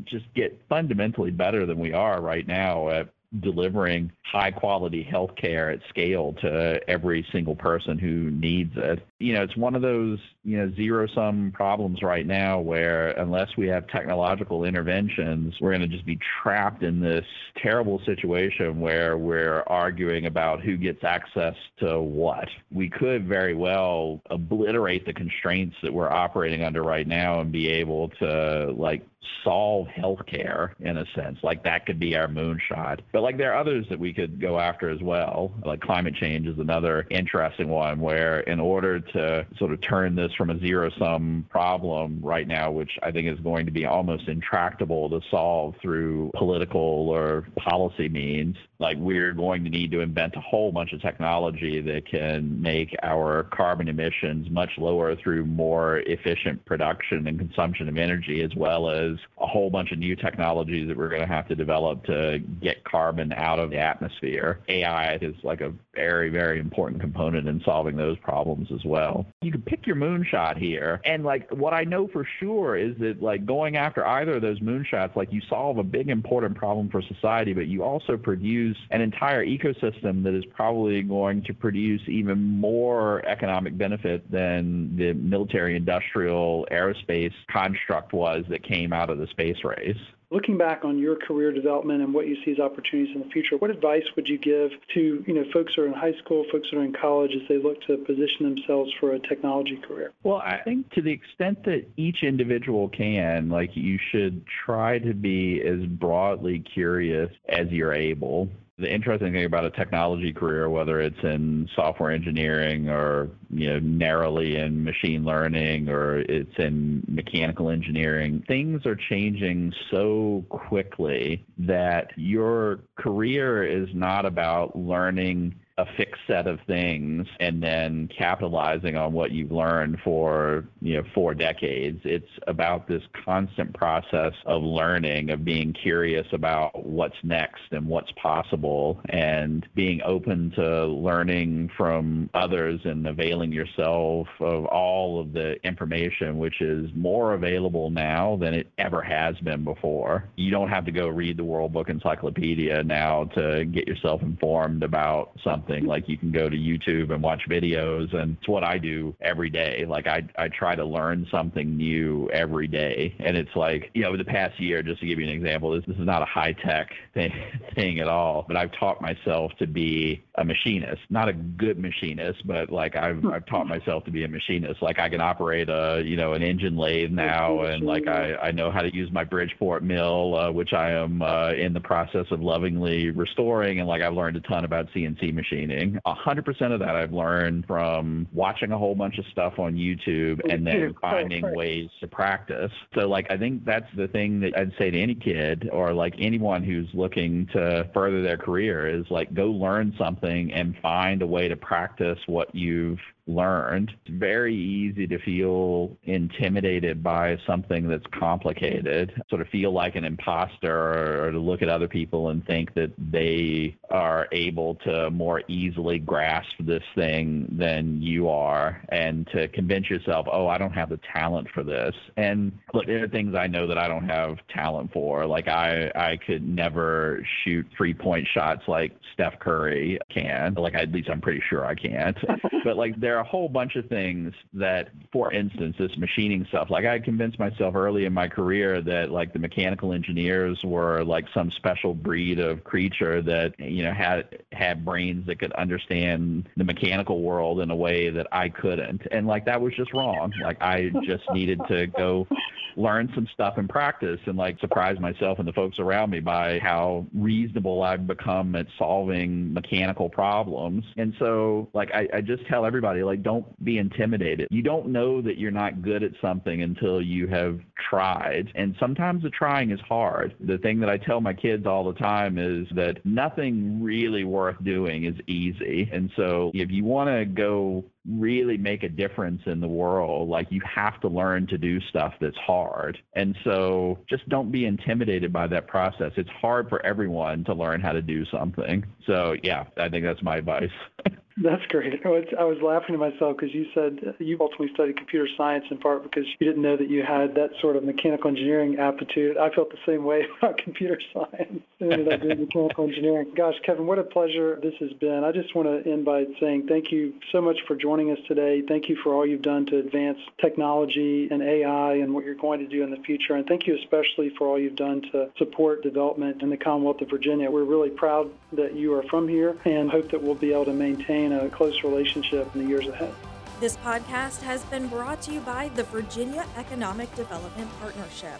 just 0.05 0.25
get 0.33 0.59
fundamentally 0.69 1.29
better 1.29 1.65
than 1.65 1.77
we 1.77 1.91
are 1.91 2.21
right 2.21 2.47
now 2.47 2.89
at 2.89 3.09
delivering 3.41 4.11
high 4.23 4.49
quality 4.49 5.03
health 5.03 5.35
care 5.35 5.69
at 5.69 5.81
scale 5.89 6.33
to 6.41 6.79
every 6.89 7.25
single 7.31 7.55
person 7.55 7.99
who 7.99 8.31
needs 8.31 8.73
it. 8.75 9.05
You 9.19 9.33
know, 9.33 9.43
it's 9.43 9.57
one 9.57 9.75
of 9.75 9.81
those, 9.81 10.19
you 10.43 10.57
know, 10.57 10.71
zero 10.75 11.07
sum 11.13 11.51
problems 11.53 12.01
right 12.01 12.25
now 12.25 12.59
where 12.59 13.09
unless 13.11 13.49
we 13.57 13.67
have 13.67 13.87
technological 13.87 14.63
interventions, 14.63 15.53
we're 15.59 15.71
going 15.71 15.81
to 15.81 15.87
just 15.87 16.05
be 16.05 16.17
trapped 16.41 16.81
in 16.81 17.01
this 17.01 17.25
terrible 17.61 18.01
situation 18.05 18.79
where 18.79 19.17
we're 19.17 19.63
arguing 19.67 20.25
about 20.25 20.61
who 20.61 20.77
gets 20.77 21.03
access 21.03 21.55
to 21.79 21.99
what. 21.99 22.47
We 22.71 22.89
could 22.89 23.27
very 23.27 23.53
well 23.53 24.21
obliterate 24.29 25.05
the 25.05 25.13
constraints 25.13 25.75
that 25.83 25.93
we're 25.93 26.11
operating 26.11 26.63
under 26.63 26.83
right 26.83 27.07
now 27.07 27.41
and 27.41 27.51
be 27.51 27.67
able 27.69 28.09
to 28.19 28.73
like 28.77 29.05
solve 29.43 29.87
healthcare 29.87 30.71
in 30.79 30.97
a 30.97 31.05
sense. 31.15 31.39
Like 31.43 31.63
that 31.63 31.85
could 31.85 31.99
be 31.99 32.15
our 32.15 32.27
moonshot. 32.27 32.99
But 33.11 33.21
like 33.21 33.37
there 33.37 33.53
are 33.53 33.59
others 33.59 33.85
that 33.89 33.99
we 33.99 34.13
could 34.13 34.39
go 34.39 34.59
after 34.59 34.89
as 34.89 35.01
well. 35.01 35.51
Like 35.65 35.81
climate 35.81 36.15
change 36.15 36.47
is 36.47 36.59
another 36.59 37.05
interesting 37.09 37.69
one 37.69 37.99
where 37.99 38.41
in 38.41 38.59
order 38.59 38.99
to 38.99 39.45
sort 39.57 39.73
of 39.73 39.81
turn 39.81 40.15
this 40.15 40.28
from 40.35 40.49
a 40.49 40.59
zero 40.59 40.89
sum 40.97 41.45
problem 41.49 42.19
right 42.21 42.47
now, 42.47 42.71
which 42.71 42.91
I 43.03 43.11
think 43.11 43.27
is 43.27 43.39
going 43.39 43.65
to 43.65 43.71
be 43.71 43.85
almost 43.85 44.27
intractable 44.27 45.09
to 45.09 45.21
solve 45.29 45.75
through 45.81 46.31
political 46.35 47.09
or 47.09 47.47
policy 47.57 48.09
means, 48.09 48.55
like 48.79 48.97
we're 48.97 49.33
going 49.33 49.63
to 49.63 49.69
need 49.69 49.91
to 49.91 50.01
invent 50.01 50.35
a 50.35 50.41
whole 50.41 50.71
bunch 50.71 50.93
of 50.93 51.01
technology 51.01 51.81
that 51.81 52.07
can 52.07 52.61
make 52.61 52.95
our 53.03 53.43
carbon 53.43 53.87
emissions 53.87 54.49
much 54.49 54.71
lower 54.77 55.15
through 55.15 55.45
more 55.45 55.99
efficient 55.99 56.63
production 56.65 57.27
and 57.27 57.37
consumption 57.39 57.89
of 57.89 57.97
energy 57.97 58.41
as 58.43 58.55
well 58.55 58.89
as 58.89 59.17
a 59.39 59.47
whole 59.47 59.69
bunch 59.69 59.91
of 59.91 59.99
new 59.99 60.15
technologies 60.15 60.87
that 60.87 60.97
we're 60.97 61.09
going 61.09 61.21
to 61.21 61.27
have 61.27 61.47
to 61.47 61.55
develop 61.55 62.03
to 62.05 62.39
get 62.61 62.83
carbon 62.83 63.33
out 63.33 63.59
of 63.59 63.69
the 63.69 63.77
atmosphere. 63.77 64.59
AI 64.67 65.15
is 65.21 65.35
like 65.43 65.61
a 65.61 65.73
very, 65.93 66.29
very 66.29 66.59
important 66.59 67.01
component 67.01 67.47
in 67.47 67.61
solving 67.65 67.95
those 67.95 68.17
problems 68.19 68.69
as 68.73 68.83
well. 68.85 69.25
You 69.41 69.51
can 69.51 69.61
pick 69.61 69.85
your 69.85 69.95
moonshot 70.19 70.57
here. 70.57 71.01
And 71.05 71.23
like 71.23 71.49
what 71.51 71.73
I 71.73 71.83
know 71.83 72.07
for 72.07 72.25
sure 72.39 72.75
is 72.75 72.97
that 72.99 73.21
like 73.21 73.45
going 73.45 73.77
after 73.77 74.05
either 74.05 74.35
of 74.35 74.41
those 74.41 74.59
moonshots, 74.59 75.15
like 75.15 75.31
you 75.31 75.41
solve 75.49 75.77
a 75.77 75.83
big 75.83 76.09
important 76.09 76.55
problem 76.55 76.89
for 76.89 77.01
society, 77.01 77.53
but 77.53 77.67
you 77.67 77.83
also 77.83 78.17
produce 78.17 78.77
an 78.91 79.01
entire 79.01 79.45
ecosystem 79.45 80.23
that 80.23 80.33
is 80.33 80.45
probably 80.45 81.01
going 81.01 81.43
to 81.43 81.53
produce 81.53 82.01
even 82.07 82.41
more 82.41 83.25
economic 83.25 83.77
benefit 83.77 84.29
than 84.31 84.95
the 84.95 85.13
military 85.13 85.75
industrial 85.75 86.67
aerospace 86.71 87.33
construct 87.51 88.13
was 88.13 88.45
that 88.49 88.63
came 88.63 88.93
out 88.93 89.09
of 89.09 89.17
the 89.17 89.27
space 89.27 89.63
race. 89.63 89.97
Looking 90.31 90.59
back 90.59 90.85
on 90.85 90.99
your 90.99 91.15
career 91.15 91.51
development 91.51 92.03
and 92.03 92.13
what 92.13 92.27
you 92.27 92.37
see 92.45 92.51
as 92.51 92.59
opportunities 92.59 93.15
in 93.15 93.21
the 93.21 93.29
future, 93.29 93.57
what 93.57 93.71
advice 93.71 94.03
would 94.15 94.27
you 94.27 94.37
give 94.37 94.69
to 94.93 95.23
you 95.25 95.33
know 95.33 95.43
folks 95.51 95.73
who 95.75 95.81
are 95.81 95.87
in 95.87 95.93
high 95.93 96.13
school, 96.23 96.45
folks 96.51 96.67
who 96.69 96.77
are 96.77 96.83
in 96.83 96.93
college, 96.93 97.31
as 97.35 97.47
they 97.49 97.57
look 97.57 97.81
to 97.87 97.97
position 97.97 98.43
themselves 98.43 98.91
for 98.99 99.13
a 99.13 99.19
technology 99.19 99.77
career? 99.87 100.13
Well, 100.21 100.37
I 100.37 100.57
think 100.63 100.91
to 100.93 101.01
the 101.01 101.11
extent 101.11 101.63
that 101.63 101.87
each 101.97 102.21
individual 102.21 102.89
can, 102.89 103.49
like 103.49 103.71
you 103.73 103.97
should 104.11 104.43
try 104.65 104.99
to 104.99 105.15
be 105.15 105.61
as 105.61 105.83
broadly 105.87 106.59
curious 106.59 107.31
as 107.47 107.67
you're 107.69 107.93
able 107.93 108.49
the 108.79 108.91
interesting 108.91 109.33
thing 109.33 109.45
about 109.45 109.65
a 109.65 109.71
technology 109.71 110.31
career, 110.31 110.69
whether 110.69 111.01
it's 111.01 111.21
in 111.23 111.69
software 111.75 112.11
engineering 112.11 112.89
or 112.89 113.29
you 113.49 113.69
know 113.69 113.79
narrowly 113.79 114.55
in 114.55 114.83
machine 114.83 115.25
learning 115.25 115.89
or 115.89 116.19
it's 116.19 116.57
in 116.57 117.03
mechanical 117.07 117.69
engineering, 117.69 118.43
things 118.47 118.85
are 118.85 118.95
changing 118.95 119.73
so 119.91 120.43
quickly 120.49 121.45
that 121.57 122.11
your 122.15 122.79
career 122.95 123.63
is 123.63 123.89
not 123.93 124.25
about 124.25 124.75
learning 124.77 125.53
a 125.79 125.85
fixed 125.95 126.21
set 126.27 126.45
of 126.45 126.59
things 126.67 127.25
and 127.39 127.63
then 127.63 128.09
capitalizing 128.09 128.97
on 128.97 129.13
what 129.13 129.31
you've 129.31 129.51
learned 129.51 129.97
for 130.03 130.65
you 130.81 130.95
know 130.95 131.03
four 131.15 131.33
decades. 131.33 132.01
It's 132.03 132.29
about 132.47 132.87
this 132.87 133.01
constant 133.25 133.73
process 133.73 134.33
of 134.45 134.61
learning 134.61 135.29
of 135.29 135.45
being 135.45 135.71
curious 135.71 136.27
about 136.33 136.85
what's 136.85 137.15
next 137.23 137.61
and 137.71 137.87
what's 137.87 138.11
possible 138.21 138.99
and 139.07 139.65
being 139.73 140.01
open 140.03 140.51
to 140.57 140.87
learning 140.87 141.71
from 141.77 142.29
others 142.33 142.81
and 142.83 143.07
availing 143.07 143.53
yourself 143.53 144.27
of 144.41 144.65
all 144.65 145.21
of 145.21 145.31
the 145.31 145.65
information 145.65 146.37
which 146.37 146.59
is 146.59 146.89
more 146.93 147.35
available 147.35 147.89
now 147.89 148.35
than 148.35 148.53
it 148.53 148.69
ever 148.77 149.01
has 149.01 149.37
been 149.37 149.63
before. 149.63 150.25
You 150.35 150.51
don't 150.51 150.69
have 150.69 150.83
to 150.85 150.91
go 150.91 151.07
read 151.07 151.37
the 151.37 151.45
world 151.45 151.71
book 151.71 151.87
encyclopedia 151.89 152.83
now 152.83 153.25
to 153.35 153.63
get 153.63 153.87
yourself 153.87 154.21
informed 154.21 154.83
about 154.83 155.31
something 155.41 155.68
something. 155.69 155.87
Like 155.87 156.07
you 156.07 156.17
can 156.17 156.31
go 156.31 156.49
to 156.49 156.55
YouTube 156.55 157.13
and 157.13 157.21
watch 157.21 157.41
videos, 157.49 158.13
and 158.15 158.37
it's 158.37 158.47
what 158.47 158.63
I 158.63 158.77
do 158.77 159.15
every 159.21 159.49
day. 159.49 159.85
Like 159.87 160.07
I 160.07 160.27
I 160.37 160.47
try 160.47 160.75
to 160.75 160.85
learn 160.85 161.27
something 161.31 161.77
new 161.77 162.29
every 162.31 162.67
day, 162.67 163.15
and 163.19 163.37
it's 163.37 163.55
like 163.55 163.91
you 163.93 164.03
know, 164.03 164.17
the 164.17 164.25
past 164.25 164.59
year, 164.59 164.81
just 164.83 164.99
to 165.01 165.07
give 165.07 165.19
you 165.19 165.25
an 165.25 165.31
example, 165.31 165.71
this 165.71 165.83
this 165.87 165.97
is 165.97 166.05
not 166.05 166.21
a 166.21 166.25
high 166.25 166.53
tech 166.53 166.89
thing 167.13 167.31
thing 167.75 167.99
at 167.99 168.07
all, 168.07 168.45
but 168.47 168.57
I've 168.57 168.71
taught 168.79 169.01
myself 169.01 169.51
to 169.59 169.67
be 169.67 170.23
a 170.35 170.43
machinist, 170.43 171.01
not 171.09 171.29
a 171.29 171.33
good 171.33 171.79
machinist, 171.79 172.45
but 172.45 172.71
like 172.71 172.95
I've 172.95 173.25
I've 173.25 173.45
taught 173.45 173.67
myself 173.67 174.05
to 174.05 174.11
be 174.11 174.23
a 174.23 174.27
machinist. 174.27 174.81
Like 174.81 174.99
I 174.99 175.09
can 175.09 175.21
operate 175.21 175.69
a 175.69 176.01
you 176.05 176.17
know 176.17 176.33
an 176.33 176.43
engine 176.43 176.77
lathe 176.77 177.11
now, 177.11 177.61
and 177.61 177.85
like 177.85 178.07
I 178.07 178.35
I 178.35 178.51
know 178.51 178.71
how 178.71 178.81
to 178.81 178.93
use 178.93 179.11
my 179.11 179.23
Bridgeport 179.23 179.83
mill, 179.83 180.35
uh, 180.35 180.51
which 180.51 180.73
I 180.73 180.91
am 180.91 181.21
uh, 181.21 181.51
in 181.51 181.73
the 181.73 181.79
process 181.79 182.25
of 182.31 182.41
lovingly 182.41 183.11
restoring, 183.11 183.79
and 183.79 183.87
like 183.87 184.01
I've 184.01 184.13
learned 184.13 184.37
a 184.37 184.41
ton 184.41 184.65
about 184.65 184.87
CNC 184.93 185.33
machines 185.33 185.58
machining. 185.59 185.99
100% 186.05 186.73
of 186.73 186.79
that 186.79 186.95
I've 186.95 187.13
learned 187.13 187.65
from 187.65 188.27
watching 188.33 188.71
a 188.71 188.77
whole 188.77 188.95
bunch 188.95 189.17
of 189.17 189.25
stuff 189.31 189.59
on 189.59 189.75
YouTube 189.75 190.41
and 190.51 190.65
then 190.65 190.95
finding 191.01 191.53
ways 191.55 191.89
to 191.99 192.07
practice. 192.07 192.71
So, 192.95 193.07
like, 193.07 193.27
I 193.29 193.37
think 193.37 193.65
that's 193.65 193.87
the 193.95 194.07
thing 194.07 194.39
that 194.41 194.57
I'd 194.57 194.73
say 194.77 194.91
to 194.91 194.99
any 194.99 195.15
kid 195.15 195.69
or 195.71 195.93
like 195.93 196.15
anyone 196.19 196.63
who's 196.63 196.89
looking 196.93 197.47
to 197.53 197.89
further 197.93 198.21
their 198.21 198.37
career 198.37 198.87
is 198.87 199.05
like 199.09 199.33
go 199.33 199.47
learn 199.47 199.93
something 199.97 200.51
and 200.53 200.75
find 200.81 201.21
a 201.21 201.27
way 201.27 201.47
to 201.47 201.55
practice 201.55 202.19
what 202.27 202.53
you've 202.53 202.99
learned. 203.29 203.91
It's 204.05 204.17
very 204.17 204.55
easy 204.55 205.07
to 205.07 205.19
feel 205.19 205.95
intimidated 206.03 207.03
by 207.03 207.37
something 207.45 207.87
that's 207.87 208.05
complicated, 208.11 209.21
sort 209.29 209.41
of 209.41 209.47
feel 209.49 209.71
like 209.71 209.95
an 209.95 210.03
imposter 210.03 211.25
or 211.25 211.31
to 211.31 211.39
look 211.39 211.61
at 211.61 211.69
other 211.69 211.87
people 211.87 212.29
and 212.29 212.45
think 212.45 212.73
that 212.73 212.91
they 212.97 213.77
are 213.91 214.27
able 214.31 214.75
to 214.75 215.09
more 215.11 215.43
easily 215.47 215.99
grasp 215.99 216.49
this 216.59 216.83
thing 216.95 217.47
than 217.57 218.01
you 218.01 218.29
are 218.29 218.81
and 218.89 219.27
to 219.27 219.47
convince 219.49 219.89
yourself, 219.89 220.27
oh, 220.31 220.47
I 220.47 220.57
don't 220.57 220.73
have 220.73 220.89
the 220.89 220.99
talent 221.13 221.47
for 221.53 221.63
this. 221.63 221.93
And 222.17 222.51
look, 222.73 222.87
there 222.87 223.03
are 223.03 223.07
things 223.07 223.35
I 223.35 223.47
know 223.47 223.67
that 223.67 223.77
I 223.77 223.87
don't 223.87 224.09
have 224.09 224.37
talent 224.49 224.91
for. 224.91 225.25
Like 225.25 225.47
I, 225.47 225.91
I 225.95 226.17
could 226.25 226.47
never 226.47 227.25
shoot 227.43 227.67
three 227.77 227.93
point 227.93 228.27
shots 228.33 228.63
like 228.67 228.93
Steph 229.13 229.39
Curry 229.39 229.99
can. 230.09 230.55
Like 230.55 230.73
at 230.73 230.91
least 230.91 231.09
I'm 231.09 231.21
pretty 231.21 231.43
sure 231.49 231.65
I 231.65 231.75
can't. 231.75 232.17
but 232.63 232.77
like 232.77 232.99
there 232.99 233.18
are 233.19 233.23
a 233.23 233.27
whole 233.27 233.49
bunch 233.49 233.75
of 233.75 233.87
things 233.87 234.33
that, 234.53 234.89
for 235.11 235.31
instance, 235.33 235.75
this 235.77 235.95
machining 235.97 236.45
stuff. 236.45 236.69
Like 236.69 236.85
I 236.85 236.99
convinced 236.99 237.37
myself 237.37 237.75
early 237.75 238.05
in 238.05 238.13
my 238.13 238.27
career 238.27 238.81
that 238.81 239.11
like 239.11 239.33
the 239.33 239.39
mechanical 239.39 239.93
engineers 239.93 240.59
were 240.63 241.03
like 241.03 241.25
some 241.33 241.51
special 241.51 241.93
breed 241.93 242.39
of 242.39 242.63
creature 242.63 243.21
that 243.21 243.59
you 243.59 243.83
know 243.83 243.93
had 243.93 244.43
had 244.51 244.85
brains 244.85 245.27
that 245.27 245.39
could 245.39 245.51
understand 245.53 246.49
the 246.57 246.63
mechanical 246.63 247.21
world 247.21 247.59
in 247.59 247.69
a 247.71 247.75
way 247.75 248.09
that 248.09 248.27
I 248.31 248.49
couldn't. 248.49 249.01
And 249.11 249.27
like 249.27 249.45
that 249.45 249.59
was 249.61 249.73
just 249.75 249.93
wrong. 249.93 250.31
Like 250.41 250.61
I 250.61 250.91
just 251.05 251.23
needed 251.31 251.59
to 251.67 251.87
go 251.87 252.27
learn 252.75 253.11
some 253.13 253.27
stuff 253.33 253.57
and 253.57 253.69
practice 253.69 254.19
and 254.25 254.37
like 254.37 254.59
surprise 254.59 254.99
myself 254.99 255.39
and 255.39 255.47
the 255.47 255.53
folks 255.53 255.79
around 255.79 256.09
me 256.09 256.19
by 256.19 256.59
how 256.59 257.05
reasonable 257.13 257.83
I've 257.83 258.07
become 258.07 258.55
at 258.55 258.67
solving 258.77 259.53
mechanical 259.53 260.09
problems. 260.09 260.85
And 260.97 261.13
so 261.19 261.69
like 261.73 261.91
I, 261.93 262.07
I 262.13 262.21
just 262.21 262.45
tell 262.47 262.65
everybody 262.65 263.03
like 263.09 263.23
don't 263.23 263.63
be 263.63 263.77
intimidated. 263.77 264.47
You 264.51 264.61
don't 264.61 264.87
know 264.89 265.21
that 265.21 265.37
you're 265.37 265.51
not 265.51 265.81
good 265.81 266.03
at 266.03 266.11
something 266.21 266.61
until 266.61 267.01
you 267.01 267.27
have 267.27 267.59
tried. 267.89 268.51
And 268.55 268.75
sometimes 268.79 269.23
the 269.23 269.31
trying 269.31 269.71
is 269.71 269.79
hard. 269.81 270.35
The 270.39 270.59
thing 270.59 270.79
that 270.81 270.89
I 270.89 270.97
tell 270.97 271.21
my 271.21 271.33
kids 271.33 271.65
all 271.65 271.83
the 271.83 271.99
time 271.99 272.37
is 272.37 272.67
that 272.75 273.03
nothing 273.05 273.81
really 273.81 274.23
worth 274.23 274.63
doing 274.63 275.05
is 275.05 275.15
easy. 275.27 275.89
And 275.91 276.11
so 276.15 276.51
if 276.53 276.69
you 276.69 276.85
want 276.85 277.09
to 277.09 277.25
go 277.25 277.83
really 278.07 278.57
make 278.57 278.83
a 278.83 278.89
difference 278.89 279.41
in 279.45 279.59
the 279.59 279.67
world, 279.67 280.29
like 280.29 280.47
you 280.51 280.61
have 280.63 280.99
to 281.01 281.07
learn 281.07 281.47
to 281.47 281.57
do 281.57 281.81
stuff 281.81 282.13
that's 282.21 282.37
hard. 282.37 282.97
And 283.13 283.35
so 283.43 283.97
just 284.07 284.27
don't 284.29 284.51
be 284.51 284.65
intimidated 284.65 285.33
by 285.33 285.47
that 285.47 285.67
process. 285.67 286.11
It's 286.15 286.29
hard 286.29 286.69
for 286.69 286.85
everyone 286.85 287.43
to 287.45 287.53
learn 287.53 287.81
how 287.81 287.91
to 287.91 288.01
do 288.01 288.25
something. 288.25 288.85
So, 289.07 289.35
yeah, 289.43 289.65
I 289.77 289.89
think 289.89 290.05
that's 290.05 290.21
my 290.21 290.37
advice. 290.37 290.69
That's 291.41 291.65
great. 291.67 292.05
I 292.05 292.09
was, 292.09 292.25
I 292.37 292.43
was 292.43 292.57
laughing 292.61 292.93
to 292.93 292.97
myself 292.97 293.37
because 293.37 293.53
you 293.55 293.65
said 293.73 294.15
you 294.19 294.37
ultimately 294.41 294.73
studied 294.73 294.97
computer 294.97 295.27
science 295.37 295.65
in 295.71 295.77
part 295.77 296.03
because 296.03 296.25
you 296.37 296.45
didn't 296.45 296.61
know 296.61 296.75
that 296.75 296.89
you 296.89 297.01
had 297.01 297.35
that 297.35 297.51
sort 297.61 297.77
of 297.77 297.83
mechanical 297.83 298.29
engineering 298.29 298.77
aptitude. 298.77 299.37
I 299.37 299.49
felt 299.49 299.69
the 299.69 299.77
same 299.85 300.03
way 300.03 300.25
about 300.37 300.57
computer 300.57 300.99
science. 301.13 301.61
I 301.79 301.83
ended 301.83 302.11
up 302.11 302.21
doing 302.21 302.39
mechanical 302.41 302.83
engineering. 302.83 303.31
Gosh, 303.35 303.55
Kevin, 303.65 303.87
what 303.87 303.99
a 303.99 304.03
pleasure 304.03 304.59
this 304.61 304.73
has 304.81 304.91
been. 304.93 305.23
I 305.23 305.31
just 305.31 305.55
want 305.55 305.67
to 305.67 305.89
end 305.89 306.03
by 306.03 306.25
saying 306.41 306.67
thank 306.67 306.91
you 306.91 307.13
so 307.31 307.39
much 307.39 307.57
for 307.67 307.75
joining 307.75 308.11
us 308.11 308.19
today. 308.27 308.61
Thank 308.67 308.89
you 308.89 308.97
for 309.01 309.13
all 309.13 309.25
you've 309.25 309.41
done 309.41 309.65
to 309.67 309.77
advance 309.77 310.19
technology 310.41 311.29
and 311.31 311.41
AI 311.41 311.95
and 311.95 312.13
what 312.13 312.25
you're 312.25 312.35
going 312.35 312.59
to 312.59 312.67
do 312.67 312.83
in 312.83 312.91
the 312.91 312.97
future. 312.97 313.35
And 313.35 313.47
thank 313.47 313.65
you 313.65 313.77
especially 313.77 314.31
for 314.37 314.47
all 314.47 314.59
you've 314.59 314.75
done 314.75 315.01
to 315.13 315.29
support 315.37 315.83
development 315.83 316.41
in 316.41 316.49
the 316.49 316.57
Commonwealth 316.57 317.01
of 317.01 317.09
Virginia. 317.09 317.49
We're 317.49 317.63
really 317.63 317.89
proud 317.89 318.29
that 318.51 318.75
you 318.75 318.93
are 318.95 319.03
from 319.03 319.27
here 319.27 319.55
and 319.63 319.89
hope 319.89 320.11
that 320.11 320.21
we'll 320.21 320.35
be 320.35 320.51
able 320.51 320.65
to 320.65 320.73
maintain 320.73 321.28
maintain 321.29 321.47
a 321.47 321.49
close 321.49 321.83
relationship 321.83 322.53
in 322.55 322.63
the 322.63 322.69
years 322.69 322.87
ahead. 322.87 323.13
This 323.59 323.77
podcast 323.77 324.41
has 324.41 324.63
been 324.65 324.87
brought 324.87 325.21
to 325.23 325.33
you 325.33 325.41
by 325.41 325.69
the 325.75 325.83
Virginia 325.83 326.45
Economic 326.57 327.13
Development 327.15 327.69
Partnership. 327.79 328.39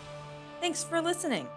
Thanks 0.61 0.83
for 0.83 1.01
listening. 1.01 1.47